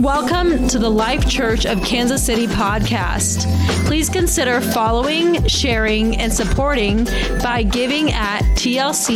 Welcome 0.00 0.66
to 0.68 0.78
the 0.78 0.88
Life 0.88 1.28
Church 1.28 1.66
of 1.66 1.82
Kansas 1.82 2.24
City 2.24 2.46
podcast. 2.46 3.44
Please 3.84 4.08
consider 4.08 4.62
following, 4.62 5.46
sharing, 5.46 6.16
and 6.16 6.32
supporting 6.32 7.04
by 7.42 7.62
giving 7.62 8.10
at 8.10 8.40
tlckcmo.com. 8.56 9.10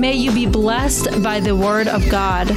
May 0.00 0.14
you 0.14 0.32
be 0.32 0.46
blessed 0.46 1.22
by 1.22 1.38
the 1.38 1.54
word 1.54 1.86
of 1.86 2.10
God. 2.10 2.48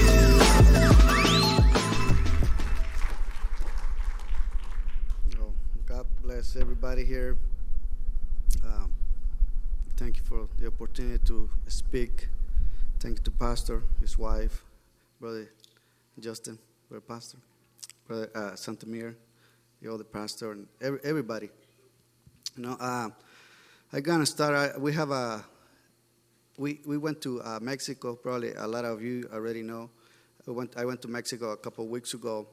God 5.86 6.08
bless 6.24 6.56
everybody 6.56 7.06
here. 7.06 7.38
Um, 8.66 8.96
thank 9.96 10.18
you 10.18 10.24
for 10.24 10.48
the 10.58 10.66
opportunity 10.66 11.24
to 11.26 11.52
speak. 11.68 12.30
Thank 13.00 13.20
you 13.20 13.24
to 13.26 13.32
Pastor, 13.32 13.84
his 14.02 14.18
wife, 14.18 14.66
Brother 15.20 15.50
Justin, 16.20 16.60
Brother 16.90 17.06
Pastor, 17.08 17.38
Brother 18.08 18.30
uh, 18.36 18.52
Santamir, 18.52 19.16
the 19.82 19.94
other 19.94 20.04
pastor, 20.04 20.52
and 20.52 20.68
every, 20.82 21.00
everybody. 21.04 21.50
You 22.56 22.64
know, 22.64 22.78
uh, 22.80 23.10
I'm 23.92 24.02
gonna 24.02 24.26
start. 24.26 24.54
I, 24.54 24.78
we 24.78 24.94
have 24.94 25.12
a. 25.12 25.44
We 26.58 26.82
we 26.86 26.98
went 26.98 27.22
to 27.22 27.42
uh, 27.42 27.60
Mexico. 27.62 28.16
Probably 28.16 28.54
a 28.54 28.68
lot 28.68 28.86
of 28.86 29.02
you 29.02 29.28
already 29.34 29.64
know. 29.64 29.90
I 30.48 30.52
went. 30.52 30.78
I 30.78 30.86
went 30.86 31.02
to 31.02 31.08
Mexico 31.08 31.52
a 31.52 31.58
couple 31.58 31.88
weeks 31.88 32.14
ago, 32.14 32.48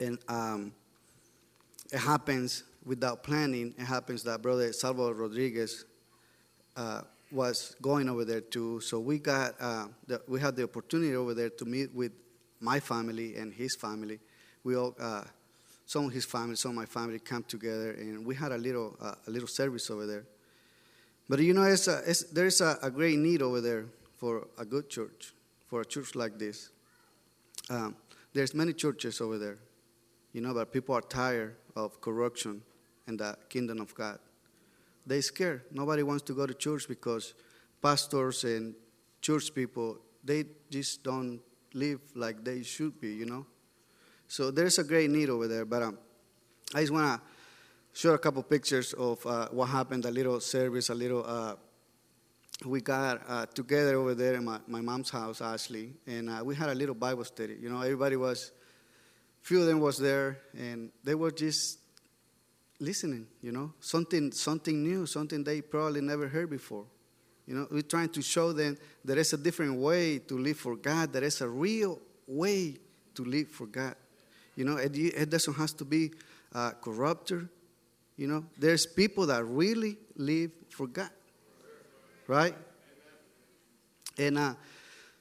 and 0.00 0.18
um, 0.28 0.72
it 1.92 1.98
happens 1.98 2.64
without 2.84 3.22
planning. 3.22 3.74
It 3.78 3.84
happens 3.84 4.22
that 4.24 4.42
Brother 4.42 4.72
Salvador 4.72 5.14
Rodriguez 5.14 5.84
uh, 6.76 7.02
was 7.30 7.76
going 7.80 8.08
over 8.08 8.24
there 8.24 8.40
too. 8.40 8.80
So 8.80 8.98
we 9.00 9.18
got 9.18 9.54
uh, 9.60 9.86
the, 10.06 10.20
we 10.26 10.40
had 10.40 10.56
the 10.56 10.64
opportunity 10.64 11.14
over 11.14 11.34
there 11.34 11.50
to 11.50 11.64
meet 11.64 11.94
with 11.94 12.12
my 12.60 12.80
family 12.80 13.36
and 13.36 13.52
his 13.52 13.74
family. 13.76 14.18
We 14.64 14.76
all, 14.76 14.94
uh, 14.98 15.24
some 15.86 16.06
of 16.06 16.12
his 16.12 16.24
family, 16.24 16.56
some 16.56 16.72
of 16.72 16.76
my 16.76 16.86
family, 16.86 17.18
come 17.18 17.44
together, 17.44 17.92
and 17.92 18.26
we 18.26 18.34
had 18.34 18.52
a 18.52 18.58
little, 18.58 18.96
uh, 19.00 19.14
a 19.26 19.30
little 19.30 19.48
service 19.48 19.90
over 19.90 20.06
there. 20.06 20.24
But 21.28 21.40
you 21.40 21.52
know, 21.52 21.62
it's 21.62 21.88
a, 21.88 22.02
it's, 22.06 22.24
there's 22.24 22.60
a, 22.60 22.78
a, 22.82 22.90
great 22.90 23.18
need 23.18 23.42
over 23.42 23.60
there 23.60 23.86
for 24.16 24.48
a 24.58 24.64
good 24.64 24.88
church, 24.88 25.32
for 25.68 25.82
a 25.82 25.84
church 25.84 26.14
like 26.14 26.38
this. 26.38 26.70
Um, 27.70 27.96
there's 28.32 28.54
many 28.54 28.72
churches 28.72 29.20
over 29.20 29.38
there, 29.38 29.58
you 30.32 30.40
know, 30.40 30.54
but 30.54 30.72
people 30.72 30.94
are 30.94 31.02
tired 31.02 31.56
of 31.76 32.00
corruption 32.00 32.62
in 33.06 33.16
the 33.16 33.36
kingdom 33.48 33.80
of 33.80 33.94
God. 33.94 34.18
They 35.06 35.20
scared. 35.20 35.62
Nobody 35.70 36.02
wants 36.02 36.22
to 36.24 36.34
go 36.34 36.46
to 36.46 36.54
church 36.54 36.88
because 36.88 37.34
pastors 37.82 38.44
and 38.44 38.74
church 39.20 39.54
people 39.54 39.98
they 40.24 40.44
just 40.70 41.02
don't 41.02 41.40
live 41.74 42.00
like 42.14 42.44
they 42.44 42.62
should 42.62 43.00
be, 43.00 43.14
you 43.14 43.26
know. 43.26 43.46
So 44.26 44.50
there's 44.50 44.78
a 44.78 44.84
great 44.84 45.10
need 45.10 45.30
over 45.30 45.48
there. 45.48 45.64
But 45.64 45.82
um, 45.82 45.98
I 46.74 46.80
just 46.80 46.92
want 46.92 47.20
to 47.20 47.26
show 47.98 48.14
a 48.14 48.18
couple 48.18 48.42
pictures 48.42 48.92
of 48.92 49.24
uh, 49.26 49.48
what 49.50 49.66
happened, 49.66 50.04
a 50.04 50.10
little 50.10 50.40
service, 50.40 50.90
a 50.90 50.94
little. 50.94 51.24
Uh, 51.26 51.54
we 52.64 52.80
got 52.80 53.22
uh, 53.28 53.46
together 53.46 53.96
over 53.96 54.14
there 54.14 54.34
in 54.34 54.44
my, 54.44 54.58
my 54.66 54.80
mom's 54.80 55.10
house, 55.10 55.40
Ashley, 55.40 55.92
and 56.06 56.28
uh, 56.28 56.42
we 56.44 56.56
had 56.56 56.68
a 56.68 56.74
little 56.74 56.94
Bible 56.94 57.24
study. 57.24 57.56
You 57.60 57.70
know, 57.70 57.80
everybody 57.80 58.16
was, 58.16 58.50
few 59.42 59.60
of 59.60 59.66
them 59.66 59.80
was 59.80 59.96
there, 59.96 60.40
and 60.56 60.90
they 61.04 61.14
were 61.14 61.30
just 61.30 61.78
listening. 62.80 63.28
You 63.40 63.52
know, 63.52 63.72
something 63.80 64.32
something 64.32 64.82
new, 64.82 65.06
something 65.06 65.44
they 65.44 65.60
probably 65.60 66.00
never 66.00 66.28
heard 66.28 66.50
before. 66.50 66.84
You 67.48 67.54
know, 67.54 67.66
we're 67.70 67.80
trying 67.80 68.10
to 68.10 68.20
show 68.20 68.52
them 68.52 68.76
there 69.02 69.16
is 69.16 69.32
a 69.32 69.38
different 69.38 69.80
way 69.80 70.18
to 70.18 70.36
live 70.36 70.58
for 70.58 70.76
God. 70.76 71.14
There 71.14 71.24
is 71.24 71.40
a 71.40 71.48
real 71.48 71.98
way 72.26 72.76
to 73.14 73.24
live 73.24 73.48
for 73.48 73.66
God. 73.66 73.94
You 74.54 74.66
know, 74.66 74.76
it, 74.76 74.94
it 74.94 75.30
doesn't 75.30 75.54
have 75.54 75.74
to 75.78 75.84
be 75.86 76.10
uh, 76.54 76.72
corrupter. 76.82 77.48
You 78.18 78.26
know, 78.26 78.44
there's 78.58 78.84
people 78.84 79.24
that 79.28 79.46
really 79.46 79.96
live 80.14 80.50
for 80.68 80.88
God, 80.88 81.08
right? 82.26 82.54
And 84.18 84.36
uh, 84.36 84.54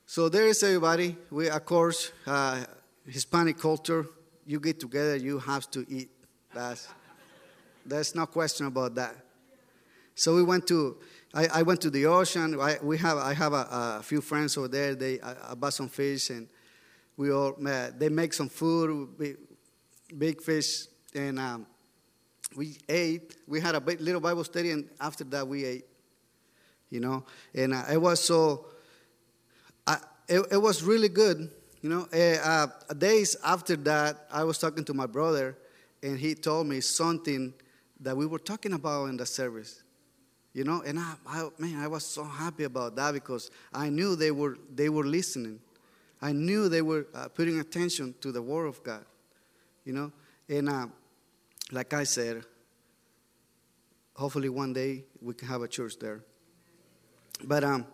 so 0.05 0.27
there 0.27 0.47
is 0.47 0.61
everybody. 0.63 1.15
We, 1.31 1.49
of 1.49 1.63
course, 1.63 2.11
uh, 2.25 2.65
Hispanic 3.07 3.57
culture. 3.57 4.05
You 4.45 4.59
get 4.59 4.81
together, 4.81 5.15
you 5.15 5.39
have 5.39 5.71
to 5.71 5.85
eat. 5.87 6.09
That's 6.53 6.89
there's 7.85 8.15
no 8.15 8.25
question 8.25 8.65
about 8.65 8.95
that. 8.95 9.15
So 10.15 10.35
we 10.35 10.43
went 10.43 10.67
to 10.67 10.97
I, 11.37 11.59
I 11.59 11.61
went 11.61 11.81
to 11.81 11.91
the 11.91 12.07
ocean. 12.07 12.59
I, 12.59 12.77
we 12.81 12.97
have, 12.97 13.19
I 13.19 13.31
have 13.35 13.53
a, 13.53 13.97
a 13.99 14.03
few 14.03 14.21
friends 14.21 14.57
over 14.57 14.67
there. 14.67 14.95
They, 14.95 15.21
I, 15.21 15.51
I, 15.51 15.53
bought 15.53 15.73
some 15.73 15.87
fish, 15.87 16.31
and 16.31 16.47
we 17.15 17.31
all 17.31 17.53
met. 17.59 17.99
They 17.99 18.09
make 18.09 18.33
some 18.33 18.49
food, 18.49 19.37
big, 20.17 20.41
fish, 20.41 20.87
and 21.13 21.37
um, 21.37 21.67
we 22.55 22.79
ate. 22.89 23.35
We 23.45 23.61
had 23.61 23.75
a 23.75 23.79
big, 23.79 24.01
little 24.01 24.19
Bible 24.19 24.43
study, 24.45 24.71
and 24.71 24.89
after 24.99 25.23
that, 25.25 25.47
we 25.47 25.63
ate. 25.63 25.85
You 26.89 27.01
know, 27.01 27.23
and 27.53 27.75
uh, 27.75 27.83
it 27.91 28.01
was 28.01 28.19
so. 28.19 28.65
I, 29.85 29.97
it, 30.27 30.43
it 30.53 30.57
was 30.57 30.81
really 30.81 31.09
good. 31.09 31.51
You 31.83 31.89
know, 31.89 32.07
uh, 32.11 32.67
uh, 32.89 32.93
days 32.95 33.35
after 33.43 33.75
that, 33.75 34.25
I 34.31 34.43
was 34.43 34.57
talking 34.57 34.83
to 34.85 34.93
my 34.95 35.05
brother, 35.05 35.55
and 36.01 36.17
he 36.17 36.33
told 36.33 36.65
me 36.65 36.81
something 36.81 37.53
that 37.99 38.17
we 38.17 38.25
were 38.25 38.39
talking 38.39 38.73
about 38.73 39.05
in 39.09 39.17
the 39.17 39.25
service 39.27 39.83
you 40.57 40.63
know 40.63 40.81
and 40.81 40.97
I, 40.97 41.13
I, 41.27 41.49
man 41.59 41.77
i 41.77 41.87
was 41.87 42.03
so 42.03 42.23
happy 42.23 42.63
about 42.63 42.95
that 42.95 43.13
because 43.13 43.51
i 43.71 43.89
knew 43.89 44.15
they 44.15 44.31
were 44.31 44.57
they 44.73 44.89
were 44.89 45.05
listening. 45.05 45.59
I 46.19 46.31
knew 46.31 46.67
they 46.67 46.81
were 46.81 47.05
uh, 47.13 47.27
putting 47.27 47.59
attention 47.59 48.15
to 48.21 48.31
the 48.31 48.41
word 48.41 48.65
of 48.65 48.81
god 48.83 49.05
you 49.85 49.93
know? 49.93 50.11
And 50.49 50.67
uh, 50.67 50.87
like 51.71 51.93
i 51.93 52.03
said 52.03 52.43
hopefully 54.15 54.49
one 54.49 54.73
day 54.73 55.03
we 55.21 55.35
can 55.35 55.47
have 55.47 55.61
a 55.61 55.67
church 55.67 55.99
there. 55.99 56.21
But 57.43 57.63
um, 57.63 57.85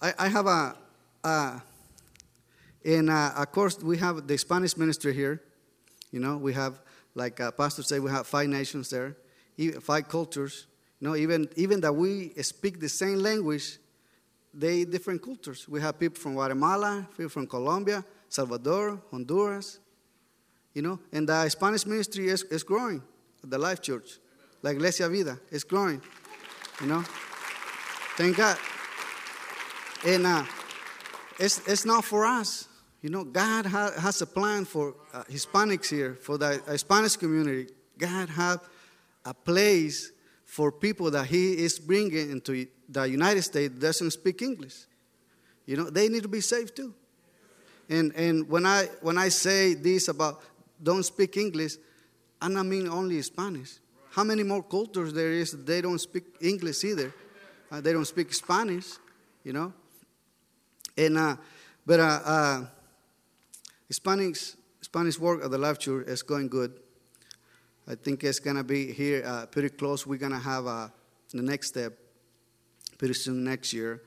I, 0.00 0.12
I 0.18 0.28
have 0.28 0.46
a 0.46 0.76
uh, 1.22 1.60
and 2.84 3.10
uh, 3.10 3.30
of 3.36 3.52
course 3.52 3.80
we 3.80 3.96
have 3.98 4.26
the 4.26 4.36
spanish 4.36 4.76
ministry 4.76 5.14
here 5.14 5.40
you 6.10 6.18
know? 6.18 6.36
We 6.36 6.52
have 6.54 6.80
like 7.14 7.38
uh, 7.38 7.52
pastor 7.52 7.84
said 7.84 8.02
we 8.02 8.10
have 8.10 8.26
five 8.26 8.48
nations 8.48 8.90
there 8.90 9.14
five 9.80 10.08
cultures 10.08 10.66
no, 11.02 11.16
even, 11.16 11.48
even 11.56 11.80
that 11.80 11.92
we 11.92 12.28
speak 12.42 12.78
the 12.78 12.88
same 12.88 13.16
language, 13.16 13.78
they 14.54 14.84
different 14.84 15.20
cultures. 15.20 15.68
We 15.68 15.80
have 15.80 15.98
people 15.98 16.20
from 16.20 16.34
Guatemala, 16.34 17.08
people 17.16 17.28
from 17.28 17.48
Colombia, 17.48 18.04
Salvador, 18.28 19.02
Honduras, 19.10 19.80
you 20.72 20.80
know, 20.80 21.00
and 21.12 21.28
the 21.28 21.48
Spanish 21.48 21.86
ministry 21.86 22.28
is, 22.28 22.44
is 22.44 22.62
growing, 22.62 23.02
the 23.42 23.58
Life 23.58 23.82
Church, 23.82 24.20
like 24.62 24.76
Iglesia 24.76 25.08
Vida, 25.08 25.40
is 25.50 25.64
growing, 25.64 26.00
you 26.80 26.86
know. 26.86 27.02
Thank 28.16 28.36
God. 28.36 28.56
And 30.06 30.24
uh, 30.24 30.44
it's, 31.36 31.66
it's 31.66 31.84
not 31.84 32.04
for 32.04 32.24
us. 32.24 32.68
You 33.00 33.10
know, 33.10 33.24
God 33.24 33.66
ha- 33.66 33.98
has 33.98 34.22
a 34.22 34.26
plan 34.26 34.66
for 34.66 34.94
uh, 35.12 35.24
Hispanics 35.24 35.90
here, 35.90 36.14
for 36.14 36.38
the 36.38 36.60
Spanish 36.78 37.16
community. 37.16 37.72
God 37.98 38.28
has 38.28 38.58
a 39.24 39.34
place 39.34 40.11
for 40.52 40.70
people 40.70 41.10
that 41.10 41.24
he 41.24 41.64
is 41.64 41.78
bringing 41.78 42.30
into 42.30 42.66
the 42.86 43.08
United 43.08 43.40
States 43.40 43.74
doesn't 43.74 44.10
speak 44.10 44.42
English. 44.42 44.84
You 45.64 45.78
know, 45.78 45.88
they 45.88 46.10
need 46.10 46.24
to 46.24 46.28
be 46.28 46.42
saved 46.42 46.76
too. 46.76 46.92
And, 47.88 48.14
and 48.14 48.46
when, 48.50 48.66
I, 48.66 48.84
when 49.00 49.16
I 49.16 49.30
say 49.30 49.72
this 49.72 50.08
about 50.08 50.42
don't 50.82 51.04
speak 51.04 51.38
English, 51.38 51.76
I 52.38 52.50
don't 52.50 52.68
mean 52.68 52.86
only 52.86 53.22
Spanish. 53.22 53.78
How 54.10 54.24
many 54.24 54.42
more 54.42 54.62
cultures 54.62 55.14
there 55.14 55.32
is 55.32 55.52
they 55.52 55.80
don't 55.80 55.98
speak 55.98 56.24
English 56.42 56.84
either? 56.84 57.14
Uh, 57.70 57.80
they 57.80 57.94
don't 57.94 58.04
speak 58.04 58.34
Spanish, 58.34 58.88
you 59.44 59.54
know? 59.54 59.72
And, 60.98 61.16
uh, 61.16 61.36
but 61.86 61.98
uh, 61.98 62.20
uh, 62.26 62.64
Spanish, 63.90 64.52
Spanish 64.82 65.18
work 65.18 65.42
at 65.42 65.50
the 65.50 65.56
Life 65.56 65.78
Church 65.78 66.06
is 66.08 66.22
going 66.22 66.48
good. 66.48 66.78
I 67.86 67.96
think 67.96 68.22
it's 68.22 68.38
going 68.38 68.56
to 68.56 68.62
be 68.62 68.92
here 68.92 69.24
uh, 69.26 69.46
pretty 69.46 69.68
close. 69.70 70.06
We're 70.06 70.18
going 70.18 70.32
to 70.32 70.38
have 70.38 70.66
uh, 70.66 70.88
the 71.32 71.42
next 71.42 71.68
step 71.68 71.92
pretty 72.96 73.14
soon 73.14 73.42
next 73.42 73.72
year. 73.72 74.02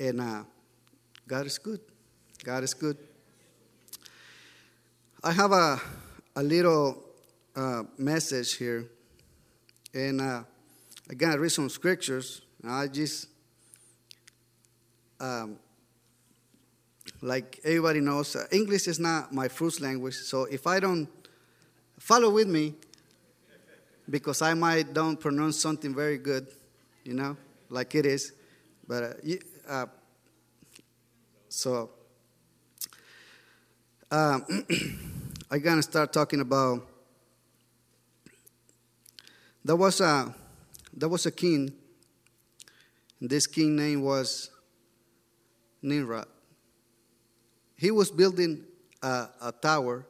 And 0.00 0.20
uh, 0.20 0.42
God 1.28 1.46
is 1.46 1.58
good. 1.58 1.80
God 2.42 2.64
is 2.64 2.74
good. 2.74 2.96
I 5.22 5.30
have 5.30 5.52
a, 5.52 5.80
a 6.34 6.42
little 6.42 7.04
uh, 7.54 7.84
message 7.96 8.54
here. 8.54 8.86
And 9.94 10.20
uh, 10.20 10.42
again, 11.08 11.30
I 11.30 11.36
read 11.36 11.52
some 11.52 11.68
scriptures. 11.68 12.42
I 12.66 12.88
just, 12.88 13.28
um, 15.20 15.58
like 17.20 17.60
everybody 17.62 18.00
knows, 18.00 18.34
uh, 18.34 18.46
English 18.50 18.88
is 18.88 18.98
not 18.98 19.32
my 19.32 19.46
first 19.46 19.80
language. 19.80 20.14
So 20.14 20.44
if 20.46 20.66
I 20.66 20.80
don't 20.80 21.08
follow 22.00 22.30
with 22.30 22.48
me, 22.48 22.74
because 24.08 24.42
I 24.42 24.54
might 24.54 24.92
don't 24.92 25.18
pronounce 25.18 25.58
something 25.58 25.94
very 25.94 26.18
good, 26.18 26.46
you 27.04 27.14
know, 27.14 27.36
like 27.68 27.94
it 27.94 28.06
is. 28.06 28.32
But 28.86 29.02
uh, 29.02 29.36
uh, 29.68 29.86
so 31.48 31.90
um, 34.10 34.44
I'm 35.50 35.60
gonna 35.60 35.82
start 35.82 36.12
talking 36.12 36.40
about. 36.40 36.88
There 39.64 39.76
was 39.76 40.00
a 40.00 40.34
there 40.92 41.08
was 41.08 41.26
a 41.26 41.30
king. 41.30 41.72
This 43.20 43.46
king 43.46 43.76
name 43.76 44.02
was 44.02 44.50
Nimrod. 45.80 46.26
He 47.76 47.90
was 47.90 48.10
building 48.10 48.64
a, 49.02 49.28
a 49.40 49.52
tower, 49.52 50.06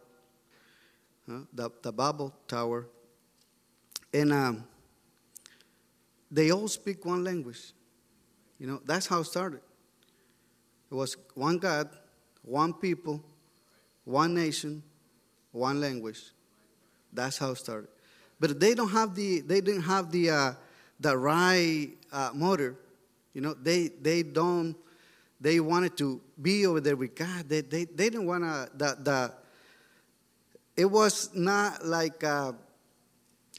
uh, 1.31 1.41
the, 1.53 1.71
the 1.83 1.93
Babel 1.93 2.35
Tower, 2.47 2.87
and 4.13 4.33
um, 4.33 4.65
they 6.31 6.51
all 6.51 6.69
speak 6.69 7.05
one 7.05 7.25
language. 7.25 7.73
You 8.59 8.67
know, 8.67 8.81
that's 8.85 9.07
how 9.07 9.21
it 9.21 9.25
started. 9.25 9.61
It 10.91 10.95
was 10.95 11.17
one 11.35 11.59
God, 11.59 11.89
one 12.43 12.75
people, 12.75 13.23
one 14.05 14.35
nation, 14.35 14.83
one 15.53 15.81
language. 15.81 16.21
That's 17.13 17.39
how 17.39 17.51
it 17.51 17.59
started. 17.59 17.89
But 18.39 18.59
they 18.61 18.75
don't 18.75 18.91
have 18.91 19.15
the 19.15 19.41
they 19.41 19.61
didn't 19.61 19.83
have 19.83 20.11
the 20.11 20.31
uh, 20.31 20.53
the 21.01 21.17
right 21.17 21.91
uh, 22.13 22.31
motor. 22.35 22.77
You 23.35 23.41
know, 23.41 23.55
they 23.55 23.89
they 23.89 24.23
don't 24.23 24.77
they 25.41 25.61
wanted 25.61 25.97
to 25.99 26.21
be 26.41 26.67
over 26.67 26.81
there 26.81 26.97
with 26.97 27.15
God. 27.15 27.49
They 27.49 27.61
they, 27.61 27.85
they 27.85 28.11
didn't 28.11 28.27
want 28.27 28.45
to 28.45 28.69
the 28.77 28.97
the. 29.01 29.33
It 30.77 30.87
was 30.87 31.35
not 31.35 31.85
like 31.85 32.25
uh, 32.25 32.53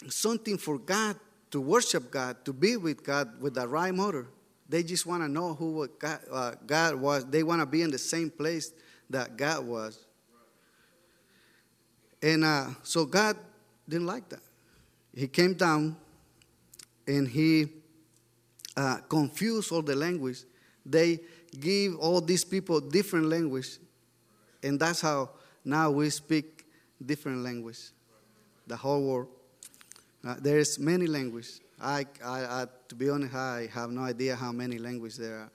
something 0.10 0.58
for 0.58 0.78
God 0.78 1.18
to 1.52 1.62
worship 1.62 2.10
God, 2.10 2.44
to 2.46 2.54
be 2.54 2.78
with 2.78 3.04
God 3.04 3.40
with 3.42 3.56
the 3.56 3.68
right 3.68 3.94
motor. 3.94 4.28
They 4.68 4.82
just 4.82 5.06
want 5.06 5.22
to 5.24 5.30
know 5.30 5.54
who 5.54 5.88
God, 6.00 6.20
uh, 6.32 6.52
God 6.66 6.96
was. 6.96 7.26
They 7.26 7.44
want 7.44 7.62
to 7.62 7.66
be 7.66 7.82
in 7.82 7.92
the 7.92 7.98
same 7.98 8.30
place 8.30 8.72
that 9.10 9.38
God 9.38 9.66
was. 9.66 10.06
And 12.22 12.44
uh, 12.44 12.70
so 12.84 13.06
God 13.06 13.38
didn't 13.88 14.08
like 14.08 14.30
that. 14.30 14.42
He 15.14 15.28
came 15.28 15.54
down 15.54 15.96
and 17.06 17.28
he 17.28 17.68
uh, 18.76 18.98
confused 19.10 19.72
all 19.72 19.82
the 19.82 19.96
language. 19.96 20.40
They 20.86 21.20
give 21.60 21.98
all 21.98 22.22
these 22.22 22.44
people 22.44 22.80
different 22.80 23.28
language, 23.28 23.78
and 24.64 24.80
that's 24.80 25.02
how 25.02 25.30
now 25.64 25.92
we 25.92 26.10
speak 26.10 26.66
different 27.06 27.44
language. 27.44 27.80
The 28.68 28.76
whole 28.76 29.04
world. 29.06 29.28
Uh, 30.26 30.36
there's 30.40 30.80
many 30.80 31.06
languages. 31.06 31.60
I, 31.82 32.06
I, 32.24 32.46
I, 32.46 32.68
to 32.88 32.96
be 32.96 33.10
honest, 33.10 33.36
I 33.36 33.70
have 33.74 33.92
no 33.92 34.02
idea 34.02 34.36
how 34.36 34.52
many 34.52 34.78
languages 34.78 35.18
there 35.18 35.38
are. 35.38 35.52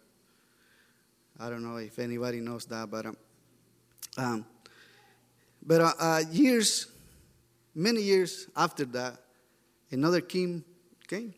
I 1.41 1.49
don't 1.49 1.62
know 1.62 1.76
if 1.76 1.99
anybody 1.99 2.41
knows 2.41 2.67
that, 2.67 2.91
but 2.91 3.06
um, 3.06 3.17
um 4.17 4.47
but 5.65 5.81
uh, 5.81 5.93
uh, 5.99 6.23
years, 6.31 6.87
many 7.75 8.03
years 8.03 8.49
after 8.56 8.85
that, 8.87 9.19
another 9.91 10.20
king 10.20 10.65
came. 11.06 11.35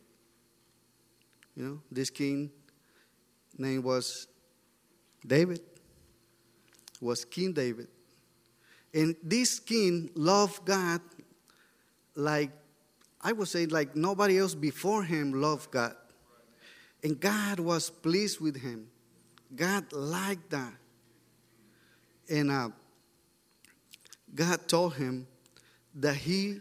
You 1.56 1.65
know, 1.65 1.81
this 1.91 2.11
king 2.11 2.50
name 3.59 3.82
was 3.82 4.27
David. 5.27 5.61
Was 7.00 7.25
King 7.25 7.53
David. 7.53 7.88
And 8.93 9.17
this 9.23 9.59
king 9.59 10.11
loved 10.15 10.65
God 10.65 11.00
like 12.15 12.50
I 13.22 13.32
would 13.32 13.49
say 13.49 13.67
like 13.67 13.94
nobody 13.94 14.38
else 14.38 14.55
before 14.55 15.02
him 15.02 15.32
loved 15.32 15.70
God. 15.70 15.94
And 17.02 17.19
God 17.19 17.61
was 17.61 17.90
pleased 17.90 18.40
with 18.40 18.61
him. 18.61 18.88
God 19.55 19.93
liked 19.93 20.50
that. 20.50 20.72
And 22.28 22.50
uh, 22.50 22.69
God 24.34 24.69
told 24.69 24.94
him 24.94 25.26
that 25.94 26.14
he, 26.14 26.61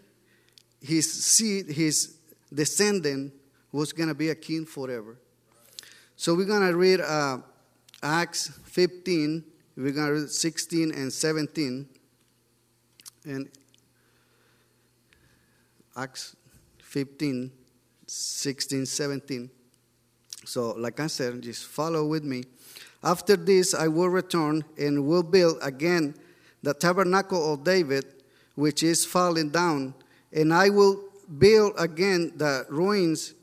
his 0.82 1.12
seed, 1.12 1.68
his 1.68 2.18
descendant, 2.54 3.34
was 3.72 3.94
going 3.94 4.10
to 4.10 4.16
be 4.16 4.30
a 4.30 4.36
king 4.36 4.66
forever. 4.66 5.18
So 6.16 6.34
we're 6.34 6.46
going 6.46 6.68
to 6.68 6.76
read 6.76 7.02
uh, 7.02 7.38
Acts 8.02 8.50
15, 8.66 9.44
we're 9.78 9.92
going 9.92 10.08
to 10.08 10.14
read 10.22 10.30
16 10.30 10.92
and 10.92 11.14
17. 11.14 11.88
And 13.26 13.50
Acts 15.96 16.36
15, 16.90 17.52
16, 18.08 18.86
17. 18.88 19.50
So, 20.44 20.72
like 20.72 21.00
I 21.00 21.06
said, 21.06 21.40
just 21.44 21.66
follow 21.66 22.08
with 22.08 22.24
me. 22.24 22.46
After 23.04 23.36
this, 23.36 23.76
I 23.76 23.88
will 23.88 24.10
return 24.10 24.66
and 24.76 25.06
will 25.06 25.22
build 25.22 25.60
again 25.62 26.16
the 26.64 26.74
tabernacle 26.74 27.54
of 27.54 27.64
David, 27.64 28.06
which 28.56 28.82
is 28.82 29.06
falling 29.06 29.52
down, 29.52 29.94
and 30.34 30.52
I 30.52 30.70
will 30.70 31.04
build 31.38 31.74
again 31.78 32.34
the 32.36 32.66
ruins 32.70 33.36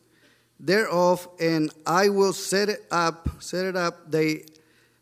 thereof, 0.59 1.29
and 1.39 1.71
I 1.87 2.09
will 2.09 2.33
set 2.33 2.69
it 2.69 2.85
up, 2.91 3.29
set 3.41 3.65
it 3.65 3.77
up, 3.77 4.11
the 4.11 4.45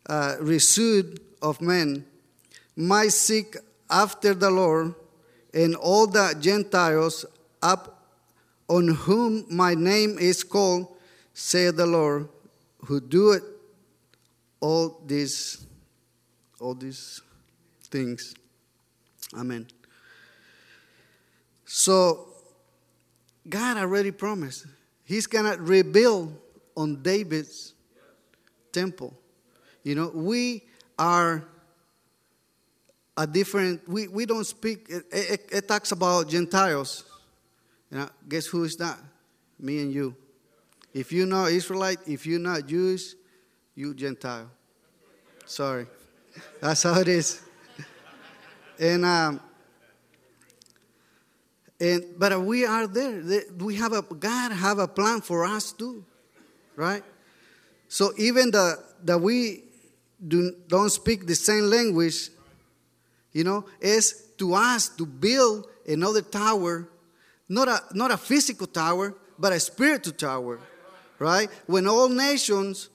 uh, 0.07 0.37
resued 0.41 1.19
of 1.41 1.63
men, 1.63 2.05
My 2.77 3.09
seek 3.09 3.57
after 3.89 4.35
the 4.35 4.51
Lord, 4.51 4.95
and 5.55 5.75
all 5.77 6.07
the 6.07 6.37
Gentiles 6.39 7.25
up 7.63 7.94
on 8.69 8.89
whom 8.89 9.45
my 9.51 9.75
name 9.75 10.19
is 10.19 10.43
called, 10.43 10.89
saith 11.33 11.77
the 11.77 11.87
Lord, 11.87 12.29
who 12.85 13.01
doeth 13.01 13.45
all 14.61 15.01
these, 15.07 15.67
all 16.61 16.75
these 16.75 17.21
things. 17.85 18.35
Amen. 19.37 19.67
So, 21.65 22.29
God 23.49 23.77
already 23.77 24.11
promised 24.11 24.67
He's 25.05 25.27
gonna 25.27 25.57
rebuild 25.59 26.35
on 26.77 27.03
David's 27.03 27.75
temple. 28.73 29.15
You 29.83 29.95
know, 29.95 30.11
we 30.15 30.63
are 30.99 31.45
a 33.17 33.27
different. 33.27 33.87
We, 33.87 34.09
we 34.09 34.25
don't 34.25 34.47
speak. 34.47 34.87
It, 34.89 35.05
it, 35.13 35.49
it 35.53 35.69
talks 35.69 35.93
about 35.93 36.29
Gentiles 36.29 37.05
know, 37.91 38.09
guess 38.29 38.47
who 38.47 38.65
is 38.65 38.77
that? 38.77 38.99
Me 39.59 39.81
and 39.81 39.93
you. 39.93 40.17
If 40.93 41.13
you're 41.13 41.27
not 41.27 41.51
Israelite, 41.51 41.99
if 42.07 42.27
you're 42.27 42.39
not 42.39 42.67
Jewish, 42.67 43.15
you 43.75 43.95
Gentile. 43.95 44.51
Sorry. 45.45 45.87
That's 46.61 46.83
how 46.83 47.01
it 47.01 47.09
is. 47.09 47.43
And 48.79 49.05
um, 49.05 49.41
and 51.81 52.05
but 52.19 52.41
we 52.41 52.65
are 52.65 52.87
there. 52.87 53.23
We 53.59 53.77
have 53.77 53.93
a 53.93 54.03
God 54.03 54.53
have 54.53 54.79
a 54.79 54.89
plan 54.89 55.21
for 55.21 55.45
us 55.45 55.73
too, 55.73 56.05
right? 56.77 57.03
So 57.89 58.13
even 58.17 58.51
the 58.51 58.83
that 59.05 59.21
we 59.21 59.65
do 60.27 60.57
don't 60.67 60.91
speak 60.91 61.27
the 61.27 61.35
same 61.35 61.65
language, 61.65 62.31
you 63.33 63.45
know, 63.45 63.67
is 63.81 64.31
to 64.39 64.55
us 64.55 64.89
to 64.91 65.07
build 65.07 65.67
another 65.87 66.23
tower 66.23 66.89
not 67.49 67.69
a, 67.69 67.81
not 67.93 68.11
a 68.11 68.17
physical 68.17 68.67
tower, 68.67 69.15
but 69.39 69.53
a 69.53 69.61
spiritual 69.61 70.15
tower, 70.15 70.61
right? 71.19 71.49
When 71.67 71.87
all 71.87 72.09
nations 72.09 72.89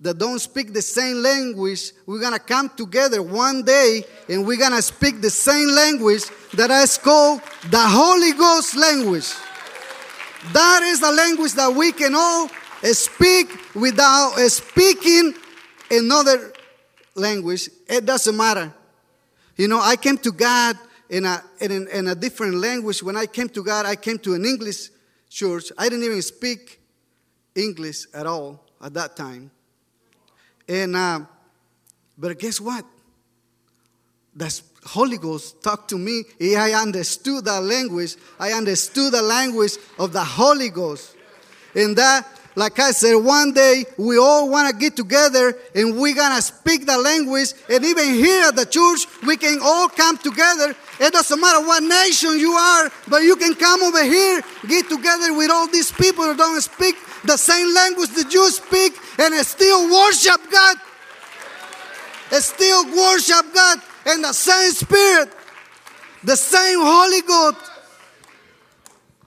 that 0.00 0.18
don't 0.18 0.38
speak 0.38 0.72
the 0.72 0.82
same 0.82 1.16
language, 1.16 1.92
we're 2.06 2.20
gonna 2.20 2.38
come 2.38 2.70
together 2.70 3.22
one 3.22 3.62
day 3.62 4.04
and 4.28 4.46
we're 4.46 4.58
gonna 4.58 4.82
speak 4.82 5.20
the 5.20 5.30
same 5.30 5.68
language 5.68 6.24
that 6.54 6.70
is 6.70 6.96
called 6.96 7.42
the 7.70 7.80
Holy 7.80 8.32
Ghost 8.32 8.76
language. 8.76 9.30
That 10.52 10.82
is 10.84 11.00
the 11.00 11.12
language 11.12 11.52
that 11.54 11.74
we 11.74 11.92
can 11.92 12.14
all 12.14 12.48
speak 12.82 13.48
without 13.74 14.38
speaking 14.48 15.34
another 15.90 16.52
language. 17.14 17.68
It 17.88 18.06
doesn't 18.06 18.36
matter. 18.36 18.72
You 19.56 19.68
know, 19.68 19.80
I 19.80 19.96
came 19.96 20.16
to 20.18 20.32
God 20.32 20.78
in 21.10 21.26
a, 21.26 21.42
in, 21.60 21.88
in 21.88 22.08
a 22.08 22.14
different 22.14 22.54
language. 22.54 23.02
When 23.02 23.16
I 23.16 23.26
came 23.26 23.48
to 23.50 23.62
God, 23.62 23.84
I 23.84 23.96
came 23.96 24.18
to 24.20 24.34
an 24.34 24.44
English 24.44 24.90
church. 25.28 25.72
I 25.76 25.88
didn't 25.88 26.04
even 26.04 26.22
speak 26.22 26.80
English 27.54 28.06
at 28.14 28.26
all 28.26 28.64
at 28.80 28.94
that 28.94 29.16
time. 29.16 29.50
And, 30.68 30.94
uh, 30.96 31.20
but 32.16 32.38
guess 32.38 32.60
what? 32.60 32.84
The 34.36 34.60
Holy 34.84 35.18
Ghost 35.18 35.62
talked 35.62 35.90
to 35.90 35.98
me. 35.98 36.22
I 36.40 36.72
understood 36.72 37.44
that 37.44 37.62
language. 37.64 38.14
I 38.38 38.52
understood 38.52 39.12
the 39.12 39.22
language 39.22 39.72
of 39.98 40.12
the 40.12 40.22
Holy 40.22 40.70
Ghost. 40.70 41.16
And 41.74 41.96
that 41.96 42.26
like 42.60 42.78
I 42.78 42.90
said, 42.90 43.14
one 43.14 43.54
day 43.54 43.86
we 43.96 44.18
all 44.18 44.50
want 44.50 44.70
to 44.70 44.76
get 44.78 44.94
together 44.94 45.56
and 45.74 45.98
we're 45.98 46.14
going 46.14 46.36
to 46.36 46.42
speak 46.42 46.84
the 46.84 46.98
language. 46.98 47.54
And 47.70 47.82
even 47.82 48.04
here 48.12 48.48
at 48.48 48.54
the 48.54 48.66
church, 48.66 49.06
we 49.26 49.38
can 49.38 49.60
all 49.62 49.88
come 49.88 50.18
together. 50.18 50.76
It 51.00 51.10
doesn't 51.10 51.40
matter 51.40 51.66
what 51.66 51.82
nation 51.82 52.38
you 52.38 52.52
are, 52.52 52.92
but 53.08 53.22
you 53.22 53.36
can 53.36 53.54
come 53.54 53.82
over 53.82 54.04
here, 54.04 54.42
get 54.68 54.90
together 54.90 55.32
with 55.32 55.50
all 55.50 55.68
these 55.68 55.90
people 55.90 56.24
who 56.24 56.36
don't 56.36 56.60
speak 56.60 56.96
the 57.24 57.38
same 57.38 57.74
language 57.74 58.10
that 58.10 58.34
you 58.34 58.50
speak, 58.50 58.92
and 59.18 59.34
still 59.46 59.90
worship 59.90 60.40
God. 60.52 60.76
Still 62.30 62.84
worship 62.94 63.54
God. 63.54 63.78
and 64.04 64.22
the 64.22 64.34
same 64.34 64.72
Spirit, 64.72 65.32
the 66.24 66.36
same 66.36 66.78
Holy 66.78 67.22
Ghost, 67.22 67.70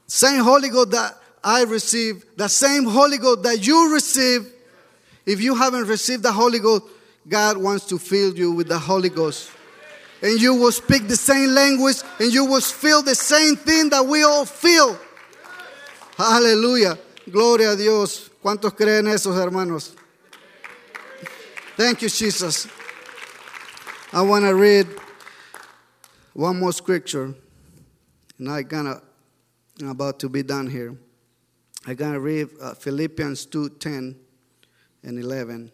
same 0.06 0.44
Holy 0.44 0.70
Ghost 0.70 0.92
that 0.92 1.23
I 1.44 1.64
received, 1.64 2.38
the 2.38 2.48
same 2.48 2.86
Holy 2.86 3.18
Ghost 3.18 3.44
that 3.44 3.66
you 3.66 3.94
receive. 3.94 4.52
If 5.26 5.42
you 5.42 5.56
haven't 5.56 5.88
received 5.88 6.24
the 6.24 6.32
Holy 6.32 6.60
Ghost, 6.60 6.86
God 7.28 7.58
wants 7.58 7.86
to 7.88 7.98
fill 7.98 8.36
you 8.36 8.52
with 8.52 8.68
the 8.68 8.80
Holy 8.80 9.10
Ghost. 9.10 9.52
And 10.22 10.40
you 10.40 10.56
will 10.56 10.72
speak 10.72 11.08
the 11.08 11.18
same 11.18 11.50
language 11.50 11.98
and 12.20 12.34
you 12.34 12.46
will 12.46 12.62
feel 12.62 13.02
the 13.02 13.16
same 13.16 13.58
thing 13.58 13.90
that 13.90 14.06
we 14.06 14.24
all 14.24 14.46
feel. 14.46 14.98
Hallelujah. 16.18 16.98
Gloria 17.30 17.72
a 17.72 17.76
Dios. 17.76 18.30
¿Cuántos 18.42 18.76
creen 18.76 19.08
eso, 19.08 19.32
hermanos? 19.32 19.96
Thank 21.76 22.02
you, 22.04 22.10
Jesus. 22.10 22.68
I 24.12 24.22
want 24.22 24.46
to 24.46 24.54
read 24.54 24.88
one 26.34 26.60
more 26.60 26.72
scripture, 26.72 27.34
and 28.38 28.50
I 28.50 28.62
gonna 28.62 29.02
I'm 29.82 29.90
about 29.90 30.20
to 30.20 30.30
be 30.30 30.44
done 30.44 30.68
here. 30.68 30.96
I 31.86 31.94
gonna 31.94 32.20
read 32.20 32.48
uh, 32.62 32.74
Philippians 32.76 33.46
two 33.46 33.70
ten 33.70 34.16
and 35.04 35.20
eleven, 35.20 35.70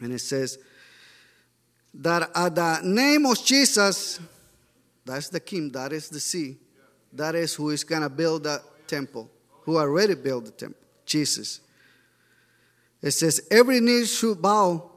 and 0.00 0.12
it 0.12 0.18
says 0.18 0.58
that 1.94 2.30
at 2.34 2.54
the 2.54 2.80
name 2.84 3.24
of 3.24 3.42
Jesus, 3.42 4.20
that's 5.04 5.30
the 5.30 5.40
King, 5.40 5.70
that 5.72 5.92
is 5.92 6.10
the 6.10 6.20
sea, 6.20 6.58
that 7.14 7.34
is 7.34 7.54
who 7.54 7.70
is 7.70 7.84
gonna 7.84 8.10
build 8.10 8.44
the 8.44 8.62
temple, 8.86 9.30
who 9.62 9.78
already 9.78 10.14
built 10.14 10.44
the 10.44 10.50
temple, 10.50 10.82
Jesus. 11.06 11.60
It 13.00 13.12
says 13.12 13.40
every 13.50 13.80
knee 13.80 14.04
should 14.04 14.42
bow 14.42 14.90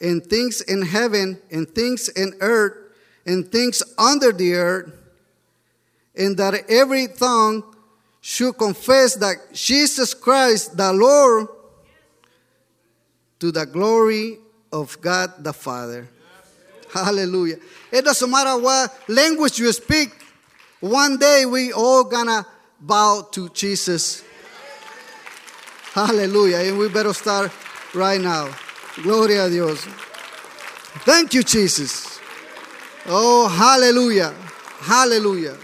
in 0.00 0.20
things 0.22 0.60
in 0.60 0.82
heaven, 0.82 1.40
in 1.50 1.66
things 1.66 2.08
in 2.08 2.34
earth, 2.40 2.76
in 3.24 3.44
things 3.44 3.80
under 3.96 4.32
the 4.32 4.54
earth, 4.54 4.92
and 6.16 6.36
that 6.36 6.64
every 6.68 7.06
tongue 7.06 7.76
should 8.28 8.58
confess 8.58 9.14
that 9.14 9.36
Jesus 9.54 10.12
Christ, 10.12 10.76
the 10.76 10.92
Lord, 10.92 11.48
to 13.40 13.50
the 13.50 13.64
glory 13.64 14.36
of 14.70 15.00
God 15.00 15.42
the 15.42 15.54
Father. 15.54 16.06
Hallelujah. 16.92 17.56
It 17.90 18.04
doesn't 18.04 18.30
matter 18.30 18.60
what 18.62 18.94
language 19.08 19.58
you 19.58 19.72
speak, 19.72 20.10
one 20.80 21.16
day 21.16 21.46
we 21.46 21.72
all 21.72 22.04
gonna 22.04 22.44
bow 22.78 23.26
to 23.32 23.48
Jesus. 23.48 24.22
Hallelujah. 25.94 26.58
And 26.68 26.78
we 26.78 26.90
better 26.90 27.14
start 27.14 27.50
right 27.94 28.20
now. 28.20 28.54
Gloria 29.02 29.46
a 29.46 29.48
Dios. 29.48 29.80
Thank 31.08 31.32
you, 31.32 31.42
Jesus. 31.42 32.20
Oh, 33.06 33.48
hallelujah. 33.48 34.34
Hallelujah. 34.80 35.56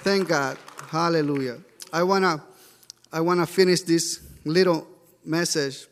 Thank 0.00 0.28
God. 0.28 0.56
Hallelujah. 0.88 1.58
I 1.92 2.02
wanna 2.02 2.42
I 3.12 3.20
wanna 3.20 3.46
finish 3.46 3.82
this 3.82 4.22
little 4.46 4.88
message. 5.22 5.86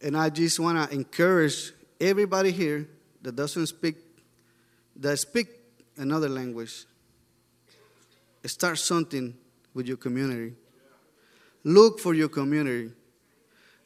And 0.00 0.16
I 0.16 0.28
just 0.28 0.58
wanna 0.58 0.88
encourage 0.90 1.72
everybody 2.00 2.50
here 2.50 2.88
that 3.22 3.36
doesn't 3.36 3.68
speak 3.68 3.94
that 4.96 5.20
speak 5.20 5.46
another 5.96 6.28
language. 6.28 6.84
Start 8.44 8.78
something 8.78 9.36
with 9.72 9.86
your 9.86 9.98
community. 9.98 10.56
Look 11.62 12.00
for 12.00 12.14
your 12.14 12.28
community. 12.28 12.90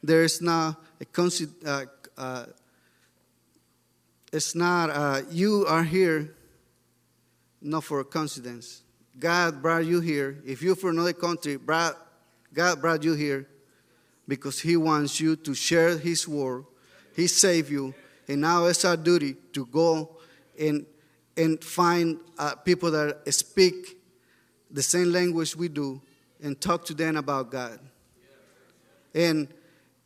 There 0.03 0.25
is 0.25 0.41
not 0.41 0.83
a 0.99 1.23
uh, 1.67 1.85
uh, 2.17 2.47
it's 4.33 4.55
not 4.55 4.89
uh, 4.89 5.21
you 5.31 5.67
are 5.69 5.85
here 5.85 6.35
not 7.61 7.85
for 7.85 8.01
a 8.01 8.05
coincidence. 8.05 8.83
God 9.19 9.63
brought 9.63 9.87
you 9.87 10.01
here. 10.01 10.39
If 10.45 10.63
you're 10.63 10.77
from 10.77 10.91
another 10.91 11.13
country, 11.13 11.59
God 11.59 12.81
brought 12.81 13.03
you 13.03 13.15
here 13.15 13.47
because 14.29 14.61
He 14.61 14.77
wants 14.77 15.21
you 15.21 15.37
to 15.37 15.55
share 15.55 15.97
His 15.97 16.29
word. 16.29 16.65
He 17.15 17.27
saved 17.27 17.71
you, 17.71 17.95
and 18.29 18.41
now 18.41 18.67
it's 18.67 18.85
our 18.85 18.97
duty 18.97 19.37
to 19.53 19.67
go 19.67 20.19
and 20.59 20.85
and 21.37 21.63
find 21.63 22.19
uh, 22.39 22.55
people 22.57 22.91
that 22.91 23.33
speak 23.33 23.99
the 24.71 24.83
same 24.83 25.13
language 25.13 25.55
we 25.55 25.69
do 25.69 26.01
and 26.43 26.61
talk 26.61 26.85
to 26.87 26.95
them 26.95 27.17
about 27.17 27.51
God. 27.51 27.79
And 29.15 29.49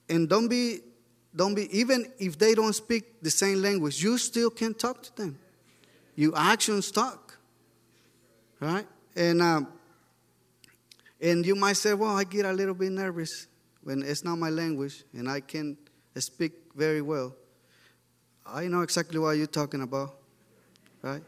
and 0.09 0.29
don't 0.29 0.49
be 0.49 0.81
don't 1.35 1.55
be 1.55 1.69
even 1.77 2.13
if 2.19 2.39
they 2.39 2.55
don't 2.55 2.73
speak 2.73 3.23
the 3.23 3.31
same 3.31 3.63
language, 3.63 4.03
you 4.03 4.19
still 4.19 4.51
can 4.51 4.75
talk 4.75 5.03
to 5.03 5.17
them. 5.17 5.39
Your 6.15 6.37
actions 6.37 6.91
talk. 6.91 7.39
Right? 8.61 8.87
And 9.21 9.43
um, 9.43 9.69
and 11.21 11.45
you 11.45 11.55
might 11.55 11.77
say, 11.77 11.93
well, 11.93 12.17
I 12.17 12.25
get 12.25 12.47
a 12.47 12.53
little 12.55 12.75
bit 12.75 12.91
nervous 12.91 13.49
when 13.83 14.03
it's 14.03 14.25
not 14.25 14.37
my 14.37 14.49
language 14.49 15.05
and 15.13 15.29
I 15.29 15.41
can't 15.41 15.77
speak 16.17 16.53
very 16.75 17.03
well. 17.03 17.35
I 18.47 18.67
know 18.69 18.81
exactly 18.81 19.19
what 19.19 19.37
you're 19.37 19.47
talking 19.47 19.83
about. 19.83 20.17
Right? 21.03 21.23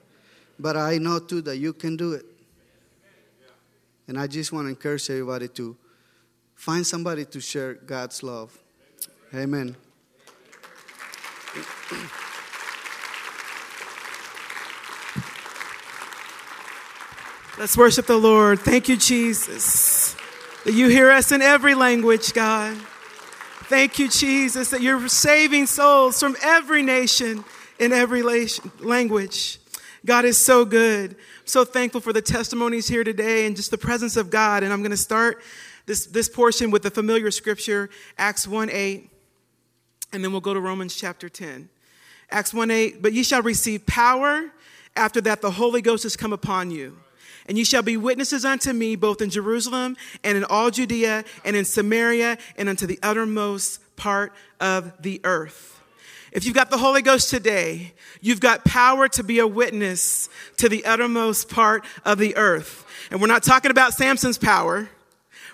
But 0.59 0.79
I 0.79 0.97
know 0.97 1.19
too 1.19 1.43
that 1.43 1.59
you 1.59 1.75
can 1.75 1.99
do 1.99 2.15
it. 2.15 2.25
And 4.09 4.19
I 4.19 4.27
just 4.27 4.53
want 4.53 4.65
to 4.65 4.71
encourage 4.71 5.11
everybody 5.11 5.49
to 5.49 5.77
find 6.55 6.87
somebody 6.87 7.27
to 7.27 7.41
share 7.41 7.75
God's 7.75 8.23
love. 8.23 8.59
Amen. 9.35 9.77
Let's 17.59 17.77
worship 17.77 18.07
the 18.07 18.17
Lord. 18.17 18.61
Thank 18.61 18.89
you, 18.89 18.97
Jesus, 18.97 20.17
that 20.65 20.73
you 20.73 20.89
hear 20.89 21.11
us 21.11 21.33
in 21.33 21.43
every 21.43 21.75
language, 21.75 22.33
God. 22.33 22.79
Thank 23.65 23.99
you, 23.99 24.09
Jesus, 24.09 24.71
that 24.71 24.81
you're 24.81 25.07
saving 25.07 25.67
souls 25.67 26.19
from 26.19 26.35
every 26.43 26.83
nation 26.83 27.45
in 27.79 27.93
every 27.93 28.23
language. 28.23 29.59
God 30.07 30.25
is 30.25 30.39
so 30.39 30.65
good. 30.65 31.11
I'm 31.11 31.47
so 31.47 31.67
thankful 31.67 32.01
for 32.01 32.15
the 32.15 32.23
testimonies 32.23 32.89
here 32.89 33.05
today 33.05 33.45
and 33.45 33.55
just 33.55 33.71
the 33.71 33.77
presence 33.79 34.17
of 34.17 34.31
God. 34.31 34.63
And 34.63 34.73
I'm 34.73 34.81
going 34.81 34.91
to 34.91 34.97
start 34.97 35.43
this, 35.85 36.07
this 36.07 36.31
portion 36.31 36.71
with 36.71 36.83
the 36.83 36.91
familiar 36.91 37.31
scripture, 37.31 37.91
Acts 38.17 38.49
1 38.49 38.71
8, 38.71 39.11
and 40.15 40.25
then 40.25 40.33
we'll 40.33 40.41
go 40.41 40.55
to 40.55 40.61
Romans 40.61 40.97
chapter 40.97 41.29
10. 41.29 41.69
Acts 42.31 42.55
1 42.55 42.71
8, 42.71 43.03
but 43.03 43.13
ye 43.13 43.23
shall 43.23 43.43
receive 43.43 43.85
power 43.85 44.51
after 44.97 45.21
that 45.21 45.43
the 45.43 45.51
Holy 45.51 45.83
Ghost 45.83 46.03
has 46.05 46.17
come 46.17 46.33
upon 46.33 46.71
you. 46.71 46.97
And 47.49 47.59
you 47.59 47.65
shall 47.65 47.83
be 47.83 47.97
witnesses 47.97 48.45
unto 48.45 48.73
me 48.73 48.97
both 48.97 49.21
in 49.21 49.31
Jerusalem 49.31 49.97
and 50.23 50.37
in 50.37 50.45
all 50.45 50.71
Judea 50.71 51.25
and 51.45 51.57
in 51.57 51.65
Samaria 51.65 52.39
and 52.57 52.69
unto 52.69 52.87
the 52.87 52.99
uttermost 53.03 53.81
part 53.97 54.33
of 54.61 54.93
the 55.03 55.21
earth. 55.25 55.81
If 56.33 56.47
you've 56.47 56.55
got 56.55 56.71
the 56.71 56.79
Holy 56.79 57.03
Ghost 57.03 57.29
today, 57.29 57.93
you've 58.23 58.41
got 58.41 58.65
power 58.65 59.07
to 59.09 59.23
be 59.23 59.39
a 59.39 59.47
witness 59.47 60.31
to 60.57 60.69
the 60.69 60.85
uttermost 60.87 61.51
part 61.51 61.85
of 62.07 62.19
the 62.19 62.37
earth. 62.37 62.87
And 63.11 63.21
we're 63.21 63.27
not 63.27 63.43
talking 63.43 63.71
about 63.71 63.93
Samson's 63.93 64.39
power. 64.39 64.89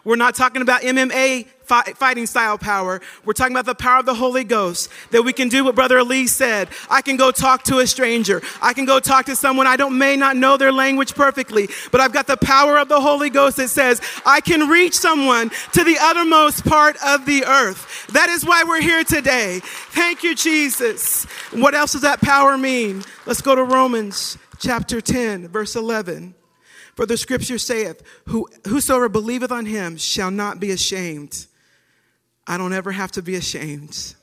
We're 0.04 0.16
not 0.16 0.34
talking 0.34 0.62
about 0.62 0.82
MMA 0.82 1.46
fighting 1.68 2.26
style 2.26 2.56
power. 2.56 3.00
We're 3.24 3.34
talking 3.34 3.52
about 3.52 3.66
the 3.66 3.74
power 3.74 4.00
of 4.00 4.06
the 4.06 4.14
Holy 4.14 4.44
Ghost 4.44 4.90
that 5.10 5.22
we 5.22 5.32
can 5.32 5.48
do 5.48 5.64
what 5.64 5.74
Brother 5.74 5.98
Elise 5.98 6.34
said. 6.34 6.68
I 6.88 7.02
can 7.02 7.16
go 7.16 7.30
talk 7.30 7.62
to 7.64 7.78
a 7.78 7.86
stranger. 7.86 8.42
I 8.62 8.72
can 8.72 8.86
go 8.86 9.00
talk 9.00 9.26
to 9.26 9.36
someone 9.36 9.66
I 9.66 9.76
don't 9.76 9.98
may 9.98 10.16
not 10.16 10.36
know 10.36 10.56
their 10.56 10.72
language 10.72 11.14
perfectly, 11.14 11.68
but 11.92 12.00
I've 12.00 12.12
got 12.12 12.26
the 12.26 12.38
power 12.38 12.78
of 12.78 12.88
the 12.88 13.00
Holy 13.00 13.30
Ghost 13.30 13.58
that 13.58 13.68
says 13.68 14.00
I 14.24 14.40
can 14.40 14.68
reach 14.68 14.94
someone 14.94 15.50
to 15.72 15.84
the 15.84 15.98
uttermost 16.00 16.64
part 16.64 16.96
of 17.04 17.26
the 17.26 17.44
earth. 17.44 18.06
That 18.12 18.30
is 18.30 18.44
why 18.44 18.64
we're 18.66 18.80
here 18.80 19.04
today. 19.04 19.60
Thank 19.62 20.22
you, 20.22 20.34
Jesus. 20.34 21.24
What 21.52 21.74
else 21.74 21.92
does 21.92 22.02
that 22.02 22.20
power 22.20 22.56
mean? 22.56 23.02
Let's 23.26 23.42
go 23.42 23.54
to 23.54 23.62
Romans 23.62 24.38
chapter 24.58 25.00
10, 25.00 25.48
verse 25.48 25.76
11. 25.76 26.34
For 26.98 27.06
the 27.06 27.16
scripture 27.16 27.58
saith, 27.58 28.02
Who, 28.26 28.48
Whosoever 28.66 29.08
believeth 29.08 29.52
on 29.52 29.66
him 29.66 29.96
shall 29.98 30.32
not 30.32 30.58
be 30.58 30.72
ashamed. 30.72 31.46
I 32.44 32.58
don't 32.58 32.72
ever 32.72 32.90
have 32.90 33.12
to 33.12 33.22
be 33.22 33.36
ashamed. 33.36 34.16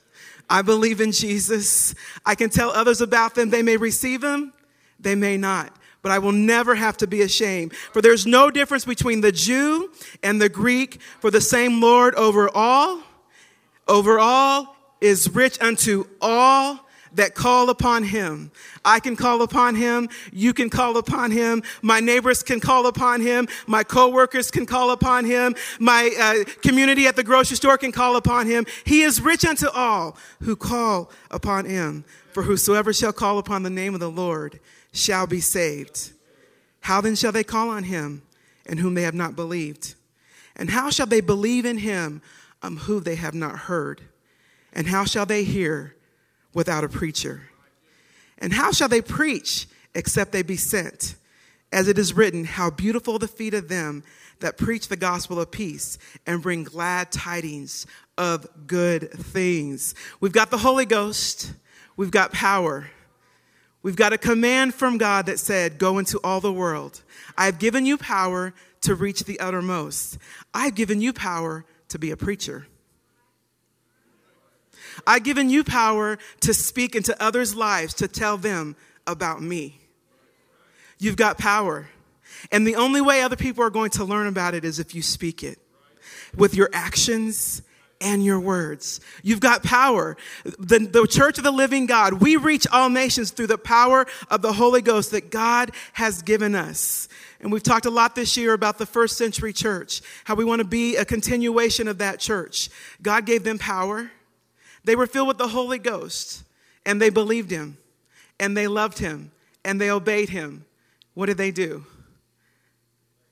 I 0.50 0.60
believe 0.60 1.00
in 1.00 1.10
Jesus. 1.10 1.94
I 2.26 2.34
can 2.34 2.50
tell 2.50 2.68
others 2.68 3.00
about 3.00 3.34
them. 3.34 3.48
They 3.48 3.62
may 3.62 3.78
receive 3.78 4.22
him, 4.22 4.52
they 5.00 5.14
may 5.14 5.38
not. 5.38 5.74
But 6.02 6.12
I 6.12 6.18
will 6.18 6.32
never 6.32 6.74
have 6.74 6.98
to 6.98 7.06
be 7.06 7.22
ashamed. 7.22 7.74
For 7.74 8.02
there's 8.02 8.26
no 8.26 8.50
difference 8.50 8.84
between 8.84 9.22
the 9.22 9.32
Jew 9.32 9.90
and 10.22 10.38
the 10.38 10.50
Greek, 10.50 11.00
for 11.20 11.30
the 11.30 11.40
same 11.40 11.80
Lord 11.80 12.14
over 12.14 12.50
all, 12.54 13.00
over 13.88 14.18
all 14.18 14.76
is 15.00 15.30
rich 15.30 15.58
unto 15.62 16.04
all 16.20 16.85
that 17.14 17.34
call 17.34 17.70
upon 17.70 18.04
him. 18.04 18.50
I 18.84 19.00
can 19.00 19.16
call 19.16 19.42
upon 19.42 19.74
him. 19.74 20.08
You 20.32 20.52
can 20.52 20.70
call 20.70 20.96
upon 20.96 21.30
him. 21.30 21.62
My 21.82 22.00
neighbors 22.00 22.42
can 22.42 22.60
call 22.60 22.86
upon 22.86 23.20
him. 23.20 23.48
My 23.66 23.82
coworkers 23.82 24.50
can 24.50 24.66
call 24.66 24.90
upon 24.90 25.24
him. 25.24 25.54
My 25.78 26.10
uh, 26.18 26.50
community 26.62 27.06
at 27.06 27.16
the 27.16 27.24
grocery 27.24 27.56
store 27.56 27.78
can 27.78 27.92
call 27.92 28.16
upon 28.16 28.46
him. 28.46 28.66
He 28.84 29.02
is 29.02 29.20
rich 29.20 29.44
unto 29.44 29.68
all 29.68 30.16
who 30.42 30.56
call 30.56 31.10
upon 31.30 31.64
him. 31.64 32.04
For 32.32 32.42
whosoever 32.42 32.92
shall 32.92 33.12
call 33.12 33.38
upon 33.38 33.62
the 33.62 33.70
name 33.70 33.94
of 33.94 34.00
the 34.00 34.10
Lord 34.10 34.60
shall 34.92 35.26
be 35.26 35.40
saved. 35.40 36.12
How 36.80 37.00
then 37.00 37.16
shall 37.16 37.32
they 37.32 37.42
call 37.42 37.70
on 37.70 37.84
him 37.84 38.22
in 38.66 38.78
whom 38.78 38.94
they 38.94 39.02
have 39.02 39.14
not 39.14 39.34
believed? 39.34 39.94
And 40.54 40.70
how 40.70 40.90
shall 40.90 41.06
they 41.06 41.20
believe 41.20 41.64
in 41.64 41.78
him 41.78 42.22
um, 42.62 42.76
who 42.76 43.00
they 43.00 43.16
have 43.16 43.34
not 43.34 43.58
heard? 43.60 44.02
And 44.72 44.86
how 44.86 45.04
shall 45.04 45.26
they 45.26 45.44
hear? 45.44 45.95
Without 46.56 46.82
a 46.82 46.88
preacher? 46.88 47.42
And 48.38 48.50
how 48.50 48.72
shall 48.72 48.88
they 48.88 49.02
preach 49.02 49.68
except 49.94 50.32
they 50.32 50.42
be 50.42 50.56
sent? 50.56 51.14
As 51.70 51.86
it 51.86 51.98
is 51.98 52.14
written, 52.14 52.44
How 52.44 52.70
beautiful 52.70 53.18
the 53.18 53.28
feet 53.28 53.52
of 53.52 53.68
them 53.68 54.02
that 54.40 54.56
preach 54.56 54.88
the 54.88 54.96
gospel 54.96 55.38
of 55.38 55.50
peace 55.50 55.98
and 56.26 56.42
bring 56.42 56.64
glad 56.64 57.12
tidings 57.12 57.86
of 58.16 58.46
good 58.66 59.10
things. 59.10 59.94
We've 60.20 60.32
got 60.32 60.50
the 60.50 60.58
Holy 60.58 60.86
Ghost, 60.86 61.52
we've 61.96 62.10
got 62.10 62.32
power. 62.32 62.90
We've 63.82 63.94
got 63.94 64.12
a 64.12 64.18
command 64.18 64.74
from 64.74 64.98
God 64.98 65.26
that 65.26 65.38
said, 65.38 65.78
Go 65.78 65.98
into 65.98 66.18
all 66.24 66.40
the 66.40 66.52
world. 66.52 67.02
I've 67.38 67.60
given 67.60 67.86
you 67.86 67.96
power 67.96 68.52
to 68.80 68.96
reach 68.96 69.24
the 69.24 69.38
uttermost. 69.38 70.18
I've 70.52 70.74
given 70.74 71.00
you 71.00 71.12
power 71.12 71.64
to 71.90 71.98
be 71.98 72.10
a 72.10 72.16
preacher. 72.16 72.66
I've 75.06 75.24
given 75.24 75.50
you 75.50 75.64
power 75.64 76.18
to 76.40 76.54
speak 76.54 76.94
into 76.94 77.20
others' 77.22 77.54
lives, 77.54 77.94
to 77.94 78.08
tell 78.08 78.36
them 78.36 78.76
about 79.06 79.42
me. 79.42 79.80
You've 80.98 81.16
got 81.16 81.38
power. 81.38 81.88
And 82.52 82.66
the 82.66 82.76
only 82.76 83.00
way 83.00 83.22
other 83.22 83.36
people 83.36 83.64
are 83.64 83.70
going 83.70 83.90
to 83.90 84.04
learn 84.04 84.26
about 84.26 84.54
it 84.54 84.64
is 84.64 84.78
if 84.78 84.94
you 84.94 85.02
speak 85.02 85.42
it 85.42 85.58
with 86.36 86.54
your 86.54 86.70
actions 86.72 87.62
and 88.00 88.24
your 88.24 88.38
words. 88.38 89.00
You've 89.22 89.40
got 89.40 89.62
power. 89.62 90.16
The, 90.44 90.80
the 90.80 91.06
church 91.06 91.38
of 91.38 91.44
the 91.44 91.50
living 91.50 91.86
God, 91.86 92.14
we 92.14 92.36
reach 92.36 92.66
all 92.70 92.90
nations 92.90 93.30
through 93.30 93.46
the 93.46 93.58
power 93.58 94.06
of 94.28 94.42
the 94.42 94.52
Holy 94.52 94.82
Ghost 94.82 95.12
that 95.12 95.30
God 95.30 95.70
has 95.94 96.22
given 96.22 96.54
us. 96.54 97.08
And 97.40 97.50
we've 97.50 97.62
talked 97.62 97.86
a 97.86 97.90
lot 97.90 98.14
this 98.14 98.36
year 98.36 98.52
about 98.52 98.78
the 98.78 98.86
first 98.86 99.16
century 99.16 99.52
church, 99.52 100.02
how 100.24 100.34
we 100.34 100.44
want 100.44 100.60
to 100.60 100.66
be 100.66 100.96
a 100.96 101.04
continuation 101.04 101.88
of 101.88 101.98
that 101.98 102.18
church. 102.18 102.68
God 103.02 103.24
gave 103.24 103.44
them 103.44 103.58
power. 103.58 104.10
They 104.86 104.94
were 104.94 105.08
filled 105.08 105.26
with 105.26 105.38
the 105.38 105.48
Holy 105.48 105.80
Ghost 105.80 106.44
and 106.86 107.02
they 107.02 107.10
believed 107.10 107.50
him 107.50 107.76
and 108.38 108.56
they 108.56 108.68
loved 108.68 108.98
him 108.98 109.32
and 109.64 109.80
they 109.80 109.90
obeyed 109.90 110.28
him. 110.28 110.64
What 111.14 111.26
did 111.26 111.38
they 111.38 111.50
do? 111.50 111.84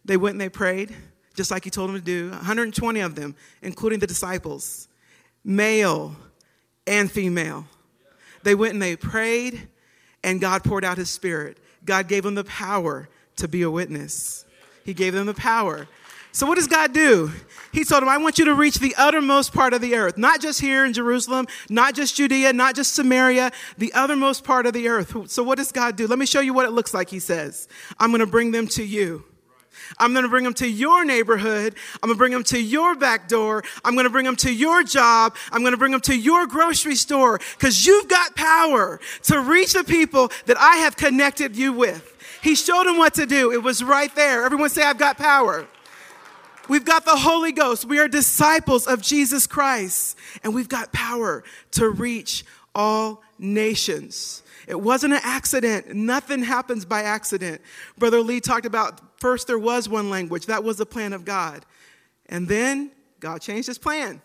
They 0.04 0.16
went 0.16 0.32
and 0.32 0.40
they 0.40 0.48
prayed, 0.48 0.94
just 1.34 1.52
like 1.52 1.62
he 1.62 1.70
told 1.70 1.90
them 1.90 1.96
to 1.96 2.04
do. 2.04 2.30
120 2.30 2.98
of 2.98 3.14
them, 3.14 3.36
including 3.62 4.00
the 4.00 4.06
disciples, 4.08 4.88
male 5.44 6.16
and 6.88 7.08
female. 7.08 7.66
They 8.42 8.56
went 8.56 8.72
and 8.72 8.82
they 8.82 8.96
prayed, 8.96 9.68
and 10.24 10.40
God 10.40 10.64
poured 10.64 10.84
out 10.84 10.98
his 10.98 11.08
spirit. 11.08 11.58
God 11.84 12.08
gave 12.08 12.24
them 12.24 12.34
the 12.34 12.44
power 12.44 13.08
to 13.36 13.46
be 13.46 13.62
a 13.62 13.70
witness. 13.70 14.44
He 14.84 14.92
gave 14.92 15.14
them 15.14 15.26
the 15.26 15.34
power 15.34 15.86
so, 16.34 16.46
what 16.46 16.56
does 16.56 16.66
God 16.66 16.92
do? 16.92 17.30
He 17.72 17.84
told 17.84 18.02
him, 18.02 18.08
I 18.08 18.18
want 18.18 18.40
you 18.40 18.44
to 18.46 18.54
reach 18.54 18.80
the 18.80 18.92
uttermost 18.98 19.54
part 19.54 19.72
of 19.72 19.80
the 19.80 19.94
earth, 19.94 20.18
not 20.18 20.40
just 20.40 20.60
here 20.60 20.84
in 20.84 20.92
Jerusalem, 20.92 21.46
not 21.70 21.94
just 21.94 22.16
Judea, 22.16 22.52
not 22.52 22.74
just 22.74 22.92
Samaria, 22.92 23.52
the 23.78 23.92
uttermost 23.92 24.42
part 24.42 24.66
of 24.66 24.72
the 24.72 24.88
earth. 24.88 25.30
So, 25.30 25.44
what 25.44 25.58
does 25.58 25.70
God 25.70 25.94
do? 25.94 26.08
Let 26.08 26.18
me 26.18 26.26
show 26.26 26.40
you 26.40 26.52
what 26.52 26.66
it 26.66 26.72
looks 26.72 26.92
like, 26.92 27.08
he 27.08 27.20
says. 27.20 27.68
I'm 28.00 28.10
going 28.10 28.18
to 28.18 28.26
bring 28.26 28.50
them 28.50 28.66
to 28.66 28.82
you. 28.82 29.22
I'm 29.96 30.12
going 30.12 30.24
to 30.24 30.28
bring 30.28 30.42
them 30.42 30.54
to 30.54 30.68
your 30.68 31.04
neighborhood. 31.04 31.76
I'm 32.02 32.08
going 32.08 32.16
to 32.16 32.18
bring 32.18 32.32
them 32.32 32.42
to 32.44 32.60
your 32.60 32.96
back 32.96 33.28
door. 33.28 33.62
I'm 33.84 33.94
going 33.94 34.02
to 34.02 34.10
bring 34.10 34.24
them 34.24 34.36
to 34.36 34.52
your 34.52 34.82
job. 34.82 35.36
I'm 35.52 35.60
going 35.60 35.70
to 35.72 35.78
bring 35.78 35.92
them 35.92 36.00
to 36.00 36.18
your 36.18 36.48
grocery 36.48 36.96
store 36.96 37.38
because 37.56 37.86
you've 37.86 38.08
got 38.08 38.34
power 38.34 38.98
to 39.24 39.38
reach 39.38 39.74
the 39.74 39.84
people 39.84 40.32
that 40.46 40.56
I 40.58 40.78
have 40.78 40.96
connected 40.96 41.54
you 41.54 41.72
with. 41.72 42.10
He 42.42 42.56
showed 42.56 42.88
him 42.88 42.98
what 42.98 43.14
to 43.14 43.24
do. 43.24 43.52
It 43.52 43.62
was 43.62 43.84
right 43.84 44.12
there. 44.16 44.44
Everyone 44.44 44.68
say, 44.68 44.82
I've 44.82 44.98
got 44.98 45.16
power. 45.16 45.68
We've 46.68 46.84
got 46.84 47.04
the 47.04 47.16
Holy 47.16 47.52
Ghost. 47.52 47.84
We 47.84 47.98
are 47.98 48.08
disciples 48.08 48.86
of 48.86 49.02
Jesus 49.02 49.46
Christ, 49.46 50.16
and 50.42 50.54
we've 50.54 50.68
got 50.68 50.92
power 50.92 51.44
to 51.72 51.90
reach 51.90 52.44
all 52.74 53.22
nations. 53.38 54.42
It 54.66 54.80
wasn't 54.80 55.12
an 55.12 55.20
accident. 55.22 55.94
Nothing 55.94 56.42
happens 56.42 56.84
by 56.84 57.02
accident. 57.02 57.60
Brother 57.98 58.20
Lee 58.20 58.40
talked 58.40 58.66
about 58.66 59.00
first 59.20 59.46
there 59.46 59.58
was 59.58 59.88
one 59.88 60.08
language. 60.08 60.46
That 60.46 60.64
was 60.64 60.78
the 60.78 60.86
plan 60.86 61.12
of 61.12 61.24
God. 61.24 61.66
And 62.26 62.48
then 62.48 62.90
God 63.20 63.42
changed 63.42 63.68
his 63.68 63.78
plan. 63.78 64.22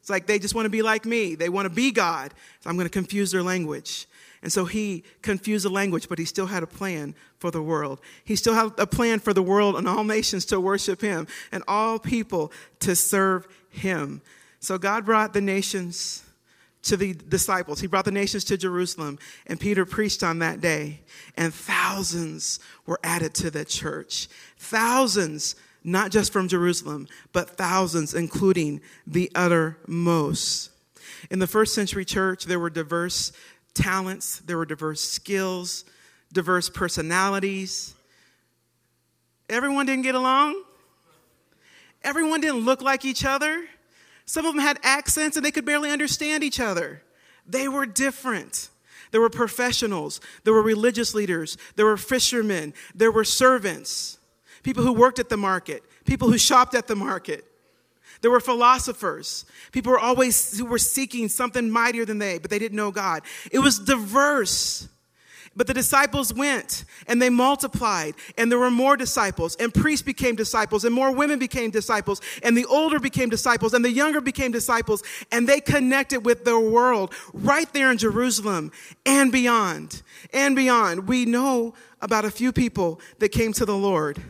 It's 0.00 0.08
like 0.08 0.26
they 0.26 0.38
just 0.38 0.54
want 0.54 0.66
to 0.66 0.70
be 0.70 0.82
like 0.82 1.04
me. 1.04 1.34
They 1.34 1.48
want 1.48 1.66
to 1.66 1.74
be 1.74 1.90
God. 1.90 2.32
So 2.60 2.70
I'm 2.70 2.76
going 2.76 2.86
to 2.86 2.92
confuse 2.92 3.32
their 3.32 3.42
language. 3.42 4.06
And 4.42 4.52
so 4.52 4.64
he 4.64 5.04
confused 5.22 5.64
the 5.64 5.70
language, 5.70 6.08
but 6.08 6.18
he 6.18 6.24
still 6.24 6.46
had 6.46 6.62
a 6.62 6.66
plan 6.66 7.14
for 7.38 7.50
the 7.50 7.62
world. 7.62 8.00
He 8.24 8.36
still 8.36 8.54
had 8.54 8.72
a 8.78 8.86
plan 8.86 9.18
for 9.18 9.32
the 9.32 9.42
world 9.42 9.76
and 9.76 9.88
all 9.88 10.04
nations 10.16 10.44
to 10.46 10.60
worship 10.60 11.00
him 11.00 11.26
and 11.52 11.62
all 11.66 11.98
people 11.98 12.52
to 12.80 12.94
serve 12.94 13.46
him. 13.68 14.22
So 14.60 14.78
God 14.78 15.04
brought 15.04 15.32
the 15.32 15.40
nations 15.40 16.22
to 16.86 16.96
the 16.96 17.14
disciples. 17.14 17.80
He 17.80 17.86
brought 17.86 18.04
the 18.04 18.12
nations 18.12 18.44
to 18.44 18.56
Jerusalem, 18.56 19.18
and 19.46 19.58
Peter 19.58 19.84
preached 19.84 20.22
on 20.22 20.38
that 20.38 20.60
day, 20.60 21.00
and 21.36 21.52
thousands 21.52 22.60
were 22.86 23.00
added 23.02 23.34
to 23.34 23.50
the 23.50 23.64
church. 23.64 24.28
Thousands, 24.56 25.56
not 25.82 26.10
just 26.10 26.32
from 26.32 26.48
Jerusalem, 26.48 27.08
but 27.32 27.50
thousands, 27.50 28.14
including 28.14 28.80
the 29.06 29.30
uttermost. 29.34 30.70
In 31.30 31.38
the 31.40 31.46
first 31.46 31.74
century 31.74 32.04
church, 32.04 32.44
there 32.44 32.60
were 32.60 32.70
diverse 32.70 33.32
talents, 33.76 34.40
there 34.40 34.56
were 34.56 34.66
diverse 34.66 35.00
skills, 35.00 35.84
diverse 36.32 36.68
personalities. 36.68 37.94
Everyone 39.48 39.86
didn't 39.86 40.02
get 40.02 40.14
along. 40.14 40.60
Everyone 42.02 42.40
didn't 42.40 42.64
look 42.64 42.82
like 42.82 43.04
each 43.04 43.24
other. 43.24 43.66
Some 44.24 44.44
of 44.44 44.54
them 44.54 44.62
had 44.62 44.80
accents 44.82 45.36
and 45.36 45.46
they 45.46 45.52
could 45.52 45.64
barely 45.64 45.90
understand 45.90 46.42
each 46.42 46.58
other. 46.58 47.02
They 47.46 47.68
were 47.68 47.86
different. 47.86 48.70
There 49.12 49.20
were 49.20 49.30
professionals, 49.30 50.20
there 50.44 50.52
were 50.52 50.62
religious 50.62 51.14
leaders, 51.14 51.56
there 51.76 51.86
were 51.86 51.96
fishermen, 51.96 52.74
there 52.94 53.12
were 53.12 53.24
servants, 53.24 54.18
people 54.62 54.82
who 54.82 54.92
worked 54.92 55.18
at 55.18 55.28
the 55.28 55.36
market, 55.36 55.82
people 56.04 56.28
who 56.28 56.38
shopped 56.38 56.74
at 56.74 56.86
the 56.86 56.96
market. 56.96 57.44
There 58.22 58.30
were 58.30 58.40
philosophers. 58.40 59.44
People 59.72 59.92
were 59.92 59.98
always 59.98 60.58
who 60.58 60.64
were 60.64 60.78
seeking 60.78 61.28
something 61.28 61.70
mightier 61.70 62.04
than 62.04 62.18
they, 62.18 62.38
but 62.38 62.50
they 62.50 62.58
didn't 62.58 62.76
know 62.76 62.90
God. 62.90 63.22
It 63.50 63.60
was 63.60 63.78
diverse. 63.78 64.88
But 65.56 65.66
the 65.66 65.74
disciples 65.74 66.34
went 66.34 66.84
and 67.06 67.20
they 67.20 67.30
multiplied, 67.30 68.14
and 68.36 68.52
there 68.52 68.58
were 68.58 68.70
more 68.70 68.94
disciples, 68.94 69.56
and 69.56 69.72
priests 69.72 70.04
became 70.04 70.36
disciples, 70.36 70.84
and 70.84 70.94
more 70.94 71.10
women 71.10 71.38
became 71.38 71.70
disciples, 71.70 72.20
and 72.42 72.54
the 72.54 72.66
older 72.66 73.00
became 73.00 73.30
disciples, 73.30 73.72
and 73.72 73.82
the 73.82 73.90
younger 73.90 74.20
became 74.20 74.52
disciples, 74.52 75.02
and 75.32 75.48
they 75.48 75.60
connected 75.60 76.26
with 76.26 76.44
the 76.44 76.60
world 76.60 77.14
right 77.32 77.72
there 77.72 77.90
in 77.90 77.96
Jerusalem 77.96 78.70
and 79.06 79.32
beyond. 79.32 80.02
And 80.30 80.54
beyond. 80.54 81.08
We 81.08 81.24
know 81.24 81.72
about 82.02 82.26
a 82.26 82.30
few 82.30 82.52
people 82.52 83.00
that 83.20 83.30
came 83.30 83.54
to 83.54 83.64
the 83.64 83.76
Lord. 83.76 84.22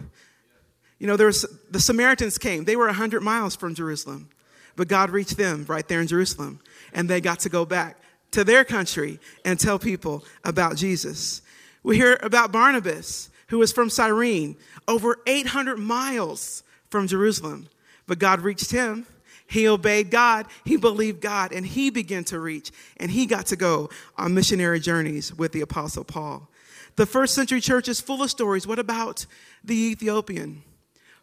You 0.98 1.06
know, 1.06 1.16
there 1.16 1.26
was, 1.26 1.44
the 1.70 1.80
Samaritans 1.80 2.38
came. 2.38 2.64
They 2.64 2.76
were 2.76 2.86
100 2.86 3.22
miles 3.22 3.54
from 3.54 3.74
Jerusalem, 3.74 4.28
but 4.76 4.88
God 4.88 5.10
reached 5.10 5.36
them 5.36 5.64
right 5.68 5.86
there 5.86 6.00
in 6.00 6.06
Jerusalem, 6.06 6.60
and 6.92 7.08
they 7.08 7.20
got 7.20 7.40
to 7.40 7.48
go 7.48 7.64
back 7.64 7.98
to 8.32 8.44
their 8.44 8.64
country 8.64 9.20
and 9.44 9.58
tell 9.58 9.78
people 9.78 10.24
about 10.44 10.76
Jesus. 10.76 11.42
We 11.82 11.96
hear 11.96 12.18
about 12.22 12.52
Barnabas, 12.52 13.30
who 13.48 13.58
was 13.58 13.72
from 13.72 13.90
Cyrene, 13.90 14.56
over 14.88 15.18
800 15.26 15.78
miles 15.78 16.62
from 16.90 17.06
Jerusalem, 17.06 17.68
but 18.06 18.18
God 18.18 18.40
reached 18.40 18.70
him. 18.70 19.06
He 19.48 19.68
obeyed 19.68 20.10
God, 20.10 20.46
he 20.64 20.76
believed 20.76 21.20
God, 21.20 21.52
and 21.52 21.64
he 21.64 21.90
began 21.90 22.24
to 22.24 22.40
reach, 22.40 22.72
and 22.96 23.10
he 23.10 23.26
got 23.26 23.46
to 23.46 23.56
go 23.56 23.90
on 24.18 24.34
missionary 24.34 24.80
journeys 24.80 25.32
with 25.32 25.52
the 25.52 25.60
Apostle 25.60 26.02
Paul. 26.02 26.48
The 26.96 27.06
first 27.06 27.34
century 27.34 27.60
church 27.60 27.88
is 27.88 28.00
full 28.00 28.22
of 28.22 28.30
stories. 28.30 28.66
What 28.66 28.80
about 28.80 29.26
the 29.62 29.76
Ethiopian? 29.76 30.62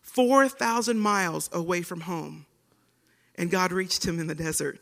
4,000 0.04 1.00
miles 1.00 1.50
away 1.52 1.82
from 1.82 2.02
home. 2.02 2.46
And 3.36 3.50
God 3.50 3.72
reached 3.72 4.06
him 4.06 4.20
in 4.20 4.28
the 4.28 4.36
desert. 4.36 4.80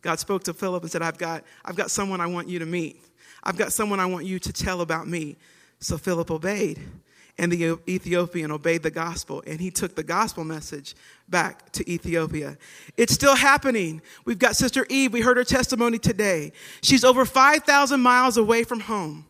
God 0.00 0.18
spoke 0.18 0.44
to 0.44 0.54
Philip 0.54 0.82
and 0.82 0.90
said, 0.90 1.02
I've 1.02 1.18
got, 1.18 1.44
I've 1.64 1.76
got 1.76 1.90
someone 1.90 2.20
I 2.20 2.26
want 2.26 2.48
you 2.48 2.58
to 2.58 2.66
meet. 2.66 3.04
I've 3.44 3.56
got 3.56 3.72
someone 3.72 4.00
I 4.00 4.06
want 4.06 4.24
you 4.24 4.38
to 4.38 4.52
tell 4.52 4.80
about 4.80 5.06
me. 5.06 5.36
So 5.78 5.98
Philip 5.98 6.30
obeyed. 6.30 6.80
and 7.38 7.50
the 7.50 7.78
Ethiopian 7.88 8.50
obeyed 8.50 8.82
the 8.82 8.90
gospel, 8.90 9.42
and 9.46 9.60
he 9.60 9.70
took 9.70 9.94
the 9.94 10.02
gospel 10.02 10.44
message 10.44 10.94
back 11.28 11.72
to 11.72 11.90
Ethiopia. 11.90 12.58
It's 12.96 13.14
still 13.14 13.34
happening. 13.34 14.02
We've 14.24 14.38
got 14.38 14.54
Sister 14.54 14.86
Eve. 14.90 15.12
We 15.12 15.22
heard 15.22 15.38
her 15.38 15.44
testimony 15.44 15.98
today. 15.98 16.52
She's 16.82 17.04
over 17.04 17.24
5,000 17.24 18.00
miles 18.00 18.36
away 18.36 18.64
from 18.64 18.80
home. 18.80 19.26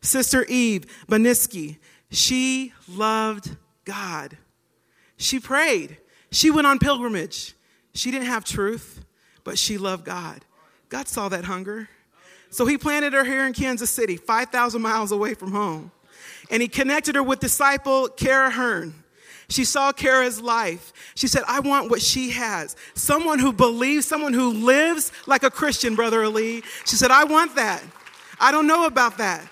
Sister 0.00 0.44
Eve 0.48 0.84
Baniski, 1.08 1.76
she 2.10 2.72
loved 2.88 3.56
God. 3.84 4.36
She 5.16 5.40
prayed. 5.40 5.98
She 6.30 6.50
went 6.50 6.66
on 6.66 6.78
pilgrimage. 6.78 7.54
She 7.94 8.10
didn't 8.10 8.26
have 8.26 8.44
truth, 8.44 9.04
but 9.44 9.58
she 9.58 9.78
loved 9.78 10.04
God. 10.04 10.44
God 10.88 11.08
saw 11.08 11.28
that 11.28 11.44
hunger. 11.44 11.88
So 12.50 12.66
he 12.66 12.78
planted 12.78 13.12
her 13.12 13.24
here 13.24 13.46
in 13.46 13.52
Kansas 13.52 13.90
City, 13.90 14.16
5,000 14.16 14.80
miles 14.80 15.12
away 15.12 15.34
from 15.34 15.52
home. 15.52 15.90
And 16.50 16.62
he 16.62 16.68
connected 16.68 17.14
her 17.14 17.22
with 17.22 17.40
disciple 17.40 18.08
Kara 18.08 18.50
Hearn. 18.50 18.94
She 19.48 19.64
saw 19.64 19.92
Kara's 19.92 20.40
life. 20.40 20.92
She 21.14 21.28
said, 21.28 21.42
I 21.46 21.60
want 21.60 21.90
what 21.90 22.02
she 22.02 22.30
has. 22.30 22.74
Someone 22.94 23.38
who 23.38 23.52
believes, 23.52 24.06
someone 24.06 24.32
who 24.32 24.52
lives 24.52 25.12
like 25.26 25.44
a 25.44 25.50
Christian, 25.50 25.94
Brother 25.94 26.24
Ali. 26.24 26.62
She 26.84 26.96
said, 26.96 27.10
I 27.10 27.24
want 27.24 27.54
that. 27.54 27.82
I 28.40 28.50
don't 28.50 28.66
know 28.66 28.86
about 28.86 29.18
that. 29.18 29.46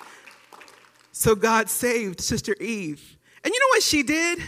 So 1.12 1.34
God 1.34 1.70
saved 1.70 2.20
Sister 2.20 2.56
Eve. 2.60 3.16
And 3.44 3.52
you 3.52 3.60
know 3.60 3.68
what 3.68 3.82
she 3.82 4.02
did? 4.02 4.42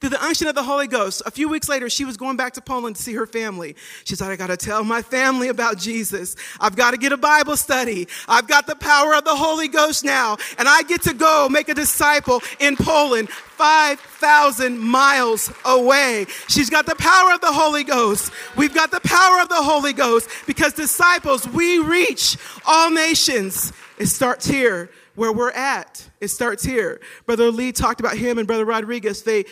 Through 0.00 0.10
the 0.10 0.22
unction 0.22 0.46
of 0.46 0.54
the 0.54 0.62
Holy 0.62 0.86
Ghost, 0.86 1.22
a 1.24 1.30
few 1.30 1.48
weeks 1.48 1.68
later, 1.68 1.88
she 1.88 2.04
was 2.04 2.16
going 2.16 2.36
back 2.36 2.52
to 2.54 2.60
Poland 2.60 2.96
to 2.96 3.02
see 3.02 3.14
her 3.14 3.26
family. 3.26 3.76
She 4.04 4.14
said, 4.14 4.30
I 4.30 4.36
got 4.36 4.48
to 4.48 4.56
tell 4.56 4.84
my 4.84 5.02
family 5.02 5.48
about 5.48 5.78
Jesus. 5.78 6.36
I've 6.60 6.76
got 6.76 6.90
to 6.90 6.96
get 6.96 7.12
a 7.12 7.16
Bible 7.16 7.56
study. 7.56 8.08
I've 8.28 8.46
got 8.46 8.66
the 8.66 8.76
power 8.76 9.14
of 9.14 9.24
the 9.24 9.34
Holy 9.34 9.68
Ghost 9.68 10.04
now, 10.04 10.36
and 10.58 10.68
I 10.68 10.82
get 10.82 11.02
to 11.02 11.14
go 11.14 11.48
make 11.50 11.68
a 11.68 11.74
disciple 11.74 12.42
in 12.60 12.76
Poland. 12.76 13.30
5,000 13.30 14.78
miles 14.78 15.50
away. 15.64 16.26
She's 16.48 16.68
got 16.68 16.84
the 16.84 16.94
power 16.96 17.32
of 17.32 17.40
the 17.40 17.52
Holy 17.52 17.84
Ghost. 17.84 18.30
We've 18.54 18.74
got 18.74 18.90
the 18.90 19.00
power 19.00 19.40
of 19.40 19.48
the 19.48 19.62
Holy 19.62 19.94
Ghost 19.94 20.28
because 20.46 20.74
disciples, 20.74 21.48
we 21.48 21.78
reach 21.78 22.36
all 22.66 22.90
nations. 22.90 23.72
It 23.98 24.06
starts 24.06 24.46
here 24.46 24.90
where 25.14 25.32
we're 25.32 25.52
at. 25.52 26.06
It 26.20 26.28
starts 26.28 26.62
here. 26.62 27.00
Brother 27.24 27.50
Lee 27.50 27.72
talked 27.72 28.00
about 28.00 28.16
him 28.18 28.36
and 28.36 28.46
Brother 28.46 28.66
Rodriguez. 28.66 29.22
They 29.22 29.46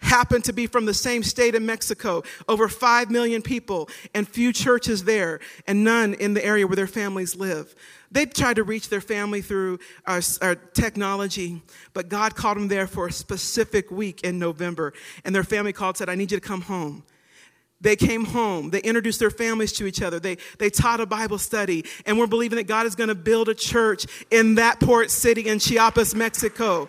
happen 0.00 0.42
to 0.42 0.52
be 0.52 0.66
from 0.66 0.86
the 0.86 0.94
same 0.94 1.22
state 1.22 1.54
in 1.54 1.64
Mexico, 1.66 2.22
over 2.48 2.68
5 2.68 3.10
million 3.10 3.42
people, 3.42 3.88
and 4.14 4.28
few 4.28 4.52
churches 4.52 5.04
there, 5.04 5.40
and 5.66 5.84
none 5.84 6.14
in 6.14 6.34
the 6.34 6.44
area 6.44 6.66
where 6.66 6.76
their 6.76 6.86
families 6.86 7.36
live. 7.36 7.74
They 8.10 8.26
tried 8.26 8.56
to 8.56 8.64
reach 8.64 8.88
their 8.88 9.00
family 9.00 9.40
through 9.40 9.78
uh, 10.06 10.20
our, 10.42 10.48
our, 10.48 10.52
uh, 10.52 10.56
technology, 10.74 11.62
but 11.92 12.08
God 12.08 12.34
called 12.34 12.56
them 12.56 12.68
there 12.68 12.86
for 12.86 13.06
a 13.06 13.12
specific 13.12 13.90
week 13.90 14.22
in 14.22 14.38
November. 14.38 14.92
And 15.24 15.34
their 15.34 15.44
family 15.44 15.72
called 15.72 15.96
said, 15.96 16.08
I 16.08 16.16
need 16.16 16.32
you 16.32 16.40
to 16.40 16.46
come 16.46 16.62
home. 16.62 17.04
They 17.80 17.96
came 17.96 18.24
home. 18.24 18.70
They 18.70 18.80
introduced 18.80 19.20
their 19.20 19.30
families 19.30 19.72
to 19.74 19.86
each 19.86 20.02
other. 20.02 20.20
They, 20.20 20.36
they 20.58 20.68
taught 20.68 21.00
a 21.00 21.06
Bible 21.06 21.38
study. 21.38 21.84
And 22.04 22.18
we're 22.18 22.26
believing 22.26 22.56
that 22.56 22.66
God 22.66 22.84
is 22.84 22.94
going 22.94 23.08
to 23.08 23.14
build 23.14 23.48
a 23.48 23.54
church 23.54 24.06
in 24.30 24.56
that 24.56 24.80
port 24.80 25.10
city 25.10 25.48
in 25.48 25.60
Chiapas, 25.60 26.14
Mexico 26.14 26.88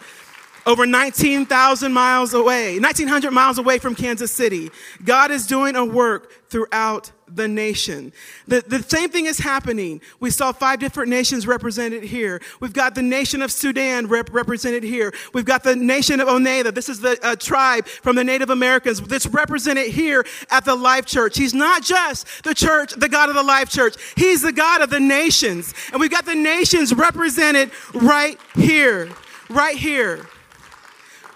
over 0.66 0.86
19,000 0.86 1.94
miles 1.94 2.34
away, 2.34 2.74
1,900 2.74 3.32
miles 3.32 3.58
away 3.58 3.80
from 3.80 3.96
Kansas 3.96 4.32
City. 4.32 4.70
God 5.04 5.32
is 5.32 5.48
doing 5.48 5.76
a 5.76 5.86
work 5.86 6.50
throughout 6.50 7.12
the 7.34 7.48
nation. 7.48 8.12
The, 8.48 8.62
the 8.68 8.84
same 8.84 9.10
thing 9.10 9.26
is 9.26 9.40
happening. 9.40 10.02
We 10.20 10.30
saw 10.30 10.52
five 10.52 10.80
different 10.80 11.10
nations 11.10 11.48
represented 11.48 12.04
here. 12.04 12.42
We've 12.60 12.74
got 12.74 12.94
the 12.94 13.02
nation 13.02 13.42
of 13.42 13.52
Sudan 13.52 14.08
rep- 14.08 14.34
represented 14.34 14.84
here. 14.84 15.14
We've 15.34 15.46
got 15.46 15.64
the 15.64 15.76
nation 15.76 16.20
of 16.20 16.28
Oneida. 16.28 16.72
This 16.72 16.90
is 16.90 17.00
the 17.00 17.18
uh, 17.24 17.36
tribe 17.38 17.88
from 17.88 18.16
the 18.16 18.24
Native 18.24 18.50
Americans 18.50 19.02
that's 19.02 19.28
represented 19.28 19.88
here 19.88 20.26
at 20.50 20.66
the 20.66 20.76
Life 20.76 21.06
Church. 21.06 21.38
He's 21.38 21.54
not 21.54 21.84
just 21.84 22.44
the 22.44 22.54
church, 22.54 22.92
the 22.98 23.10
God 23.10 23.30
of 23.30 23.36
the 23.36 23.44
Life 23.44 23.70
Church. 23.70 23.96
He's 24.16 24.42
the 24.42 24.52
God 24.52 24.82
of 24.82 24.90
the 24.90 25.00
nations. 25.00 25.74
And 25.92 26.02
we've 26.02 26.12
got 26.12 26.26
the 26.26 26.36
nations 26.36 26.94
represented 26.94 27.72
right 27.94 28.38
here. 28.56 29.10
Right 29.50 29.78
here. 29.78 30.28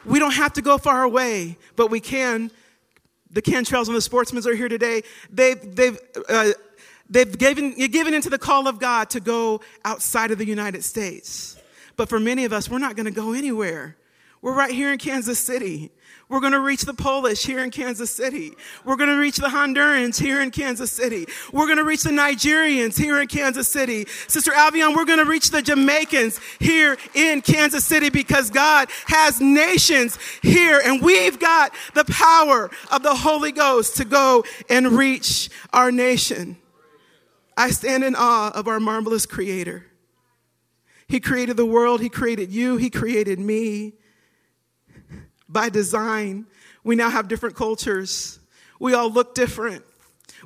We 0.06 0.20
don't 0.20 0.34
have 0.34 0.54
to 0.54 0.62
go 0.62 0.78
far 0.78 1.04
away, 1.04 1.58
but 1.76 1.90
we 1.90 2.00
can. 2.00 2.52
The 3.32 3.42
Cantrells 3.42 3.88
and 3.88 3.96
the 3.96 4.00
Sportsmans 4.00 4.46
are 4.46 4.56
here 4.56 4.70
today. 4.70 5.04
They've, 5.30 5.76
they've, 5.76 5.98
uh, 6.30 6.52
they've 7.10 7.38
given, 7.38 7.74
given 7.88 8.14
into 8.14 8.30
the 8.30 8.38
call 8.38 8.68
of 8.68 8.80
God 8.80 9.10
to 9.12 9.20
go 9.20 9.62
outside 9.84 10.32
of 10.32 10.38
the 10.38 10.46
United 10.46 10.84
States. 10.84 11.58
But 11.98 12.08
for 12.08 12.20
many 12.20 12.46
of 12.46 12.54
us, 12.54 12.70
we're 12.70 12.80
not 12.80 12.96
going 12.96 13.06
to 13.06 13.12
go 13.12 13.34
anywhere. 13.34 13.98
We're 14.46 14.54
right 14.54 14.70
here 14.70 14.92
in 14.92 15.00
Kansas 15.00 15.40
City. 15.40 15.90
We're 16.30 16.40
going 16.40 16.52
to 16.52 16.60
reach 16.60 16.84
the 16.84 16.94
Polish 16.94 17.44
here 17.44 17.64
in 17.64 17.72
Kansas 17.72 18.12
City. 18.12 18.52
We're 18.84 18.96
going 18.96 19.10
to 19.10 19.18
reach 19.18 19.38
the 19.38 19.48
Hondurans 19.48 20.22
here 20.22 20.40
in 20.40 20.52
Kansas 20.52 20.92
City. 20.92 21.26
We're 21.52 21.66
going 21.66 21.80
to 21.80 21.84
reach 21.84 22.04
the 22.04 22.12
Nigerians 22.12 22.96
here 22.96 23.20
in 23.20 23.28
Kansas 23.28 23.68
City. 23.68 24.06
Sister 24.28 24.54
Albion, 24.54 24.94
we're 24.94 25.06
going 25.06 25.18
to 25.18 25.26
reach 25.26 25.50
the 25.50 25.64
Jamaicans 25.64 26.40
here 26.60 26.96
in 27.16 27.42
Kansas 27.42 27.86
City 27.86 28.12
because 28.12 28.52
God 28.52 28.88
has 29.08 29.42
nations 29.42 30.20
here 30.44 30.80
and 30.86 31.02
we've 31.02 31.40
got 31.40 31.74
the 31.96 32.06
power 32.06 32.70
of 32.92 33.02
the 33.02 33.16
Holy 33.16 33.52
Ghost 33.52 33.98
to 33.98 34.06
go 34.06 34.44
and 34.70 34.92
reach 34.92 35.50
our 35.74 35.92
nation. 35.92 36.56
I 37.58 37.72
stand 37.72 38.04
in 38.04 38.14
awe 38.16 38.52
of 38.54 38.68
our 38.68 38.80
marvelous 38.80 39.26
creator. 39.26 39.88
He 41.08 41.20
created 41.20 41.58
the 41.58 41.66
world. 41.66 42.00
He 42.00 42.10
created 42.10 42.52
you. 42.52 42.78
He 42.78 42.92
created 42.92 43.40
me 43.40 43.96
by 45.50 45.70
design. 45.70 46.46
We 46.84 46.96
now 46.96 47.10
have 47.10 47.28
different 47.28 47.56
cultures. 47.56 48.40
We 48.80 48.94
all 48.94 49.10
look 49.10 49.36
different. 49.36 49.84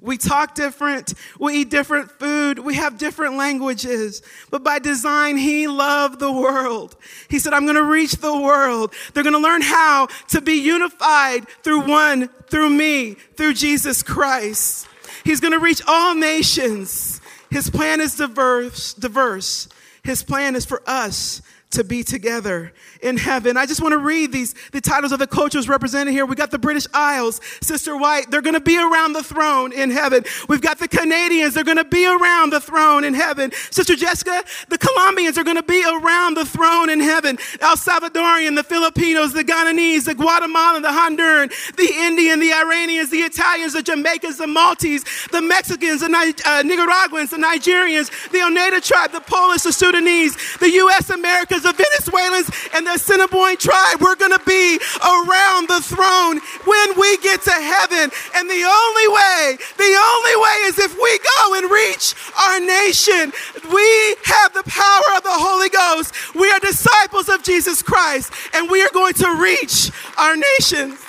We 0.02 0.18
talk 0.18 0.56
different. 0.56 1.14
We 1.40 1.56
eat 1.62 1.70
different 1.70 2.12
food. 2.12 2.60
We 2.60 2.76
have 2.76 2.98
different 2.98 3.36
languages. 3.36 4.22
But 4.50 4.64
by 4.64 4.80
design, 4.80 5.38
He 5.38 5.68
loved 5.68 6.20
the 6.20 6.32
world. 6.32 6.96
He 7.30 7.40
said, 7.40 7.54
I'm 7.54 7.64
going 7.64 7.76
to 7.76 7.84
reach 7.84 8.14
the 8.14 8.40
world. 8.40 8.94
They're 9.14 9.24
going 9.24 9.34
to 9.34 9.40
learn 9.40 9.62
how 9.62 10.08
to 10.30 10.42
be 10.42 10.54
unified 10.54 11.48
through 11.64 11.88
one, 11.88 12.30
through 12.48 12.70
me, 12.70 13.16
through 13.36 13.56
Jesus 13.56 14.04
Christ. 14.04 14.88
He's 15.26 15.42
going 15.42 15.54
to 15.54 15.60
reach 15.60 15.82
all 15.88 16.16
nations. 16.16 17.20
His 17.50 17.70
plan 17.70 18.00
is 18.00 18.16
diverse, 18.16 18.94
diverse. 18.94 19.68
His 20.04 20.24
plan 20.24 20.56
is 20.56 20.66
for 20.66 20.82
us 20.88 21.42
to 21.72 21.84
be 21.84 22.04
together 22.04 22.74
in 23.02 23.16
heaven. 23.16 23.56
I 23.56 23.68
just 23.68 23.82
want 23.82 23.92
to 23.94 24.00
read 24.00 24.32
these, 24.32 24.56
the 24.72 24.82
titles 24.82 25.12
of 25.12 25.20
the 25.20 25.28
cultures 25.28 25.70
represented 25.70 26.14
here. 26.14 26.26
We 26.26 26.36
got 26.36 26.50
the 26.50 26.58
British 26.58 26.88
Isles, 26.94 27.40
Sister 27.62 27.96
White, 27.96 28.32
they're 28.32 28.42
going 28.42 28.56
to 28.56 28.60
be 28.60 28.78
around 28.78 29.14
the 29.14 29.24
throne 29.24 29.72
in 29.72 29.92
heaven. 29.92 30.24
We've 30.48 30.62
got 30.62 30.80
the 30.80 30.88
Canadians, 30.88 31.54
they're 31.54 31.64
going 31.64 31.78
to 31.78 31.84
be 31.84 32.08
around 32.08 32.52
the 32.52 32.60
throne 32.60 33.04
in 33.04 33.14
heaven. 33.14 33.52
Sister 33.70 33.96
Jessica, 33.96 34.44
the 34.70 34.80
Colombians 34.80 35.38
are 35.38 35.44
going 35.44 35.58
to 35.58 35.64
be 35.64 35.84
around 35.84 36.36
the 36.36 36.46
throne 36.46 36.90
in 36.90 37.00
heaven. 37.00 37.38
El 37.62 37.76
Salvadorian, 37.76 38.56
the 38.56 38.64
Filipinos, 38.64 39.34
the 39.34 39.44
Guyanese, 39.44 40.06
the 40.06 40.16
Guatemalan, 40.16 40.82
the 40.82 40.90
Honduran, 40.90 41.50
the 41.76 41.94
Indian, 42.00 42.40
the 42.40 42.52
Iranians, 42.52 43.12
the 43.12 43.20
Italians, 43.20 43.74
the 43.74 43.84
Jamaicans, 43.84 44.38
the 44.38 44.48
Maltese, 44.48 45.04
the 45.32 45.42
Mexicans, 45.42 46.02
the 46.02 46.42
uh, 46.46 46.64
Nicaraguans, 46.64 47.30
the 47.30 47.38
Nigerians, 47.38 48.10
the 48.32 48.42
Oneida 48.42 48.82
tribe, 48.82 49.12
the 49.12 49.22
Polish, 49.22 49.62
the 49.62 49.72
Sudanese, 49.74 50.36
the 50.58 50.72
U.S. 50.72 51.12
Americans, 51.12 51.59
the 51.64 51.74
Venezuelans 51.74 52.50
and 52.74 52.86
the 52.88 52.94
Assiniboine 52.94 53.58
tribe. 53.58 54.02
We're 54.02 54.16
going 54.16 54.38
to 54.38 54.46
be 54.46 54.80
around 55.04 55.68
the 55.68 55.82
throne 55.82 56.40
when 56.66 56.88
we 57.00 57.18
get 57.18 57.42
to 57.44 57.52
heaven. 57.52 58.12
And 58.36 58.50
the 58.50 58.64
only 58.64 59.08
way, 59.08 59.58
the 59.78 59.94
only 59.94 60.36
way 60.36 60.58
is 60.70 60.80
if 60.80 60.94
we 60.96 61.20
go 61.20 61.56
and 61.56 61.72
reach 61.72 62.16
our 62.38 62.60
nation. 62.60 63.32
We 63.72 64.16
have 64.26 64.54
the 64.54 64.64
power 64.66 65.18
of 65.18 65.24
the 65.24 65.38
Holy 65.38 65.70
Ghost. 65.70 66.36
We 66.36 66.50
are 66.52 66.60
disciples 66.60 67.30
of 67.30 67.44
Jesus 67.44 67.82
Christ, 67.82 68.32
and 68.54 68.70
we 68.70 68.82
are 68.82 68.92
going 68.94 69.14
to 69.16 69.36
reach 69.36 69.92
our 70.18 70.36
nations. 70.36 71.09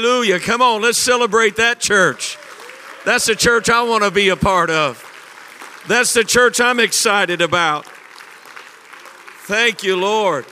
Hallelujah. 0.00 0.40
Come 0.40 0.62
on, 0.62 0.80
let's 0.80 0.96
celebrate 0.96 1.56
that 1.56 1.78
church. 1.78 2.38
That's 3.04 3.26
the 3.26 3.36
church 3.36 3.68
I 3.68 3.82
want 3.82 4.02
to 4.02 4.10
be 4.10 4.30
a 4.30 4.36
part 4.36 4.70
of. 4.70 5.04
That's 5.88 6.14
the 6.14 6.24
church 6.24 6.58
I'm 6.58 6.80
excited 6.80 7.42
about. 7.42 7.84
Thank 9.44 9.82
you, 9.82 9.96
Lord. 9.96 10.46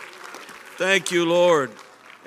Thank 0.77 1.11
you, 1.11 1.25
Lord. 1.25 1.73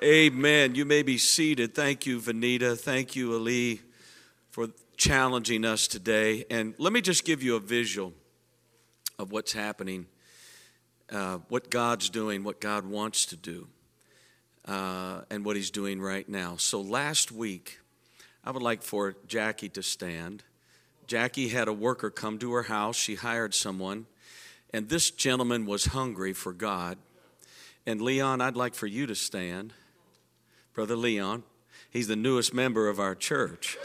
Amen. 0.03 0.73
You 0.73 0.83
may 0.83 1.03
be 1.03 1.19
seated. 1.19 1.75
Thank 1.75 2.07
you, 2.07 2.19
Vanita. 2.19 2.75
Thank 2.75 3.15
you, 3.15 3.33
Ali, 3.33 3.81
for 4.49 4.69
challenging 4.97 5.63
us 5.63 5.87
today. 5.87 6.45
And 6.49 6.73
let 6.79 6.91
me 6.91 7.01
just 7.01 7.23
give 7.23 7.43
you 7.43 7.55
a 7.55 7.59
visual 7.59 8.13
of 9.19 9.31
what's 9.31 9.53
happening, 9.53 10.07
uh, 11.11 11.37
what 11.49 11.69
God's 11.69 12.09
doing, 12.09 12.43
what 12.43 12.59
God 12.59 12.87
wants 12.87 13.27
to 13.27 13.35
do 13.35 13.67
uh, 14.71 15.23
and 15.29 15.43
what 15.43 15.57
he's 15.57 15.69
doing 15.69 15.99
right 15.99 16.27
now. 16.29 16.55
So 16.55 16.79
last 16.79 17.29
week, 17.29 17.79
I 18.41 18.51
would 18.51 18.63
like 18.63 18.83
for 18.83 19.15
Jackie 19.27 19.67
to 19.67 19.83
stand. 19.83 20.43
Jackie 21.07 21.49
had 21.49 21.67
a 21.67 21.73
worker 21.73 22.09
come 22.09 22.39
to 22.39 22.53
her 22.53 22.63
house. 22.63 22.95
She 22.95 23.15
hired 23.15 23.53
someone, 23.53 24.05
and 24.73 24.87
this 24.87 25.11
gentleman 25.11 25.65
was 25.65 25.87
hungry 25.87 26.31
for 26.31 26.53
God. 26.53 26.97
And 27.85 28.01
Leon, 28.01 28.39
I'd 28.39 28.55
like 28.55 28.73
for 28.73 28.87
you 28.87 29.05
to 29.07 29.15
stand. 29.15 29.73
Brother 30.73 30.95
Leon, 30.95 31.43
he's 31.89 32.07
the 32.07 32.15
newest 32.15 32.53
member 32.53 32.87
of 32.87 32.97
our 32.97 33.13
church. 33.13 33.77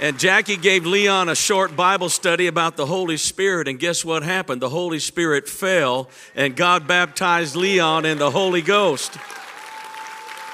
And 0.00 0.18
Jackie 0.18 0.56
gave 0.56 0.86
Leon 0.86 1.28
a 1.28 1.34
short 1.34 1.76
Bible 1.76 2.08
study 2.08 2.46
about 2.46 2.78
the 2.78 2.86
Holy 2.86 3.18
Spirit, 3.18 3.68
and 3.68 3.78
guess 3.78 4.02
what 4.02 4.22
happened? 4.22 4.62
The 4.62 4.70
Holy 4.70 4.98
Spirit 4.98 5.46
fell, 5.46 6.08
and 6.34 6.56
God 6.56 6.88
baptized 6.88 7.54
Leon 7.54 8.06
in 8.06 8.16
the 8.16 8.30
Holy 8.30 8.62
Ghost. 8.62 9.18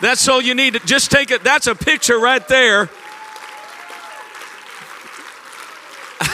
That's 0.00 0.26
all 0.26 0.42
you 0.42 0.56
need 0.56 0.72
to 0.72 0.80
just 0.80 1.12
take 1.12 1.30
it. 1.30 1.44
That's 1.44 1.68
a 1.68 1.76
picture 1.76 2.18
right 2.18 2.46
there. 2.48 2.90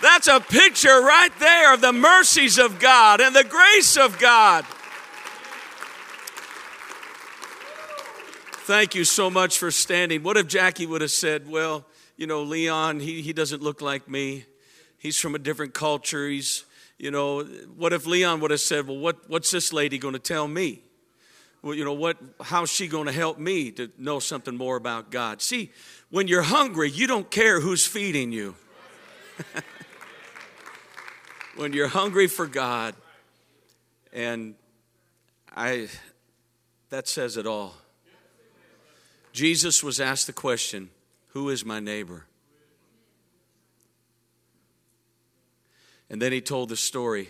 That's 0.00 0.28
a 0.28 0.38
picture 0.38 1.00
right 1.00 1.32
there 1.40 1.74
of 1.74 1.80
the 1.80 1.92
mercies 1.92 2.58
of 2.58 2.78
God 2.78 3.20
and 3.20 3.34
the 3.34 3.42
grace 3.42 3.96
of 3.96 4.20
God. 4.20 4.64
Thank 8.66 8.94
you 8.94 9.04
so 9.04 9.28
much 9.28 9.58
for 9.58 9.70
standing. 9.70 10.22
What 10.22 10.38
if 10.38 10.46
Jackie 10.46 10.86
would 10.86 11.02
have 11.02 11.10
said, 11.10 11.46
Well, 11.46 11.84
you 12.16 12.26
know, 12.26 12.42
Leon, 12.42 12.98
he, 12.98 13.20
he 13.20 13.34
doesn't 13.34 13.60
look 13.60 13.82
like 13.82 14.08
me. 14.08 14.46
He's 14.96 15.20
from 15.20 15.34
a 15.34 15.38
different 15.38 15.74
culture. 15.74 16.26
He's, 16.26 16.64
you 16.98 17.10
know, 17.10 17.44
what 17.44 17.92
if 17.92 18.06
Leon 18.06 18.40
would 18.40 18.50
have 18.50 18.60
said, 18.60 18.86
Well, 18.88 18.96
what, 18.96 19.28
what's 19.28 19.50
this 19.50 19.70
lady 19.70 19.98
going 19.98 20.14
to 20.14 20.18
tell 20.18 20.48
me? 20.48 20.80
Well, 21.60 21.74
you 21.74 21.84
know, 21.84 21.92
what, 21.92 22.16
how's 22.40 22.70
she 22.70 22.88
going 22.88 23.04
to 23.04 23.12
help 23.12 23.38
me 23.38 23.70
to 23.72 23.90
know 23.98 24.18
something 24.18 24.56
more 24.56 24.76
about 24.76 25.10
God? 25.10 25.42
See, 25.42 25.70
when 26.08 26.26
you're 26.26 26.40
hungry, 26.40 26.90
you 26.90 27.06
don't 27.06 27.30
care 27.30 27.60
who's 27.60 27.86
feeding 27.86 28.32
you. 28.32 28.54
when 31.56 31.74
you're 31.74 31.88
hungry 31.88 32.28
for 32.28 32.46
God, 32.46 32.94
and 34.10 34.54
I, 35.54 35.88
that 36.88 37.08
says 37.08 37.36
it 37.36 37.46
all. 37.46 37.74
Jesus 39.34 39.82
was 39.82 40.00
asked 40.00 40.28
the 40.28 40.32
question 40.32 40.88
Who 41.30 41.50
is 41.50 41.64
my 41.64 41.80
neighbor? 41.80 42.26
And 46.08 46.22
then 46.22 46.30
he 46.30 46.40
told 46.40 46.68
the 46.68 46.76
story 46.76 47.28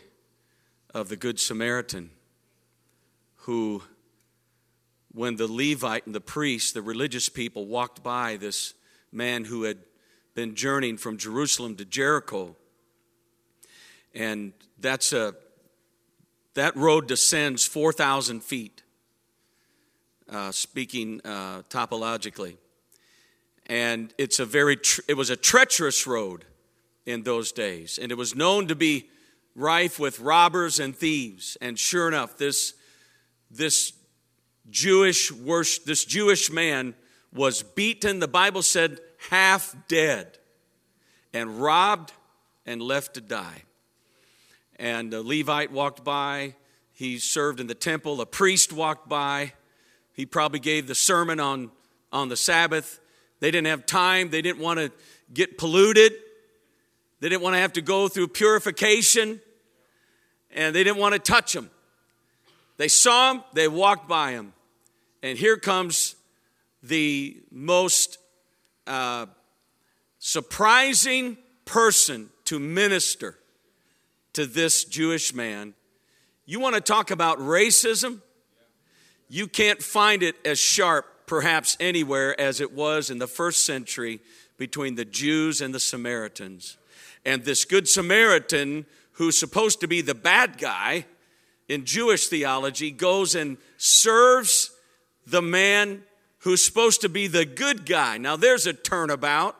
of 0.93 1.09
the 1.09 1.17
Good 1.17 1.41
Samaritan 1.41 2.11
who, 3.37 3.83
when 5.13 5.37
the 5.37 5.47
Levite 5.47 6.05
and 6.05 6.15
the 6.15 6.21
priest, 6.21 6.75
the 6.75 6.83
religious 6.83 7.29
people, 7.31 7.67
walked 7.67 8.03
by 8.03 8.37
this 8.37 8.75
man 9.11 9.45
who 9.45 9.63
had 9.63 9.79
been 10.35 10.55
journeying 10.55 10.99
from 10.99 11.17
Jerusalem 11.17 11.77
to 11.77 11.85
Jericho, 11.87 12.55
and 14.15 14.53
that's 14.79 15.13
a 15.15 15.35
that 16.53 16.77
road 16.77 17.09
descends 17.09 17.67
4,000 17.67 18.43
feet 18.43 18.84
uh, 20.31 20.53
speaking 20.53 21.21
uh, 21.25 21.63
topologically. 21.69 22.57
And 23.67 24.13
it's 24.19 24.39
a 24.39 24.45
very, 24.45 24.77
tr- 24.77 25.01
it 25.09 25.15
was 25.15 25.31
a 25.31 25.37
treacherous 25.37 26.07
road 26.07 26.45
in 27.07 27.23
those 27.23 27.53
days. 27.53 27.99
And 27.99 28.13
it 28.13 28.17
was 28.17 28.35
known 28.35 28.67
to 28.69 28.75
be 28.75 29.09
rife 29.55 29.99
with 29.99 30.21
robbers 30.21 30.81
and 30.81 30.97
thieves. 30.97 31.57
And 31.61 31.79
sure 31.79 32.09
enough, 32.09 32.37
this, 32.37 32.75
this 33.51 33.93
Jewish 34.71 35.31
worship, 35.33 35.85
this 35.85 36.05
Jewish 36.05 36.51
man 36.51 36.95
was 37.33 37.63
beaten, 37.63 38.21
the 38.21 38.29
Bible 38.29 38.63
said, 38.63 39.01
half 39.31 39.75
dead, 39.89 40.39
and 41.33 41.61
robbed 41.61 42.13
and 42.67 42.81
left 42.81 43.15
to 43.15 43.21
die. 43.21 43.63
And 44.77 45.13
a 45.13 45.23
Levite 45.23 45.73
walked 45.73 46.05
by, 46.05 46.55
he 46.93 47.19
served 47.19 47.61
in 47.61 47.67
the 47.67 47.75
temple, 47.75 48.21
a 48.21 48.27
priest 48.27 48.73
walked 48.73 49.09
by, 49.09 49.53
he 50.15 50.25
probably 50.25 50.61
gave 50.61 50.87
the 50.87 50.95
sermon 50.95 51.39
on, 51.41 51.71
on 52.13 52.29
the 52.29 52.37
Sabbath. 52.37 53.01
They 53.41 53.51
didn't 53.51 53.67
have 53.67 53.85
time, 53.85 54.31
they 54.31 54.41
didn't 54.41 54.61
want 54.61 54.79
to 54.79 54.91
get 55.33 55.59
polluted, 55.59 56.13
they 57.21 57.29
didn't 57.29 57.43
want 57.43 57.55
to 57.55 57.61
have 57.61 57.75
to 57.75 57.83
go 57.83 58.09
through 58.09 58.29
purification, 58.29 59.41
and 60.55 60.75
they 60.75 60.85
didn't 60.85 60.99
want 60.99 61.13
to 61.15 61.19
touch 61.19 61.55
him. 61.55 61.69
They 62.77 62.89
saw 62.89 63.35
him, 63.35 63.45
they 63.53 63.69
walked 63.69 64.09
by 64.09 64.33
him. 64.33 64.53
And 65.23 65.37
here 65.39 65.57
comes 65.57 66.17
the 66.83 67.37
most 67.51 68.19
uh, 68.87 69.27
surprising 70.19 71.39
person 71.65 72.31
to 72.45 72.59
minister 72.59 73.39
to 74.35 74.47
this 74.47 74.85
Jewish 74.85 75.35
man. 75.35 75.75
You 76.47 76.61
want 76.61 76.75
to 76.75 76.81
talk 76.81 77.11
about 77.11 77.39
racism? 77.39 78.21
You 79.29 79.47
can't 79.47 79.83
find 79.83 80.23
it 80.23 80.37
as 80.45 80.59
sharp, 80.59 81.27
perhaps, 81.27 81.77
anywhere 81.81 82.39
as 82.41 82.61
it 82.61 82.73
was 82.73 83.11
in 83.11 83.19
the 83.19 83.27
first 83.27 83.65
century 83.65 84.21
between 84.57 84.95
the 84.95 85.05
Jews 85.05 85.61
and 85.61 85.75
the 85.75 85.81
Samaritans. 85.81 86.77
And 87.25 87.45
this 87.45 87.65
Good 87.65 87.89
Samaritan, 87.89 88.87
who's 89.13 89.39
supposed 89.39 89.81
to 89.81 89.89
be 89.89 90.01
the 90.01 90.15
bad 90.15 90.59
guy 90.59 91.07
in 91.69 91.85
Jewish 91.85 92.29
theology, 92.29 92.91
goes 92.91 93.35
and 93.35 93.57
serves 93.79 94.71
the 95.27 95.43
man 95.43 96.03
who's 96.41 96.63
supposed 96.63 97.01
to 97.01 97.09
be 97.09 97.27
the 97.27 97.47
good 97.47 97.87
guy. 97.87 98.19
Now, 98.19 98.37
there's 98.37 98.67
a 98.67 98.75
turnabout. 98.75 99.57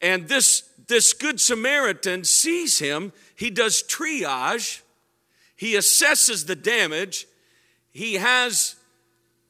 And 0.00 0.26
this, 0.26 0.62
this 0.88 1.12
Good 1.12 1.40
Samaritan 1.40 2.24
sees 2.24 2.78
him, 2.78 3.12
he 3.36 3.50
does 3.50 3.82
triage, 3.82 4.80
he 5.56 5.74
assesses 5.74 6.46
the 6.46 6.56
damage, 6.56 7.26
he 7.94 8.14
has 8.14 8.74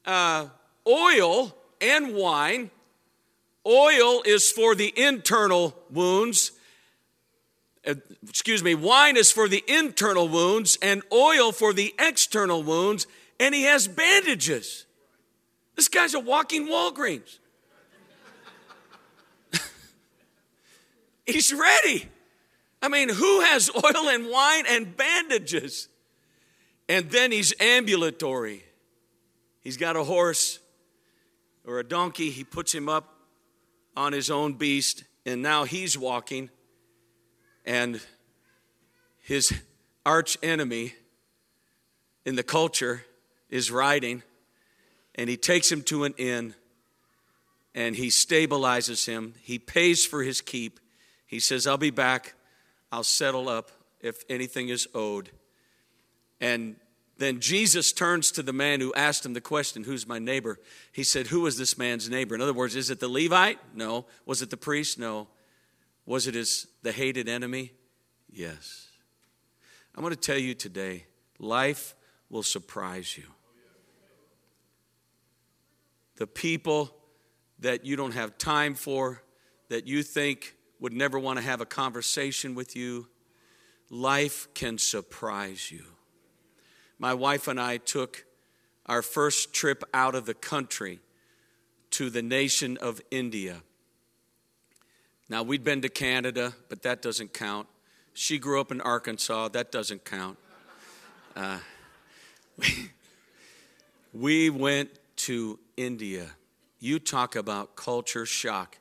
uh, 0.05 0.47
oil 0.87 1.57
and 1.81 2.15
wine. 2.15 2.71
Oil 3.67 4.23
is 4.27 4.53
for 4.53 4.75
the 4.75 4.93
internal 4.95 5.75
wounds. 5.91 6.53
Uh, 7.87 7.95
excuse 8.29 8.63
me, 8.63 8.75
wine 8.75 9.17
is 9.17 9.33
for 9.33 9.49
the 9.49 9.65
internal 9.67 10.29
wounds, 10.29 10.77
and 10.83 11.03
oil 11.11 11.53
for 11.53 11.73
the 11.73 11.95
external 11.99 12.63
wounds, 12.63 13.07
and 13.41 13.55
he 13.55 13.63
has 13.63 13.89
bandages. 13.89 14.85
This 15.75 15.89
guy's 15.89 16.13
a 16.13 16.21
walking 16.21 16.67
Walgreens. 16.69 17.39
He's 21.27 21.53
ready. 21.53 22.09
I 22.83 22.89
mean, 22.89 23.09
who 23.09 23.41
has 23.41 23.71
oil 23.75 24.09
and 24.11 24.29
wine 24.29 24.65
and 24.69 24.95
bandages? 24.95 25.89
And 26.88 27.11
then 27.11 27.33
he's 27.33 27.55
ambulatory. 27.61 28.64
He's 29.61 29.77
got 29.77 29.97
a 29.97 30.05
horse 30.05 30.59
or 31.66 31.79
a 31.79 31.85
donkey. 31.85 32.31
He 32.31 32.44
puts 32.44 32.75
him 32.75 32.88
up 32.88 33.14
on 33.97 34.12
his 34.12 34.31
own 34.31 34.55
beast, 34.55 35.05
and 35.25 35.40
now 35.40 35.64
he's 35.64 35.97
walking. 35.97 36.51
And 37.64 38.01
his 39.20 39.53
arch 40.05 40.37
enemy 40.42 40.94
in 42.27 42.37
the 42.37 42.42
culture 42.42 43.05
is 43.49 43.70
riding, 43.70 44.23
and 45.14 45.31
he 45.31 45.37
takes 45.37 45.73
him 45.73 45.83
to 45.85 46.05
an 46.05 46.14
inn 46.18 46.55
and 47.75 47.97
he 47.97 48.09
stabilizes 48.09 49.07
him. 49.07 49.35
He 49.40 49.59
pays 49.59 50.07
for 50.07 50.23
his 50.23 50.40
keep. 50.40 50.79
He 51.27 51.40
says, 51.40 51.66
I'll 51.66 51.77
be 51.77 51.90
back. 51.90 52.35
I'll 52.92 53.03
settle 53.03 53.49
up 53.49 53.70
if 54.01 54.23
anything 54.31 54.68
is 54.68 54.87
owed. 54.94 55.31
And 56.45 56.77
then 57.17 57.41
Jesus 57.41 57.91
turns 57.91 58.31
to 58.33 58.43
the 58.43 58.53
man 58.53 58.83
who 58.83 58.93
asked 58.93 59.25
him 59.25 59.33
the 59.33 59.41
question, 59.41 59.83
Who's 59.83 60.07
my 60.07 60.19
neighbor? 60.19 60.61
He 60.93 61.03
said, 61.03 61.29
Who 61.29 61.41
was 61.41 61.57
this 61.57 61.79
man's 61.79 62.11
neighbor? 62.11 62.35
In 62.35 62.43
other 62.43 62.53
words, 62.53 62.77
is 62.77 62.91
it 62.91 63.01
the 63.01 63.09
Levite? 63.09 63.59
No. 63.75 64.05
Was 64.27 64.43
it 64.43 64.51
the 64.51 64.59
priest? 64.59 64.99
No. 64.99 65.29
Was 66.05 66.27
it 66.27 66.35
his 66.35 66.67
the 66.83 66.93
hated 66.93 67.31
enemy? 67.31 67.73
Yes. 68.31 68.89
I'm 69.95 70.03
going 70.03 70.15
to 70.15 70.21
tell 70.21 70.37
you 70.37 70.53
today, 70.53 71.07
life 71.39 71.95
will 72.29 72.43
surprise 72.43 73.17
you. 73.17 73.25
The 76.17 76.27
people 76.27 76.95
that 77.61 77.87
you 77.87 77.97
don't 77.97 78.13
have 78.13 78.37
time 78.37 78.75
for, 78.75 79.23
that 79.71 79.87
you 79.87 80.03
think 80.03 80.57
would 80.79 80.93
never 80.93 81.19
want 81.19 81.39
to 81.39 81.45
have 81.45 81.63
a 81.63 81.67
conversation 81.67 82.55
with 82.55 82.77
you, 82.77 83.09
life 83.89 84.47
can 84.53 84.77
surprise 84.77 85.73
you 85.73 85.85
my 87.05 87.12
wife 87.12 87.49
and 87.49 87.61
I 87.61 87.77
took 87.77 88.25
our 88.87 89.03
first 89.03 89.53
trip 89.53 89.85
out 89.93 90.14
of 90.14 90.25
the 90.25 90.33
country 90.33 91.01
to 91.90 92.09
the 92.09 92.23
nation 92.23 92.79
of 92.79 92.99
India. 93.11 93.61
Now, 95.29 95.43
we'd 95.43 95.62
been 95.62 95.83
to 95.83 95.90
Canada, 95.90 96.55
but 96.71 96.81
that 96.81 97.03
doesn't 97.03 97.35
count. 97.35 97.69
She 98.14 98.38
grew 98.38 98.59
up 98.59 98.73
in 98.73 98.81
Arkansas, 98.81 99.49
that 99.49 99.71
doesn't 99.71 100.07
count. 100.07 100.38
Uh, 101.37 101.59
we, 102.57 102.90
we 104.14 104.49
went 104.49 104.88
to 105.17 105.59
India. 105.77 106.31
You 106.81 106.99
talk 106.99 107.37
about 107.37 107.77
culture 107.77 108.25
shock. 108.25 108.79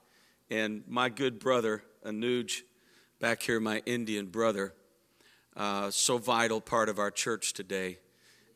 And 0.49 0.83
my 0.87 1.09
good 1.09 1.39
brother, 1.39 1.83
Anuj, 2.05 2.61
back 3.19 3.41
here, 3.41 3.59
my 3.59 3.81
Indian 3.85 4.27
brother, 4.27 4.73
uh, 5.57 5.91
so 5.91 6.17
vital 6.17 6.61
part 6.61 6.87
of 6.87 6.99
our 6.99 7.11
church 7.11 7.51
today, 7.51 7.97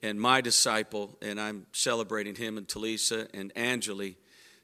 and 0.03 0.19
my 0.19 0.41
disciple, 0.41 1.17
and 1.21 1.39
I'm 1.39 1.65
celebrating 1.71 2.35
him 2.35 2.57
and 2.57 2.67
Talisa 2.67 3.27
and 3.33 3.53
Anjali 3.55 4.15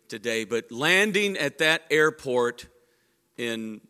today. 0.08 0.46
But 0.46 0.72
landing 0.72 1.38
at 1.38 1.58
that 1.60 1.84
airport 1.89 2.67
in 3.38 3.82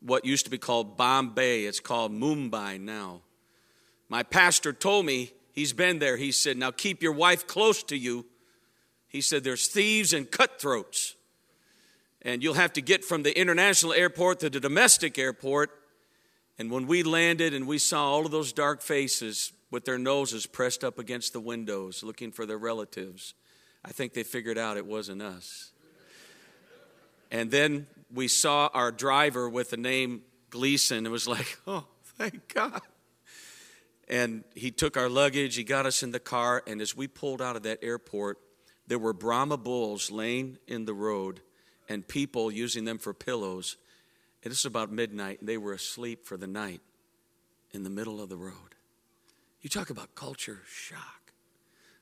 what 0.00 0.24
used 0.24 0.44
to 0.46 0.50
be 0.50 0.58
called 0.58 0.96
Bombay, 0.96 1.64
it's 1.64 1.80
called 1.80 2.12
Mumbai 2.12 2.80
now. 2.80 3.22
My 4.08 4.22
pastor 4.22 4.72
told 4.72 5.04
me 5.04 5.32
he's 5.52 5.72
been 5.72 5.98
there. 5.98 6.16
He 6.16 6.32
said, 6.32 6.56
Now 6.56 6.70
keep 6.70 7.02
your 7.02 7.12
wife 7.12 7.46
close 7.46 7.82
to 7.84 7.96
you. 7.96 8.24
He 9.08 9.20
said, 9.20 9.44
There's 9.44 9.66
thieves 9.66 10.12
and 10.12 10.30
cutthroats. 10.30 11.14
And 12.22 12.42
you'll 12.42 12.54
have 12.54 12.72
to 12.72 12.82
get 12.82 13.04
from 13.04 13.22
the 13.22 13.38
international 13.38 13.92
airport 13.92 14.40
to 14.40 14.50
the 14.50 14.60
domestic 14.60 15.18
airport. 15.18 15.70
And 16.58 16.70
when 16.70 16.86
we 16.86 17.02
landed 17.02 17.54
and 17.54 17.66
we 17.66 17.78
saw 17.78 18.04
all 18.04 18.26
of 18.26 18.32
those 18.32 18.52
dark 18.52 18.82
faces 18.82 19.52
with 19.70 19.84
their 19.84 19.98
noses 19.98 20.46
pressed 20.46 20.82
up 20.82 20.98
against 20.98 21.32
the 21.32 21.40
windows 21.40 22.02
looking 22.02 22.32
for 22.32 22.46
their 22.46 22.58
relatives, 22.58 23.34
I 23.84 23.90
think 23.90 24.14
they 24.14 24.22
figured 24.22 24.58
out 24.58 24.76
it 24.76 24.86
wasn't 24.86 25.22
us. 25.22 25.72
And 27.30 27.50
then 27.50 27.86
we 28.12 28.28
saw 28.28 28.70
our 28.72 28.90
driver 28.90 29.48
with 29.48 29.70
the 29.70 29.76
name 29.76 30.22
Gleason. 30.50 31.04
It 31.04 31.10
was 31.10 31.28
like, 31.28 31.58
oh, 31.66 31.84
thank 32.16 32.52
God. 32.52 32.80
And 34.08 34.44
he 34.54 34.70
took 34.70 34.96
our 34.96 35.10
luggage, 35.10 35.56
he 35.56 35.64
got 35.64 35.84
us 35.84 36.02
in 36.02 36.12
the 36.12 36.20
car, 36.20 36.62
and 36.66 36.80
as 36.80 36.96
we 36.96 37.06
pulled 37.06 37.42
out 37.42 37.56
of 37.56 37.64
that 37.64 37.80
airport, 37.82 38.38
there 38.86 38.98
were 38.98 39.12
Brahma 39.12 39.58
bulls 39.58 40.10
laying 40.10 40.56
in 40.66 40.86
the 40.86 40.94
road 40.94 41.40
and 41.90 42.08
people 42.08 42.50
using 42.50 42.86
them 42.86 42.96
for 42.96 43.12
pillows. 43.12 43.76
And 44.42 44.50
this 44.50 44.64
was 44.64 44.70
about 44.70 44.90
midnight, 44.90 45.40
and 45.40 45.48
they 45.48 45.58
were 45.58 45.74
asleep 45.74 46.24
for 46.24 46.38
the 46.38 46.46
night 46.46 46.80
in 47.72 47.82
the 47.82 47.90
middle 47.90 48.22
of 48.22 48.30
the 48.30 48.36
road. 48.36 48.76
You 49.60 49.68
talk 49.68 49.90
about 49.90 50.14
culture 50.14 50.60
shock. 50.68 51.32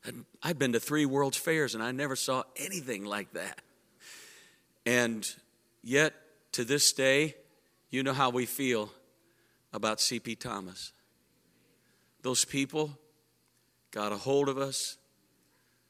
And 0.04 0.24
I've 0.42 0.58
been 0.58 0.72
to 0.72 0.80
three 0.80 1.04
World's 1.04 1.36
Fairs, 1.36 1.74
and 1.74 1.82
I 1.82 1.90
never 1.90 2.14
saw 2.14 2.44
anything 2.56 3.04
like 3.04 3.32
that. 3.32 3.60
And 4.84 5.26
yet, 5.82 6.14
to 6.52 6.64
this 6.64 6.92
day, 6.92 7.34
you 7.90 8.02
know 8.02 8.12
how 8.12 8.30
we 8.30 8.46
feel 8.46 8.90
about 9.72 10.00
C.P. 10.00 10.36
Thomas. 10.36 10.92
Those 12.22 12.44
people 12.44 12.98
got 13.90 14.12
a 14.12 14.16
hold 14.16 14.48
of 14.48 14.58
us 14.58 14.96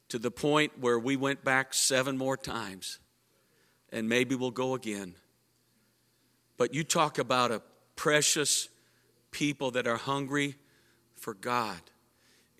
to 0.09 0.18
the 0.18 0.31
point 0.31 0.72
where 0.81 0.98
we 0.98 1.16
went 1.16 1.44
back 1.44 1.74
seven 1.74 2.16
more 2.16 2.37
times 2.37 2.98
and 3.90 4.09
maybe 4.09 4.35
we'll 4.35 4.50
go 4.50 4.74
again. 4.74 5.14
But 6.57 6.74
you 6.74 6.85
talk 6.85 7.18
about 7.18 7.50
a 7.50 7.62
precious 7.96 8.68
people 9.31 9.72
that 9.72 9.87
are 9.87 9.96
hungry 9.96 10.57
for 11.26 11.34
God. 11.34 11.80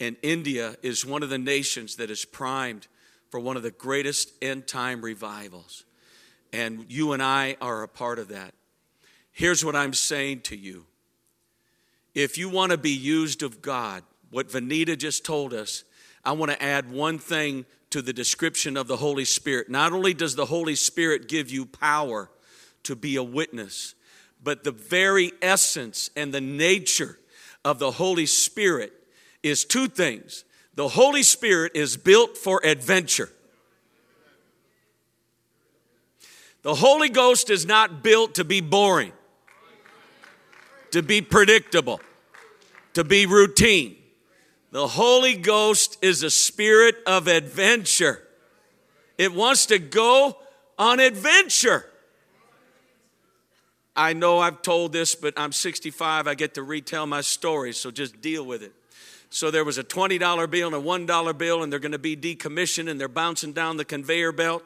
And 0.01 0.17
India 0.23 0.75
is 0.83 1.07
one 1.07 1.23
of 1.23 1.31
the 1.31 1.39
nations 1.39 1.95
that 1.97 2.11
is 2.11 2.25
primed 2.25 2.89
for 3.31 3.39
one 3.39 3.57
of 3.57 3.63
the 3.63 3.71
greatest 3.71 4.33
end 4.43 4.67
time 4.67 5.03
revivals. 5.03 5.85
And 6.53 6.85
you 6.89 7.13
and 7.13 7.23
I 7.23 7.57
are 7.61 7.85
a 7.85 7.89
part 7.89 8.19
of 8.19 8.27
that. 8.31 8.55
Here's 9.31 9.65
what 9.65 9.77
I'm 9.77 9.93
saying 9.93 10.41
to 10.41 10.57
you 10.57 10.85
if 12.13 12.37
you 12.37 12.49
want 12.49 12.73
to 12.73 12.77
be 12.77 12.91
used 12.91 13.45
of 13.45 13.63
God, 13.63 14.03
what 14.31 14.49
Vanita 14.49 14.99
just 14.99 15.25
told 15.25 15.55
us, 15.55 15.85
I 16.25 16.33
want 16.33 16.51
to 16.51 16.61
add 16.61 16.91
one 16.91 17.21
thing 17.21 17.67
to 17.91 18.03
the 18.03 18.13
description 18.13 18.77
of 18.77 18.89
the 18.89 18.97
Holy 18.97 19.25
Spirit. 19.25 19.71
Not 19.71 19.93
only 19.93 20.13
does 20.13 20.35
the 20.35 20.47
Holy 20.47 20.75
Spirit 20.75 21.29
give 21.29 21.53
you 21.53 21.67
power 21.67 22.33
to 22.83 22.97
be 22.97 23.15
a 23.15 23.23
witness, 23.23 23.95
but 24.43 24.65
the 24.65 24.73
very 24.73 25.31
essence 25.41 26.11
and 26.17 26.35
the 26.35 26.41
nature 26.41 27.21
of 27.67 27.81
the 27.81 27.91
Holy 27.91 28.27
Spirit 28.27 28.93
is 29.43 29.65
two 29.65 29.89
things. 29.89 30.45
The 30.77 30.87
Holy 30.87 31.25
Spirit 31.25 31.73
is 31.75 31.97
built 31.97 32.39
for 32.39 32.65
adventure. 32.65 33.29
The 36.63 36.77
Holy 36.77 37.09
Ghost 37.09 37.51
is 37.51 37.67
not 37.67 38.05
built 38.05 38.37
to 38.37 38.45
be 38.45 38.61
boring, 38.61 39.13
to 40.93 41.03
be 41.03 41.21
predictable, 41.21 42.01
to 42.95 43.03
be 43.03 43.27
routine. 43.27 43.97
The 44.71 44.87
Holy 44.87 45.35
Ghost 45.35 45.99
is 46.03 46.23
a 46.23 46.31
spirit 46.31 46.95
of 47.05 47.27
adventure. 47.27 48.23
It 49.19 49.35
wants 49.35 49.67
to 49.67 49.81
go 49.81 50.39
on 50.79 51.01
adventure. 51.01 51.85
I 53.97 54.13
know 54.13 54.39
I've 54.39 54.63
told 54.63 54.93
this, 54.93 55.15
but 55.15 55.35
I'm 55.37 55.53
65. 55.53 56.27
I 56.27 56.35
get 56.35 56.55
to 56.55 56.63
retell 56.63 57.07
my 57.07 57.23
story, 57.23 57.73
so 57.73 57.91
just 57.91 58.21
deal 58.21 58.45
with 58.45 58.63
it. 58.63 58.73
So 59.31 59.51
there 59.51 59.65
was 59.65 59.79
a 59.79 59.85
$20 59.85 60.51
bill 60.51 60.75
and 60.75 60.77
a 60.77 61.07
$1 61.07 61.39
bill, 61.39 61.63
and 61.63 61.73
they're 61.73 61.81
going 61.81 61.93
to 61.93 61.99
be 61.99 62.17
decommissioned, 62.17 62.91
and 62.91 63.01
they're 63.01 63.09
bouncing 63.09 63.53
down 63.53 63.77
the 63.77 63.85
conveyor 63.85 64.33
belt. 64.33 64.63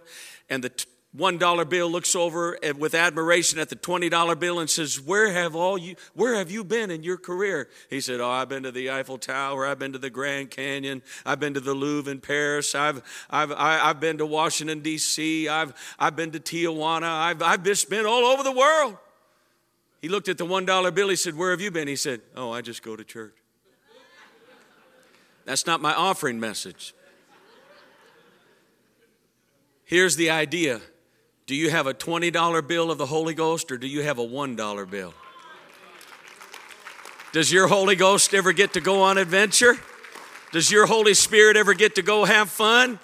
And 0.49 0.63
the 0.65 0.71
one 1.13 1.39
dollar 1.39 1.65
bill 1.65 1.91
looks 1.91 2.15
over 2.15 2.57
with 2.79 2.95
admiration 2.95 3.59
at 3.59 3.69
the 3.69 3.75
twenty 3.75 4.09
dollar 4.09 4.37
bill 4.37 4.61
and 4.61 4.71
says, 4.71 5.01
"Where 5.01 5.33
have 5.33 5.57
all 5.57 5.77
you? 5.77 5.97
Where 6.15 6.37
have 6.37 6.53
you 6.53 6.63
been 6.63 6.91
in 6.91 7.03
your 7.03 7.17
career?" 7.17 7.69
He 7.89 8.01
said, 8.01 8.21
"Oh, 8.21 8.31
I've 8.31 8.49
been 8.49 8.63
to 8.63 8.71
the 8.71 8.91
Eiffel 8.91 9.19
Tower. 9.19 9.67
I've 9.67 9.79
been 9.81 9.93
to 9.93 9.99
the 9.99 10.11
Grand 10.11 10.53
Canyon. 10.53 11.03
I've 11.27 11.41
been 11.41 11.55
to 11.55 11.61
the 11.61 11.75
Louvre 11.75 12.13
in 12.13 12.21
Paris. 12.21 12.77
I've 12.77 13.03
I've 13.29 13.51
I've 13.53 13.99
been 13.99 14.19
to 14.19 14.27
Washington 14.27 14.81
D.C. 14.81 15.49
I've 15.49 15.75
I've 15.99 16.15
been 16.15 16.31
to 16.31 16.39
Tijuana. 16.39 17.11
I've 17.11 17.43
I've 17.43 17.65
just 17.65 17.91
been 17.91 18.07
all 18.07 18.27
over 18.27 18.45
the 18.45 18.53
world." 18.53 18.97
He 20.01 20.09
looked 20.09 20.29
at 20.29 20.39
the 20.39 20.45
one 20.45 20.65
dollar 20.65 20.91
bill. 20.91 21.09
He 21.09 21.17
said, 21.17 21.37
"Where 21.37 21.51
have 21.51 21.61
you 21.61 21.71
been?" 21.71 21.89
He 21.89 21.97
said, 21.97 22.23
"Oh, 22.35 22.51
I 22.51 22.63
just 22.63 22.83
go 22.83 22.97
to 22.97 23.05
church." 23.05 23.35
That's 25.45 25.67
not 25.67 25.81
my 25.81 25.95
offering 25.95 26.39
message. 26.39 26.95
Here's 29.85 30.15
the 30.17 30.31
idea 30.31 30.81
do 31.47 31.57
you 31.57 31.71
have 31.71 31.89
a 31.89 31.93
$20 31.93 32.69
bill 32.69 32.93
of 32.93 32.99
the 32.99 33.07
Holy 33.07 33.35
Ghost 33.35 33.73
or 33.73 33.77
do 33.77 33.89
you 33.89 34.03
have 34.03 34.21
a 34.21 34.25
$1 34.25 34.89
bill? 34.89 35.13
Does 37.33 37.53
your 37.53 37.67
Holy 37.67 37.97
Ghost 37.97 38.33
ever 38.33 38.53
get 38.53 38.75
to 38.75 38.81
go 38.81 39.03
on 39.03 39.19
adventure? 39.19 39.75
Does 40.53 40.71
your 40.71 40.87
Holy 40.87 41.15
Spirit 41.15 41.57
ever 41.57 41.75
get 41.75 41.97
to 41.97 42.03
go 42.03 42.25
have 42.25 42.51
fun? 42.51 43.01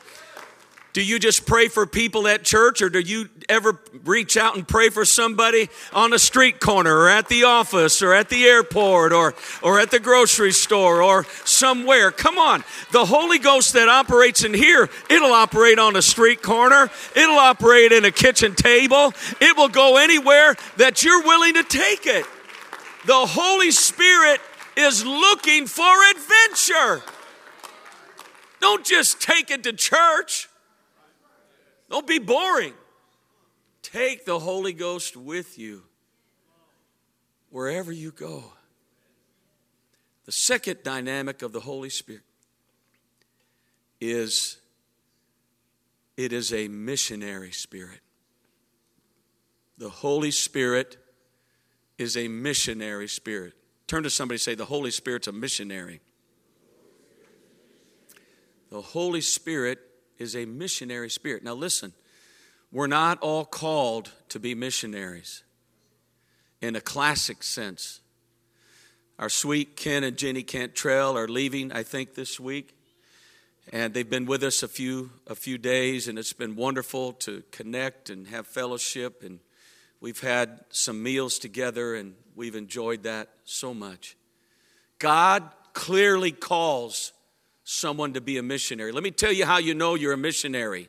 Do 0.96 1.02
you 1.02 1.18
just 1.18 1.44
pray 1.44 1.68
for 1.68 1.85
people 1.85 2.26
at 2.26 2.42
church 2.42 2.80
or 2.80 2.88
do 2.88 3.00
you 3.00 3.28
ever 3.50 3.78
reach 4.06 4.38
out 4.38 4.56
and 4.56 4.66
pray 4.66 4.88
for 4.88 5.04
somebody 5.04 5.68
on 5.92 6.14
a 6.14 6.18
street 6.18 6.59
corner 6.59 7.00
or 7.00 7.11
at 7.11 7.28
the 7.28 7.44
office 7.44 8.00
or 8.00 8.14
at 8.14 8.30
the 8.30 8.46
airport 8.46 9.12
or, 9.12 9.35
or 9.62 9.78
at 9.78 9.90
the 9.90 10.00
grocery 10.00 10.52
store 10.52 11.02
or 11.02 11.26
somewhere? 11.44 12.11
Come 12.11 12.38
on. 12.38 12.64
The 12.92 13.04
Holy 13.04 13.38
Ghost 13.38 13.74
that 13.74 13.90
operates 13.90 14.42
in 14.42 14.54
here, 14.54 14.88
it'll 15.11 15.35
operate 15.35 15.78
on 15.78 15.96
a 15.96 16.00
street 16.00 16.40
corner. 16.40 16.90
It'll 17.14 17.37
operate 17.37 17.92
in 17.92 18.06
a 18.06 18.11
kitchen 18.11 18.54
table. 18.54 19.12
It 19.38 19.54
will 19.54 19.68
go 19.68 19.98
anywhere 19.98 20.56
that 20.78 21.04
you're 21.04 21.22
willing 21.24 21.52
to 21.56 21.62
take 21.62 22.06
it. 22.06 22.24
The 23.04 23.26
Holy 23.26 23.70
Spirit 23.70 24.40
is 24.78 25.04
looking 25.04 25.66
for 25.66 25.92
adventure. 26.12 27.02
Don't 28.62 28.87
just 28.87 29.20
take 29.20 29.50
it 29.50 29.62
to 29.64 29.74
church. 29.74 30.48
Don't 31.88 32.07
be 32.07 32.18
boring. 32.18 32.75
Take 33.83 34.25
the 34.25 34.38
Holy 34.38 34.72
Ghost 34.72 35.16
with 35.16 35.59
you 35.59 35.83
wherever 37.51 37.92
you 37.92 38.11
go. 38.11 38.44
The 40.25 40.33
second 40.33 40.83
dynamic 40.83 41.42
of 41.42 41.53
the 41.53 41.61
Holy 41.61 41.88
Spirit 41.88 42.22
is 44.01 44.59
it 46.16 46.33
is 46.33 46.53
a 46.53 46.68
missionary 46.68 47.53
spirit. 47.53 48.01
The 49.79 49.88
Holy 49.88 50.31
Spirit 50.31 50.96
is 51.99 52.16
a 52.16 52.29
missionary 52.29 53.09
spirit. 53.09 53.53
Turn 53.87 54.03
to 54.03 54.11
somebody 54.11 54.38
say, 54.38 54.55
The 54.55 54.64
Holy 54.64 54.90
Spirit's 54.90 55.29
a 55.29 55.33
missionary. 55.33 56.01
The 58.70 58.81
Holy 58.81 59.20
Spirit 59.20 59.79
is 60.18 60.37
a 60.37 60.44
missionary 60.44 61.11
spirit. 61.11 61.42
Now, 61.42 61.55
listen, 61.55 61.92
we're 62.72 62.86
not 62.86 63.18
all 63.20 63.45
called 63.45 64.12
to 64.28 64.41
be 64.41 64.55
missionaries 64.55 65.43
in 66.61 66.76
a 66.76 66.80
classic 66.80 67.43
sense. 67.43 68.01
Our 69.18 69.28
sweet 69.28 69.76
Ken 69.76 70.05
and 70.05 70.16
Jenny 70.16 70.43
Cantrell 70.43 71.16
are 71.16 71.28
leaving, 71.28 71.72
I 71.72 71.82
think, 71.82 72.14
this 72.14 72.38
week. 72.38 72.76
And 73.72 73.95
they've 73.95 74.09
been 74.09 74.26
with 74.26 74.45
us 74.45 74.62
a 74.62 74.68
few, 74.68 75.11
a 75.26 75.34
few 75.34 75.59
days, 75.59 76.07
and 76.07 76.18
it's 76.18 76.32
been 76.32 76.55
wonderful 76.55 77.14
to 77.14 77.43
connect 77.51 78.11
and 78.11 78.28
have 78.28 78.47
fellowship. 78.47 79.22
And 79.24 79.41
we've 80.01 80.20
had 80.20 80.61
some 80.70 81.03
meals 81.03 81.38
together, 81.38 81.95
and 81.95 82.14
we've 82.36 82.55
enjoyed 82.55 83.03
that 83.05 83.28
so 83.45 83.74
much. 83.74 84.16
God 84.99 85.51
clearly 85.72 86.30
calls 86.30 87.12
someone 87.69 88.12
to 88.12 88.21
be 88.21 88.39
a 88.39 88.43
missionary. 88.45 88.93
Let 88.93 89.03
me 89.03 89.11
tell 89.11 89.33
you 89.33 89.45
how 89.45 89.59
you 89.59 89.75
know 89.75 89.97
you're 89.97 90.12
a 90.12 90.17
missionary. 90.17 90.89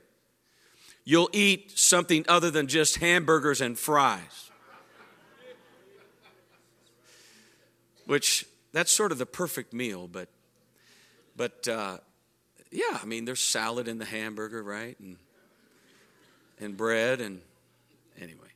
You'll 1.04 1.30
eat 1.34 1.78
something 1.78 2.24
other 2.28 2.52
than 2.52 2.68
just 2.68 2.98
hamburgers 2.98 3.62
and 3.62 3.78
fries. 3.78 4.52
Which 8.06 8.46
that's 8.74 8.92
sort 8.92 9.12
of 9.12 9.18
the 9.18 9.26
perfect 9.26 9.74
meal, 9.74 10.08
but 10.08 10.30
but 11.36 11.68
uh, 11.68 11.98
yeah, 12.72 13.00
I 13.02 13.06
mean 13.06 13.26
there's 13.26 13.42
salad 13.42 13.88
in 13.88 13.98
the 13.98 14.06
hamburger, 14.06 14.62
right? 14.62 14.98
And 15.00 15.18
and 16.60 16.78
bread 16.78 17.20
and 17.20 17.42
anyway. 18.22 18.50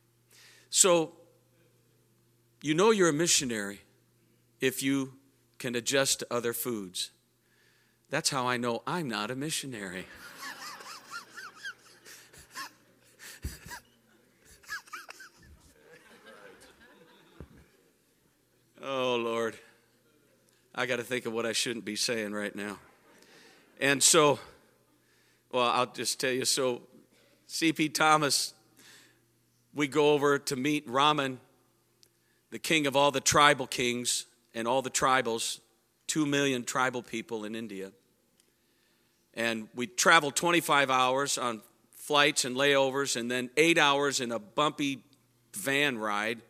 So 0.70 1.12
you 2.62 2.74
know 2.74 2.92
you're 2.92 3.08
a 3.08 3.12
missionary 3.12 3.80
if 4.60 4.80
you 4.80 5.14
can 5.58 5.74
adjust 5.74 6.20
to 6.20 6.26
other 6.30 6.52
foods. 6.52 7.10
That's 8.12 8.28
how 8.28 8.46
I 8.46 8.58
know 8.58 8.82
I'm 8.86 9.08
not 9.08 9.30
a 9.30 9.34
missionary. 9.34 10.04
oh, 18.84 19.16
Lord. 19.16 19.56
I 20.74 20.84
got 20.84 20.96
to 20.96 21.02
think 21.02 21.24
of 21.24 21.32
what 21.32 21.46
I 21.46 21.52
shouldn't 21.52 21.86
be 21.86 21.96
saying 21.96 22.34
right 22.34 22.54
now. 22.54 22.76
And 23.80 24.02
so, 24.02 24.38
well, 25.50 25.70
I'll 25.70 25.86
just 25.86 26.20
tell 26.20 26.32
you 26.32 26.44
so, 26.44 26.82
C.P. 27.46 27.88
Thomas, 27.88 28.52
we 29.72 29.88
go 29.88 30.12
over 30.12 30.38
to 30.38 30.54
meet 30.54 30.86
Raman, 30.86 31.40
the 32.50 32.58
king 32.58 32.86
of 32.86 32.94
all 32.94 33.10
the 33.10 33.22
tribal 33.22 33.66
kings 33.66 34.26
and 34.54 34.68
all 34.68 34.82
the 34.82 34.90
tribals, 34.90 35.60
two 36.06 36.26
million 36.26 36.62
tribal 36.62 37.02
people 37.02 37.46
in 37.46 37.54
India. 37.54 37.90
And 39.34 39.68
we 39.74 39.86
traveled 39.86 40.36
25 40.36 40.90
hours 40.90 41.38
on 41.38 41.62
flights 41.90 42.44
and 42.44 42.56
layovers, 42.56 43.16
and 43.16 43.30
then 43.30 43.50
eight 43.56 43.78
hours 43.78 44.20
in 44.20 44.32
a 44.32 44.38
bumpy 44.38 45.04
van 45.54 45.98
ride. 45.98 46.42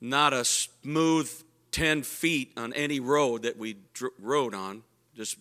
Not 0.00 0.32
a 0.32 0.44
smooth 0.44 1.30
10 1.70 2.02
feet 2.02 2.52
on 2.56 2.72
any 2.72 3.00
road 3.00 3.42
that 3.42 3.56
we 3.56 3.76
dr- 3.94 4.12
rode 4.18 4.54
on. 4.54 4.82
Just, 5.14 5.36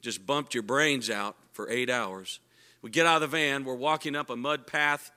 just 0.00 0.26
bumped 0.26 0.54
your 0.54 0.62
brains 0.62 1.10
out 1.10 1.36
for 1.52 1.68
eight 1.70 1.90
hours. 1.90 2.40
We 2.82 2.90
get 2.90 3.06
out 3.06 3.22
of 3.22 3.30
the 3.30 3.36
van, 3.36 3.64
we're 3.64 3.74
walking 3.74 4.16
up 4.16 4.30
a 4.30 4.36
mud 4.36 4.66
path. 4.66 5.10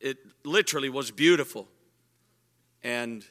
It 0.00 0.18
literally 0.44 0.88
was 0.88 1.10
beautiful. 1.10 1.68
And 2.82 3.24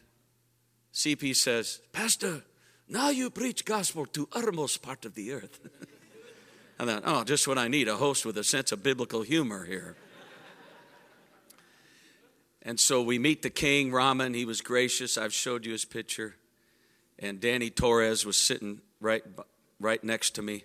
CP 0.93 1.35
says, 1.35 1.81
Pastor, 1.91 2.43
now 2.89 3.09
you 3.09 3.29
preach 3.29 3.65
gospel 3.65 4.07
to 4.07 4.27
uttermost 4.33 4.81
part 4.81 5.05
of 5.05 5.13
the 5.13 5.31
earth. 5.31 5.59
I 6.79 6.85
thought, 6.85 7.03
oh, 7.05 7.23
just 7.23 7.47
what 7.47 7.59
I 7.59 7.67
need 7.67 7.87
a 7.87 7.97
host 7.97 8.25
with 8.25 8.37
a 8.37 8.43
sense 8.43 8.71
of 8.71 8.81
biblical 8.81 9.21
humor 9.21 9.65
here. 9.65 9.95
and 12.63 12.79
so 12.79 13.03
we 13.03 13.19
meet 13.19 13.43
the 13.43 13.49
king, 13.51 13.91
Raman. 13.91 14.33
He 14.33 14.45
was 14.45 14.61
gracious. 14.61 15.17
I've 15.17 15.33
showed 15.33 15.65
you 15.65 15.71
his 15.73 15.85
picture. 15.85 16.35
And 17.19 17.39
Danny 17.39 17.69
Torres 17.69 18.25
was 18.25 18.37
sitting 18.37 18.81
right, 18.99 19.23
right 19.79 20.03
next 20.03 20.31
to 20.35 20.41
me. 20.41 20.63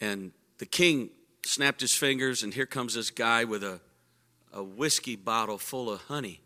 And 0.00 0.32
the 0.58 0.66
king 0.66 1.10
snapped 1.44 1.82
his 1.82 1.94
fingers, 1.94 2.42
and 2.42 2.52
here 2.52 2.66
comes 2.66 2.94
this 2.94 3.10
guy 3.10 3.44
with 3.44 3.62
a, 3.62 3.80
a 4.52 4.64
whiskey 4.64 5.14
bottle 5.14 5.58
full 5.58 5.90
of 5.90 6.00
honey. 6.02 6.40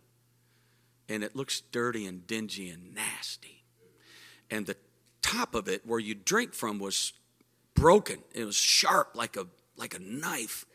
And 1.09 1.25
it 1.25 1.35
looks 1.35 1.61
dirty 1.61 2.05
and 2.05 2.27
dingy 2.27 2.69
and 2.69 2.95
nasty 2.95 3.62
and 4.53 4.67
the 4.67 4.77
top 5.23 5.55
of 5.55 5.67
it 5.67 5.85
where 5.87 5.99
you 5.99 6.15
drink 6.15 6.53
from 6.53 6.79
was 6.79 7.15
broken. 7.75 8.19
It 8.35 8.45
was 8.45 8.55
sharp 8.55 9.13
like 9.17 9.37
a 9.37 9.47
like 9.77 9.95
a 9.95 9.99
knife. 9.99 10.67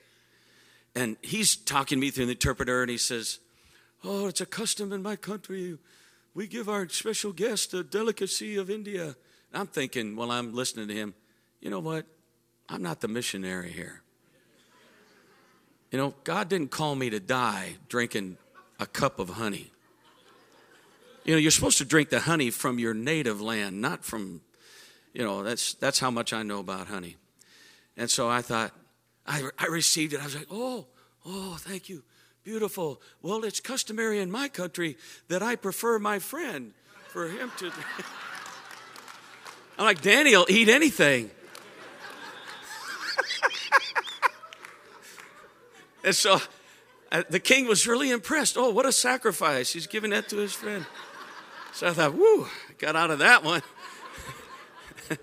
And 0.96 1.16
he's 1.22 1.56
talking 1.56 1.98
to 1.98 2.02
me 2.02 2.10
through 2.10 2.26
the 2.26 2.32
interpreter, 2.32 2.82
and 2.82 2.90
he 2.90 2.98
says, 2.98 3.40
"Oh, 4.04 4.26
it's 4.28 4.42
a 4.42 4.48
custom 4.48 4.92
in 4.92 5.04
my 5.04 5.16
country. 5.16 5.78
We 6.34 6.48
give 6.48 6.68
our 6.68 6.90
special 6.90 7.32
guest 7.32 7.74
a 7.76 7.84
delicacy 7.84 8.58
of 8.58 8.70
India." 8.72 9.16
And 9.52 9.62
I'm 9.62 9.68
thinking 9.68 10.16
while 10.16 10.32
I'm 10.32 10.54
listening 10.54 10.88
to 10.88 10.96
him, 10.96 11.14
you 11.62 11.70
know 11.70 11.80
what? 11.80 12.08
I'm 12.68 12.82
not 12.82 13.00
the 13.02 13.08
missionary 13.08 13.72
here. 13.72 14.02
You 15.92 16.00
know, 16.00 16.16
God 16.24 16.50
didn't 16.50 16.72
call 16.72 16.96
me 16.96 17.12
to 17.12 17.20
die 17.20 17.78
drinking 17.88 18.38
a 18.80 18.88
cup 18.88 19.20
of 19.20 19.30
honey. 19.30 19.72
You 21.28 21.34
know, 21.34 21.40
you're 21.40 21.52
supposed 21.52 21.78
to 21.80 21.86
drink 21.86 22.10
the 22.10 22.22
honey 22.22 22.52
from 22.52 22.80
your 22.80 22.94
native 22.94 23.42
land, 23.42 23.82
not 23.82 24.06
from, 24.06 24.40
you 25.14 25.26
know, 25.26 25.44
that's, 25.44 25.74
that's 25.74 26.00
how 26.00 26.10
much 26.10 26.32
I 26.32 26.42
know 26.42 26.60
about 26.60 26.88
honey. 26.88 27.18
And 27.98 28.10
so 28.10 28.30
I 28.30 28.42
thought, 28.42 28.72
I, 29.26 29.50
I 29.60 29.66
received 29.66 30.14
it. 30.14 30.22
I 30.22 30.24
was 30.24 30.36
like, 30.36 30.48
oh, 30.50 30.88
oh, 31.26 31.58
thank 31.60 31.90
you. 31.90 32.06
Beautiful. 32.46 33.02
Well, 33.22 33.44
it's 33.44 33.60
customary 33.60 34.22
in 34.22 34.32
my 34.32 34.48
country 34.48 34.96
that 35.28 35.44
I 35.44 35.58
prefer 35.58 36.00
my 36.00 36.20
friend 36.20 36.74
for 37.10 37.28
him 37.28 37.52
to. 37.58 37.74
I'm 39.78 39.84
like, 39.84 40.02
Danny 40.02 40.34
will 40.34 40.46
eat 40.48 40.70
anything. 40.70 41.30
and 46.06 46.16
so 46.16 46.40
uh, 47.12 47.24
the 47.30 47.42
king 47.42 47.68
was 47.68 47.86
really 47.86 48.12
impressed. 48.12 48.58
Oh, 48.58 48.70
what 48.70 48.86
a 48.86 48.94
sacrifice. 48.94 49.74
He's 49.74 49.88
giving 49.88 50.12
that 50.12 50.30
to 50.30 50.38
his 50.38 50.54
friend. 50.54 50.86
So 51.78 51.88
I 51.88 51.94
thought, 51.94 52.16
whoo, 52.16 52.48
got 52.80 52.96
out 52.96 53.12
of 53.12 53.20
that 53.20 53.44
one. 53.44 53.62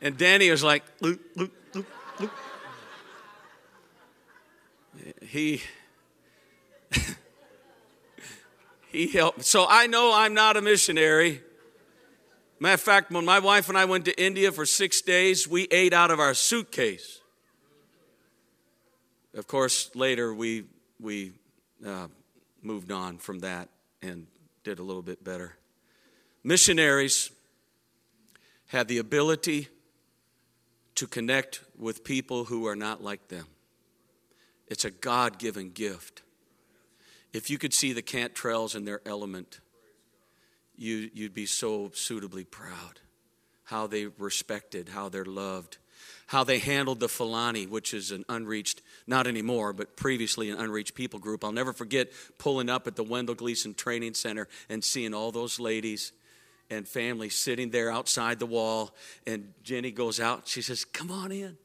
and 0.00 0.16
Danny 0.16 0.48
was 0.48 0.62
like, 0.62 0.84
Luke, 1.00 1.18
Luke, 1.34 1.50
Luke, 1.74 1.86
Luke. 2.20 2.30
He 5.22 5.60
he 8.92 9.08
helped. 9.08 9.44
So 9.44 9.66
I 9.68 9.88
know 9.88 10.12
I'm 10.14 10.34
not 10.34 10.56
a 10.56 10.62
missionary. 10.62 11.42
Matter 12.60 12.74
of 12.74 12.80
fact, 12.80 13.10
when 13.10 13.24
my 13.24 13.40
wife 13.40 13.68
and 13.68 13.76
I 13.76 13.84
went 13.84 14.04
to 14.04 14.22
India 14.22 14.52
for 14.52 14.64
six 14.64 15.00
days, 15.00 15.48
we 15.48 15.64
ate 15.72 15.92
out 15.92 16.12
of 16.12 16.20
our 16.20 16.34
suitcase. 16.34 17.18
Of 19.34 19.48
course, 19.48 19.90
later 19.96 20.32
we 20.32 20.62
we 21.00 21.32
uh, 21.84 22.06
moved 22.62 22.92
on 22.92 23.18
from 23.18 23.40
that 23.40 23.68
and 24.00 24.28
did 24.62 24.78
a 24.78 24.84
little 24.84 25.02
bit 25.02 25.24
better. 25.24 25.56
Missionaries 26.44 27.30
have 28.68 28.88
the 28.88 28.98
ability 28.98 29.68
to 30.96 31.06
connect 31.06 31.60
with 31.78 32.04
people 32.04 32.44
who 32.44 32.66
are 32.66 32.76
not 32.76 33.02
like 33.02 33.28
them. 33.28 33.46
It's 34.66 34.84
a 34.84 34.90
God 34.90 35.38
given 35.38 35.70
gift. 35.70 36.22
If 37.32 37.48
you 37.50 37.58
could 37.58 37.72
see 37.72 37.92
the 37.92 38.02
Cantrells 38.02 38.74
in 38.74 38.84
their 38.84 39.00
element, 39.06 39.60
you, 40.76 41.10
you'd 41.14 41.34
be 41.34 41.46
so 41.46 41.90
suitably 41.94 42.44
proud. 42.44 43.00
How 43.64 43.86
they 43.86 44.06
respected, 44.06 44.88
how 44.90 45.08
they're 45.08 45.24
loved, 45.24 45.78
how 46.26 46.44
they 46.44 46.58
handled 46.58 47.00
the 47.00 47.08
Fulani, 47.08 47.66
which 47.66 47.94
is 47.94 48.10
an 48.10 48.24
unreached, 48.28 48.82
not 49.06 49.26
anymore, 49.26 49.72
but 49.72 49.96
previously 49.96 50.50
an 50.50 50.58
unreached 50.58 50.94
people 50.94 51.20
group. 51.20 51.44
I'll 51.44 51.52
never 51.52 51.72
forget 51.72 52.10
pulling 52.38 52.68
up 52.68 52.86
at 52.86 52.96
the 52.96 53.04
Wendell 53.04 53.34
Gleason 53.34 53.74
Training 53.74 54.14
Center 54.14 54.48
and 54.68 54.82
seeing 54.82 55.14
all 55.14 55.30
those 55.30 55.60
ladies 55.60 56.12
and 56.72 56.88
family 56.88 57.28
sitting 57.28 57.70
there 57.70 57.90
outside 57.90 58.38
the 58.38 58.46
wall. 58.46 58.94
And 59.26 59.52
Jenny 59.62 59.90
goes 59.90 60.18
out. 60.18 60.48
She 60.48 60.62
says, 60.62 60.84
Come 60.84 61.10
on 61.10 61.30
in. 61.30 61.56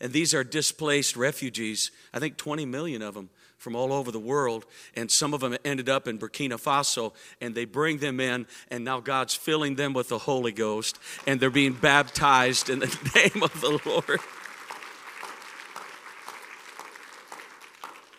And 0.00 0.12
these 0.12 0.34
are 0.34 0.44
displaced 0.44 1.16
refugees, 1.16 1.90
I 2.12 2.18
think 2.18 2.36
20 2.36 2.66
million 2.66 3.00
of 3.00 3.14
them 3.14 3.30
from 3.56 3.74
all 3.74 3.94
over 3.94 4.10
the 4.10 4.20
world. 4.20 4.66
And 4.94 5.10
some 5.10 5.32
of 5.32 5.40
them 5.40 5.56
ended 5.64 5.88
up 5.88 6.06
in 6.06 6.18
Burkina 6.18 6.60
Faso. 6.60 7.14
And 7.40 7.54
they 7.54 7.64
bring 7.64 7.98
them 7.98 8.20
in. 8.20 8.46
And 8.70 8.84
now 8.84 9.00
God's 9.00 9.34
filling 9.34 9.76
them 9.76 9.94
with 9.94 10.08
the 10.08 10.18
Holy 10.18 10.52
Ghost. 10.52 10.98
And 11.26 11.40
they're 11.40 11.50
being 11.50 11.72
baptized 11.72 12.68
in 12.68 12.80
the 12.80 12.86
name 13.14 13.42
of 13.42 13.60
the 13.60 13.80
Lord. 13.86 14.20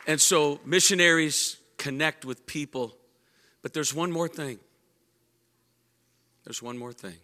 And 0.07 0.19
so 0.19 0.59
missionaries 0.65 1.57
connect 1.77 2.25
with 2.25 2.47
people. 2.47 2.97
But 3.61 3.73
there's 3.73 3.93
one 3.93 4.11
more 4.11 4.27
thing 4.27 4.57
there's 6.47 6.63
one 6.63 6.77
more 6.77 6.93
thing. 6.93 7.17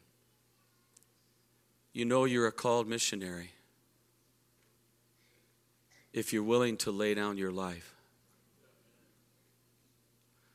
You 1.94 2.04
know 2.04 2.26
you're 2.26 2.48
a 2.48 2.52
called 2.52 2.90
missionary 2.90 3.52
if 6.12 6.34
you're 6.34 6.44
willing 6.44 6.76
to 6.80 6.92
lay 6.92 7.14
down 7.14 7.38
your 7.38 7.54
life. 7.54 7.96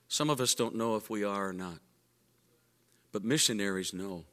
Some 0.09 0.29
of 0.29 0.39
us 0.39 0.53
don't 0.53 0.75
know 0.75 0.97
if 0.97 1.09
we 1.09 1.25
are 1.25 1.49
or 1.49 1.53
not, 1.55 1.79
but 3.11 3.25
missionaries 3.25 3.95
know. 3.95 4.25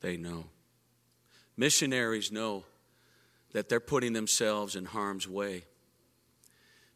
They 0.00 0.16
know. 0.16 0.46
Missionaries 1.56 2.32
know 2.32 2.64
that 3.52 3.68
they're 3.68 3.78
putting 3.78 4.12
themselves 4.12 4.74
in 4.74 4.86
harm's 4.86 5.28
way. 5.28 5.66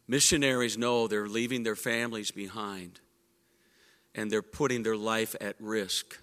Missionaries 0.05 0.77
know 0.77 1.07
they're 1.07 1.29
leaving 1.29 1.63
their 1.63 1.77
families 1.77 2.29
behind 2.29 2.99
and 4.17 4.31
they're 4.31 4.41
putting 4.41 4.83
their 4.83 4.97
life 4.97 5.35
at 5.39 5.55
risk. 5.59 6.19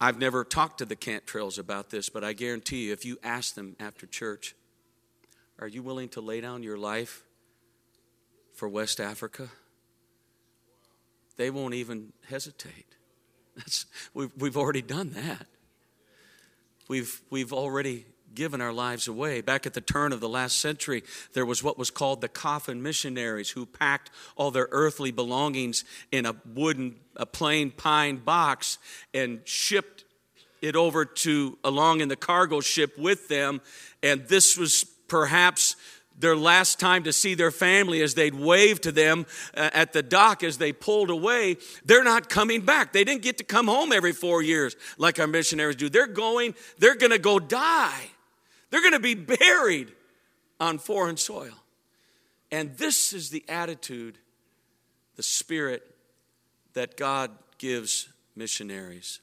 I've 0.00 0.18
never 0.18 0.44
talked 0.44 0.78
to 0.78 0.84
the 0.84 0.96
Cantrells 0.96 1.58
about 1.58 1.90
this, 1.90 2.08
but 2.08 2.24
I 2.24 2.32
guarantee 2.32 2.86
you, 2.86 2.92
if 2.92 3.04
you 3.04 3.16
ask 3.22 3.54
them 3.54 3.76
after 3.78 4.06
church, 4.06 4.54
are 5.60 5.68
you 5.68 5.82
willing 5.82 6.08
to 6.10 6.20
lay 6.20 6.40
down 6.40 6.64
your 6.64 6.76
life 6.76 7.22
for 8.52 8.68
West 8.68 9.00
Africa? 9.00 9.48
They 11.36 11.48
won't 11.48 11.74
even 11.74 12.12
hesitate. 12.28 12.96
That's, 13.56 13.86
we've, 14.12 14.30
we've 14.36 14.56
already 14.56 14.82
done 14.82 15.10
that. 15.10 15.46
We've, 16.88 17.22
we've 17.30 17.52
already 17.52 18.04
given 18.34 18.60
our 18.60 18.72
lives 18.72 19.08
away. 19.08 19.40
Back 19.40 19.66
at 19.66 19.74
the 19.74 19.80
turn 19.80 20.12
of 20.12 20.20
the 20.20 20.28
last 20.28 20.58
century, 20.58 21.02
there 21.32 21.46
was 21.46 21.62
what 21.62 21.78
was 21.78 21.90
called 21.90 22.20
the 22.20 22.28
coffin 22.28 22.82
missionaries 22.82 23.50
who 23.50 23.66
packed 23.66 24.10
all 24.36 24.50
their 24.50 24.68
earthly 24.70 25.10
belongings 25.10 25.84
in 26.12 26.26
a 26.26 26.34
wooden, 26.54 26.96
a 27.16 27.26
plain 27.26 27.70
pine 27.70 28.16
box 28.16 28.78
and 29.12 29.40
shipped 29.44 30.04
it 30.60 30.76
over 30.76 31.04
to 31.04 31.58
along 31.62 32.00
in 32.00 32.08
the 32.08 32.16
cargo 32.16 32.60
ship 32.60 32.98
with 32.98 33.28
them. 33.28 33.60
And 34.02 34.26
this 34.28 34.56
was 34.56 34.84
perhaps 35.08 35.76
their 36.18 36.36
last 36.36 36.78
time 36.78 37.04
to 37.04 37.12
see 37.12 37.34
their 37.34 37.50
family 37.50 38.02
as 38.02 38.14
they'd 38.14 38.34
wave 38.34 38.80
to 38.82 38.92
them 38.92 39.26
uh, 39.56 39.70
at 39.72 39.92
the 39.92 40.02
dock 40.02 40.42
as 40.42 40.58
they 40.58 40.72
pulled 40.72 41.10
away, 41.10 41.56
they're 41.84 42.04
not 42.04 42.28
coming 42.28 42.60
back. 42.60 42.92
They 42.92 43.04
didn't 43.04 43.22
get 43.22 43.38
to 43.38 43.44
come 43.44 43.66
home 43.66 43.92
every 43.92 44.12
four 44.12 44.42
years 44.42 44.76
like 44.96 45.18
our 45.18 45.26
missionaries 45.26 45.76
do. 45.76 45.88
They're 45.88 46.06
going, 46.06 46.54
they're 46.78 46.94
going 46.94 47.12
to 47.12 47.18
go 47.18 47.38
die. 47.38 48.10
They're 48.74 48.80
going 48.80 48.94
to 48.94 48.98
be 48.98 49.14
buried 49.14 49.92
on 50.58 50.78
foreign 50.78 51.16
soil. 51.16 51.54
And 52.50 52.76
this 52.76 53.12
is 53.12 53.30
the 53.30 53.44
attitude, 53.48 54.18
the 55.14 55.22
spirit 55.22 55.94
that 56.72 56.96
God 56.96 57.30
gives 57.58 58.08
missionaries. 58.34 59.20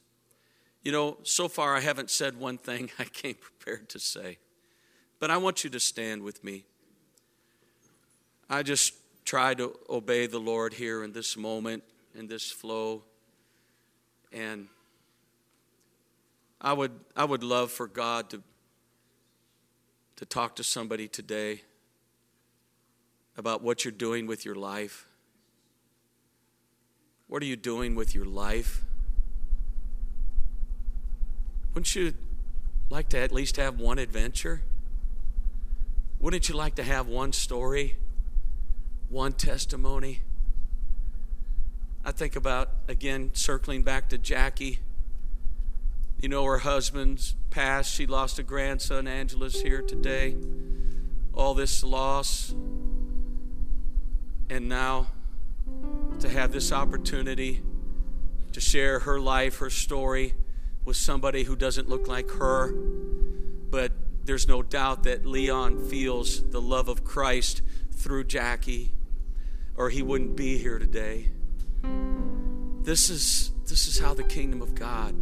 You 0.84 0.94
know, 0.94 1.18
so 1.24 1.50
far 1.50 1.76
I 1.76 1.82
haven't 1.82 2.10
said 2.10 2.40
one 2.40 2.58
thing 2.58 2.92
I 2.98 3.04
came 3.04 3.36
prepared 3.36 3.90
to 3.90 4.00
say, 4.00 4.38
but 5.20 5.30
I 5.30 5.36
want 5.36 5.66
you 5.66 5.70
to 5.72 5.82
stand 5.82 6.24
with 6.24 6.46
me. 6.46 6.64
I 8.50 8.64
just 8.64 8.94
try 9.26 9.54
to 9.56 9.78
obey 9.90 10.28
the 10.28 10.40
Lord 10.40 10.76
here 10.76 11.04
in 11.04 11.12
this 11.12 11.36
moment, 11.36 11.84
in 12.16 12.28
this 12.28 12.50
flow. 12.50 13.04
And 14.32 14.70
I 16.62 16.72
would, 16.72 16.98
I 17.18 17.26
would 17.26 17.44
love 17.44 17.70
for 17.70 17.88
God 17.88 18.30
to 18.30 18.42
to 20.22 20.26
talk 20.26 20.56
to 20.56 20.64
somebody 20.64 21.08
today 21.08 21.64
about 23.38 23.64
what 23.64 23.84
you're 23.84 23.92
doing 23.92 24.28
with 24.28 24.46
your 24.46 24.54
life. 24.54 25.08
What 27.28 27.42
are 27.42 27.48
you 27.48 27.56
doing 27.56 27.96
with 27.96 28.14
your 28.14 28.26
life? 28.26 28.84
Wouldn't 31.74 31.96
you 31.96 32.14
like 32.92 33.10
to 33.10 33.18
at 33.18 33.32
least 33.32 33.58
have 33.58 33.80
one 33.80 33.98
adventure? 33.98 34.62
Wouldn't 36.20 36.50
you 36.50 36.56
like 36.56 36.76
to 36.76 36.84
have 36.84 37.08
one 37.08 37.34
story, 37.34 37.96
one 39.10 39.34
testimony? 39.34 40.22
I 42.06 42.12
think 42.12 42.36
about, 42.36 42.70
again, 42.88 43.32
circling 43.34 43.82
back 43.82 44.10
to 44.10 44.20
Jackie. 44.20 44.82
You 46.22 46.30
know, 46.30 46.46
her 46.46 46.60
husband's 46.60 47.36
passed. 47.50 47.96
She 47.96 48.06
lost 48.06 48.38
a 48.38 48.44
grandson. 48.44 49.08
Angela's 49.08 49.60
here 49.60 49.82
today. 49.82 50.36
All 51.34 51.56
this 51.56 51.84
loss. 51.84 52.54
And 54.48 54.70
now 54.70 55.08
to 56.20 56.30
have 56.30 56.52
this 56.52 56.72
opportunity 56.72 57.64
to 58.52 58.62
share 58.62 59.00
her 59.00 59.20
life, 59.20 59.58
her 59.58 59.72
story 59.72 60.36
with 60.86 60.96
somebody 60.96 61.44
who 61.44 61.56
doesn't 61.56 61.90
look 61.90 62.08
like 62.08 62.30
her. 62.32 62.72
But 62.72 63.92
there's 64.24 64.48
no 64.48 64.62
doubt 64.62 65.04
that 65.04 65.26
Leon 65.26 65.90
feels 65.90 66.52
the 66.52 66.62
love 66.62 66.88
of 66.88 67.04
Christ 67.04 67.64
through 67.92 68.26
Jackie, 68.26 68.92
or 69.76 69.90
he 69.90 70.04
wouldn't 70.04 70.36
be 70.36 70.60
here 70.60 70.78
today. 70.78 71.32
This 72.84 73.10
is, 73.10 73.52
this 73.66 73.88
is 73.88 73.98
how 73.98 74.14
the 74.14 74.24
kingdom 74.24 74.62
of 74.62 74.76
God 74.76 75.20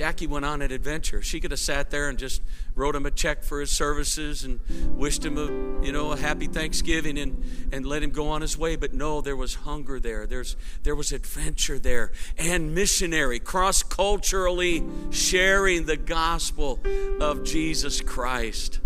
Jackie 0.00 0.26
went 0.26 0.46
on 0.46 0.62
an 0.62 0.72
adventure. 0.72 1.20
She 1.20 1.40
could 1.40 1.50
have 1.50 1.60
sat 1.60 1.90
there 1.90 2.08
and 2.08 2.18
just 2.18 2.40
wrote 2.74 2.96
him 2.96 3.04
a 3.04 3.10
check 3.10 3.44
for 3.44 3.60
his 3.60 3.70
services 3.70 4.44
and 4.44 4.58
wished 4.96 5.22
him 5.22 5.36
a 5.36 5.84
you 5.84 5.92
know 5.92 6.12
a 6.12 6.16
happy 6.16 6.46
Thanksgiving 6.46 7.18
and 7.18 7.44
and 7.70 7.84
let 7.84 8.02
him 8.02 8.08
go 8.08 8.28
on 8.28 8.40
his 8.40 8.56
way. 8.56 8.76
But 8.76 8.94
no, 8.94 9.20
there 9.20 9.36
was 9.36 9.56
hunger 9.56 10.00
there. 10.00 10.26
There's 10.26 10.56
there 10.84 10.94
was 10.94 11.12
adventure 11.12 11.78
there 11.78 12.12
and 12.38 12.74
missionary, 12.74 13.40
cross 13.40 13.82
culturally 13.82 14.82
sharing 15.10 15.84
the 15.84 15.98
gospel 15.98 16.80
of 17.20 17.44
Jesus 17.44 18.00
Christ. 18.00 18.80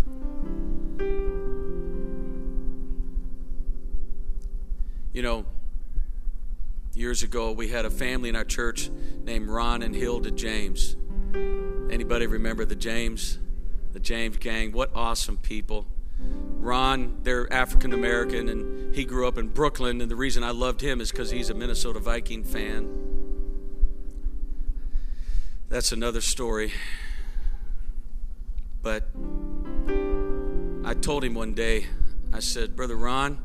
You 5.13 5.21
know, 5.21 5.45
years 6.93 7.23
ago 7.23 7.53
we 7.53 7.69
had 7.69 7.85
a 7.85 7.89
family 7.89 8.27
in 8.27 8.35
our 8.35 8.43
church 8.43 8.89
named 9.23 9.47
Ron 9.47 9.81
and 9.81 9.95
Hilda 9.95 10.31
James. 10.31 10.97
Anybody 11.91 12.27
remember 12.27 12.65
the 12.65 12.75
James? 12.75 13.39
The 13.93 13.99
James 13.99 14.37
gang? 14.37 14.71
What 14.71 14.91
awesome 14.95 15.37
people. 15.37 15.87
Ron, 16.19 17.19
they're 17.23 17.51
African 17.51 17.93
American, 17.93 18.49
and 18.49 18.95
he 18.95 19.05
grew 19.05 19.27
up 19.27 19.37
in 19.37 19.49
Brooklyn. 19.49 20.01
And 20.01 20.09
the 20.09 20.15
reason 20.15 20.43
I 20.43 20.51
loved 20.51 20.81
him 20.81 20.99
is 21.01 21.11
because 21.11 21.31
he's 21.31 21.49
a 21.49 21.53
Minnesota 21.53 21.99
Viking 21.99 22.43
fan. 22.43 23.05
That's 25.69 25.91
another 25.91 26.21
story. 26.21 26.73
But 28.81 29.09
I 30.83 30.93
told 30.93 31.23
him 31.23 31.33
one 31.33 31.53
day, 31.53 31.87
I 32.31 32.39
said, 32.39 32.75
Brother 32.75 32.95
Ron, 32.95 33.39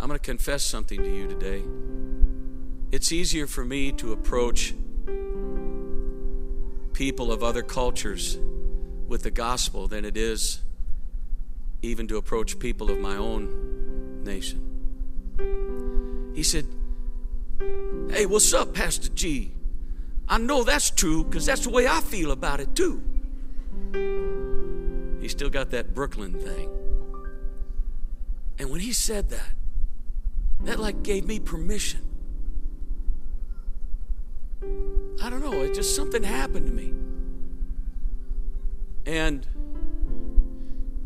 I'm 0.00 0.08
going 0.08 0.18
to 0.18 0.24
confess 0.24 0.64
something 0.64 1.02
to 1.02 1.08
you 1.08 1.28
today. 1.28 1.62
It's 2.92 3.12
easier 3.12 3.46
for 3.46 3.64
me 3.64 3.92
to 3.92 4.12
approach 4.12 4.74
people 6.96 7.30
of 7.30 7.42
other 7.42 7.62
cultures 7.62 8.38
with 9.06 9.22
the 9.22 9.30
gospel 9.30 9.86
than 9.86 10.06
it 10.06 10.16
is 10.16 10.62
even 11.82 12.08
to 12.08 12.16
approach 12.16 12.58
people 12.58 12.90
of 12.90 12.98
my 12.98 13.16
own 13.16 14.24
nation. 14.24 16.32
He 16.34 16.42
said, 16.42 16.66
Hey, 18.08 18.24
what's 18.24 18.54
up, 18.54 18.72
Pastor 18.72 19.10
G? 19.10 19.52
I 20.26 20.38
know 20.38 20.64
that's 20.64 20.90
true 20.90 21.22
because 21.22 21.44
that's 21.44 21.64
the 21.64 21.70
way 21.70 21.86
I 21.86 22.00
feel 22.00 22.30
about 22.30 22.60
it 22.60 22.74
too. 22.74 23.02
He 25.20 25.28
still 25.28 25.50
got 25.50 25.72
that 25.72 25.94
Brooklyn 25.94 26.40
thing. 26.40 26.70
And 28.58 28.70
when 28.70 28.80
he 28.80 28.94
said 28.94 29.28
that, 29.28 29.52
that 30.62 30.80
like 30.80 31.02
gave 31.02 31.26
me 31.26 31.40
permission 31.40 32.00
I 35.26 35.28
don't 35.28 35.40
know, 35.40 35.62
it 35.62 35.74
just 35.74 35.96
something 35.96 36.22
happened 36.22 36.68
to 36.68 36.72
me. 36.72 36.92
And 39.06 39.44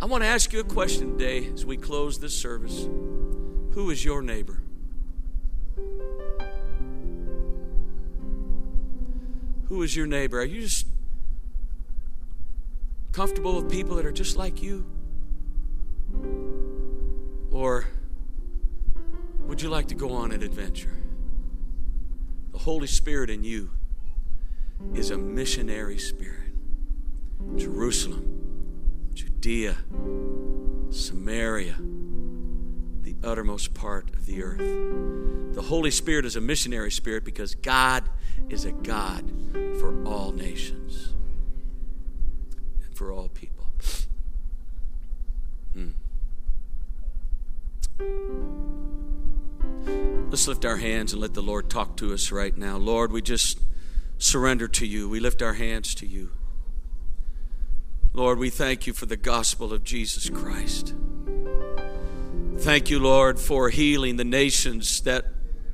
I 0.03 0.05
want 0.05 0.23
to 0.23 0.29
ask 0.29 0.53
you 0.53 0.61
a 0.61 0.65
question 0.65 1.17
today 1.17 1.47
as 1.47 1.65
we 1.65 1.79
close 1.79 2.21
this 2.21 2.37
service. 2.37 2.87
Who 3.73 3.89
is 3.89 4.05
your 4.05 4.21
neighbor? 4.21 4.61
Who 9.69 9.83
is 9.83 9.97
your 9.97 10.07
neighbor? 10.07 10.41
Are 10.41 10.45
you 10.45 10.61
just 10.61 10.87
comfortable 13.13 13.57
with 13.57 13.71
people 13.71 13.97
that 13.97 14.05
are 14.05 14.13
just 14.13 14.37
like 14.37 14.63
you? 14.63 14.85
Or 17.51 17.87
would 19.47 19.63
you 19.63 19.71
like 19.71 19.89
to 19.89 19.95
go 19.95 20.13
on 20.13 20.31
an 20.31 20.43
adventure? 20.43 20.99
The 22.53 22.59
Holy 22.59 22.87
Spirit 22.87 23.31
in 23.31 23.45
you 23.45 23.71
is 24.95 25.11
a 25.11 25.19
missionary 25.19 25.99
spirit. 25.99 26.53
Jerusalem, 27.57 29.11
Judea, 29.15 29.77
Samaria, 30.91 31.77
the 33.03 33.17
uttermost 33.25 33.75
part 33.75 34.11
of 34.15 34.27
the 34.27 34.43
earth. 34.43 35.55
The 35.55 35.63
Holy 35.63 35.91
Spirit 35.91 36.25
is 36.25 36.37
a 36.37 36.41
missionary 36.41 36.91
spirit 36.91 37.25
because 37.25 37.55
God 37.55 38.09
is 38.49 38.65
a 38.65 38.73
God 38.73 39.31
for 39.79 40.05
all 40.07 40.33
nations 40.33 41.15
and 42.85 42.95
for 42.95 43.13
all 43.13 43.29
people. 43.29 43.67
Hmm. 45.75 45.91
Let's 50.31 50.47
lift 50.47 50.65
our 50.65 50.77
hands 50.77 51.13
and 51.13 51.21
let 51.21 51.35
the 51.35 51.43
Lord 51.43 51.69
talk 51.69 51.97
to 51.99 52.13
us 52.13 52.31
right 52.31 52.57
now. 52.57 52.77
Lord, 52.77 53.13
we 53.13 53.21
just 53.23 53.59
surrender 54.21 54.69
to 54.69 54.87
you. 54.87 55.09
We 55.09 55.19
lift 55.19 55.43
our 55.43 55.55
hands 55.55 55.95
to 55.97 56.07
you. 56.07 56.31
Lord, 58.13 58.39
we 58.39 58.51
thank 58.51 58.87
you 58.87 58.93
for 58.93 59.07
the 59.07 59.17
gospel 59.17 59.73
of 59.73 59.83
Jesus 59.83 60.29
Christ. 60.29 60.95
Thank 62.59 62.91
you, 62.91 62.99
Lord, 62.99 63.39
for 63.39 63.71
healing 63.71 64.17
the 64.17 64.25
nations 64.25 65.01
that 65.03 65.25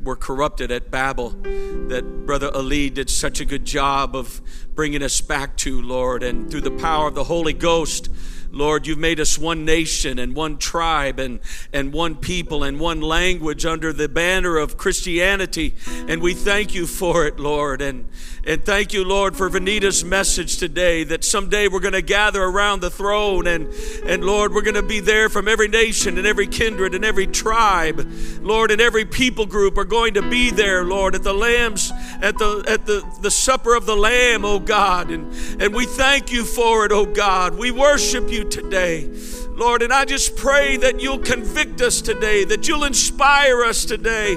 were 0.01 0.16
corrupted 0.16 0.70
at 0.70 0.90
Babel 0.90 1.30
that 1.30 2.26
Brother 2.26 2.51
Ali 2.55 2.90
did 2.90 3.11
such 3.11 3.40
a 3.40 3.44
good 3.44 3.64
job 3.64 4.14
of 4.14 4.40
bringing 4.74 5.03
us 5.03 5.20
back 5.20 5.57
to, 5.59 5.82
Lord. 5.82 6.22
And 6.22 6.51
through 6.51 6.61
the 6.61 6.70
power 6.70 7.09
of 7.09 7.14
the 7.14 7.24
Holy 7.24 7.53
Ghost, 7.53 8.09
Lord, 8.57 8.86
you've 8.86 8.98
made 8.98 9.20
us 9.20 9.38
one 9.38 9.64
nation 9.64 10.18
and 10.18 10.34
one 10.34 10.57
tribe 10.57 11.18
and, 11.18 11.40
and 11.72 11.92
one 11.92 12.16
people 12.16 12.64
and 12.64 12.80
one 12.80 13.00
language 13.00 13.66
under 13.66 13.92
the 13.92 14.09
banner 14.09 14.57
of 14.57 14.76
Christianity. 14.76 15.74
And 16.09 16.22
we 16.22 16.32
thank 16.34 16.74
you 16.74 16.86
for 16.86 17.26
it, 17.26 17.38
Lord. 17.38 17.82
And, 17.82 18.09
and 18.44 18.64
thank 18.64 18.92
you, 18.92 19.04
Lord, 19.04 19.36
for 19.36 19.48
Vanita's 19.48 20.04
message 20.04 20.57
today 20.57 21.04
that 21.04 21.24
someday 21.24 21.68
we're 21.68 21.80
going 21.80 21.92
to 21.92 22.02
gather 22.02 22.42
around 22.42 22.80
the 22.80 22.90
throne. 22.90 23.46
And, 23.46 23.72
and 24.04 24.24
Lord, 24.24 24.54
we're 24.54 24.62
going 24.62 24.74
to 24.74 24.82
be 24.82 25.00
there 25.00 25.28
from 25.28 25.48
every 25.48 25.68
nation 25.68 26.16
and 26.16 26.26
every 26.26 26.46
kindred 26.46 26.94
and 26.94 27.04
every 27.04 27.26
tribe. 27.26 28.09
Lord, 28.40 28.70
and 28.70 28.80
every 28.80 29.04
people 29.04 29.46
group 29.46 29.76
are 29.76 29.84
going 29.84 30.14
to 30.14 30.22
be 30.22 30.50
there, 30.50 30.84
Lord, 30.84 31.14
at 31.14 31.22
the 31.22 31.34
Lamb's, 31.34 31.92
at 32.22 32.38
the, 32.38 32.64
at 32.66 32.86
the, 32.86 33.04
the 33.20 33.30
supper 33.30 33.74
of 33.74 33.84
the 33.84 33.96
Lamb, 33.96 34.44
oh 34.44 34.61
God. 34.61 35.11
And, 35.11 35.32
and 35.61 35.74
we 35.74 35.84
thank 35.84 36.32
you 36.32 36.44
for 36.44 36.86
it, 36.86 36.92
oh 36.92 37.04
God. 37.04 37.59
We 37.59 37.70
worship 37.70 38.30
you 38.30 38.45
today. 38.51 39.11
Lord, 39.51 39.82
and 39.82 39.92
I 39.92 40.05
just 40.05 40.36
pray 40.36 40.76
that 40.78 41.01
you'll 41.01 41.18
convict 41.18 41.80
us 41.80 42.01
today, 42.01 42.44
that 42.44 42.68
you'll 42.68 42.84
inspire 42.84 43.64
us 43.64 43.84
today 43.84 44.36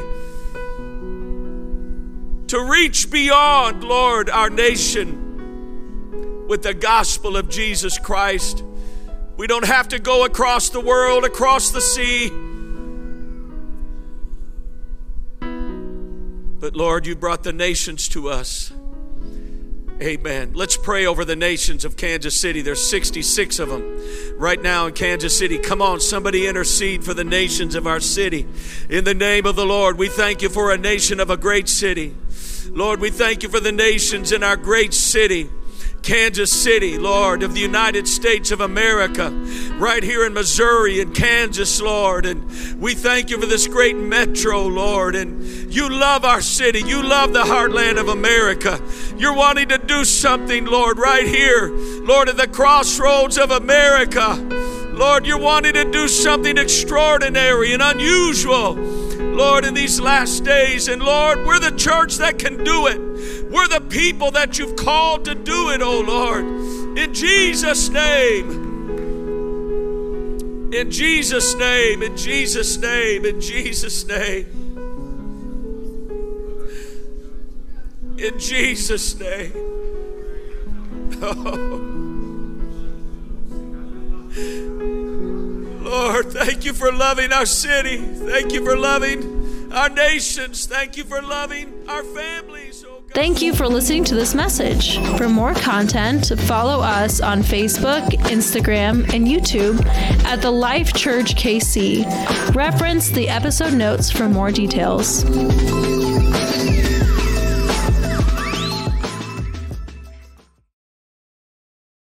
to 2.48 2.60
reach 2.68 3.12
beyond, 3.12 3.84
Lord, 3.84 4.30
our 4.30 4.50
nation 4.50 6.48
with 6.48 6.64
the 6.64 6.74
gospel 6.74 7.38
of 7.38 7.48
Jesus 7.48 8.00
Christ. 8.00 8.64
We 9.38 9.46
don't 9.46 9.66
have 9.66 9.90
to 9.90 10.00
go 10.00 10.26
across 10.26 10.70
the 10.70 10.82
world, 10.82 11.26
across 11.26 11.70
the 11.70 11.80
sea. 11.80 12.30
But 16.60 16.76
Lord, 16.76 17.06
you 17.06 17.16
brought 17.16 17.44
the 17.44 17.54
nations 17.54 18.08
to 18.10 18.30
us. 18.30 18.74
Amen. 20.02 20.54
Let's 20.54 20.78
pray 20.78 21.06
over 21.06 21.26
the 21.26 21.36
nations 21.36 21.84
of 21.84 21.98
Kansas 21.98 22.40
City. 22.40 22.62
There's 22.62 22.90
66 22.90 23.60
of 23.60 23.68
them 23.68 24.00
right 24.38 24.62
now 24.62 24.88
in 24.88 24.94
Kansas 24.94 25.38
City. 25.38 25.58
Come 25.58 25.82
on, 25.82 26.00
somebody 26.00 26.48
intercede 26.48 27.04
for 27.04 27.14
the 27.14 27.26
nations 27.26 27.76
of 27.76 27.86
our 27.86 28.00
city. 28.00 28.48
In 28.90 29.04
the 29.04 29.14
name 29.14 29.46
of 29.46 29.58
the 29.58 29.66
Lord, 29.66 29.98
we 29.98 30.08
thank 30.08 30.42
you 30.42 30.48
for 30.48 30.72
a 30.72 30.78
nation 30.78 31.20
of 31.20 31.30
a 31.30 31.36
great 31.36 31.68
city. 31.68 32.16
Lord, 32.70 33.02
we 33.02 33.10
thank 33.10 33.44
you 33.44 33.50
for 33.50 33.60
the 33.60 33.74
nations 33.74 34.32
in 34.32 34.42
our 34.42 34.56
great 34.56 34.94
city. 34.94 35.50
Kansas 36.02 36.52
City, 36.52 36.98
Lord, 36.98 37.44
of 37.44 37.54
the 37.54 37.60
United 37.60 38.08
States 38.08 38.52
of 38.52 38.62
America, 38.62 39.30
right 39.78 40.04
here 40.04 40.26
in 40.26 40.34
Missouri 40.34 41.02
and 41.02 41.14
Kansas, 41.14 41.82
Lord. 41.82 42.26
And 42.26 42.80
we 42.80 42.96
thank 42.96 43.30
you 43.30 43.40
for 43.40 43.46
this 43.46 43.68
great 43.68 43.96
metro, 43.96 44.64
Lord. 44.64 45.16
And 45.16 45.74
you 45.74 45.90
love 45.90 46.26
our 46.26 46.42
city. 46.42 46.82
You 46.82 47.04
love 47.04 47.34
the 47.34 47.44
heartland 47.44 48.00
of 48.00 48.08
America. 48.08 48.82
You're 49.18 49.36
wanting 49.36 49.70
to 49.70 49.78
do 49.78 50.04
something, 50.06 50.66
Lord, 50.66 50.98
right 50.98 51.28
here, 51.28 51.70
Lord, 51.70 52.30
at 52.30 52.38
the 52.38 52.48
crossroads 52.48 53.38
of 53.38 53.52
America. 53.52 54.36
Lord, 54.94 55.26
you're 55.26 55.40
wanting 55.40 55.74
to 55.74 55.90
do 55.90 56.08
something 56.08 56.58
extraordinary 56.58 57.72
and 57.72 57.82
unusual, 57.82 58.76
Lord, 59.40 59.64
in 59.64 59.74
these 59.74 60.02
last 60.02 60.44
days. 60.44 60.90
And 60.90 61.02
Lord, 61.02 61.46
we're 61.46 61.60
the 61.60 61.72
church 61.72 62.18
that 62.18 62.38
can 62.38 62.62
do 62.62 62.88
it. 62.88 63.00
We're 63.50 63.70
the 63.70 63.80
people 63.80 64.32
that 64.32 64.60
you've 64.60 64.76
called 64.76 65.24
to 65.26 65.34
do 65.34 65.70
it, 65.70 65.82
oh 65.82 66.02
Lord. 66.02 66.44
In 66.98 67.14
Jesus' 67.14 67.88
name. 67.88 68.68
In 70.74 70.92
Jesus' 70.92 71.56
name, 71.56 72.04
in 72.04 72.18
Jesus' 72.18 72.78
name, 72.78 73.26
in 73.26 73.40
Jesus' 73.40 74.06
name. 74.06 74.46
In 78.18 78.38
Jesus' 78.38 79.18
name. 79.18 79.54
Oh. 81.22 81.80
Lord, 85.90 86.32
thank 86.32 86.66
you 86.66 86.74
for 86.74 86.92
loving 86.92 87.34
our 87.34 87.48
city. 87.48 87.98
Thank 87.98 88.54
you 88.54 88.64
for 88.64 88.78
loving 88.78 89.72
our 89.74 89.90
nations. 89.90 90.68
Thank 90.68 90.98
you 90.98 91.04
for 91.04 91.20
loving 91.20 91.74
our 91.90 92.04
families. 92.04 92.86
Oh 92.88 93.02
Thank 93.10 93.42
you 93.42 93.56
for 93.56 93.68
listening 93.68 94.04
to 94.06 94.16
this 94.16 94.36
message. 94.36 95.00
For 95.18 95.28
more 95.28 95.56
content, 95.56 96.32
follow 96.42 96.80
us 96.82 97.22
on 97.22 97.42
Facebook, 97.42 98.08
Instagram, 98.30 99.12
and 99.14 99.26
YouTube 99.26 99.84
at 100.26 100.44
The 100.44 100.52
Life 100.52 100.94
Church 100.94 101.34
KC. 101.34 102.06
Reference 102.54 103.10
the 103.10 103.28
episode 103.28 103.74
notes 103.74 104.12
for 104.12 104.30
more 104.30 104.52
details. 104.52 105.24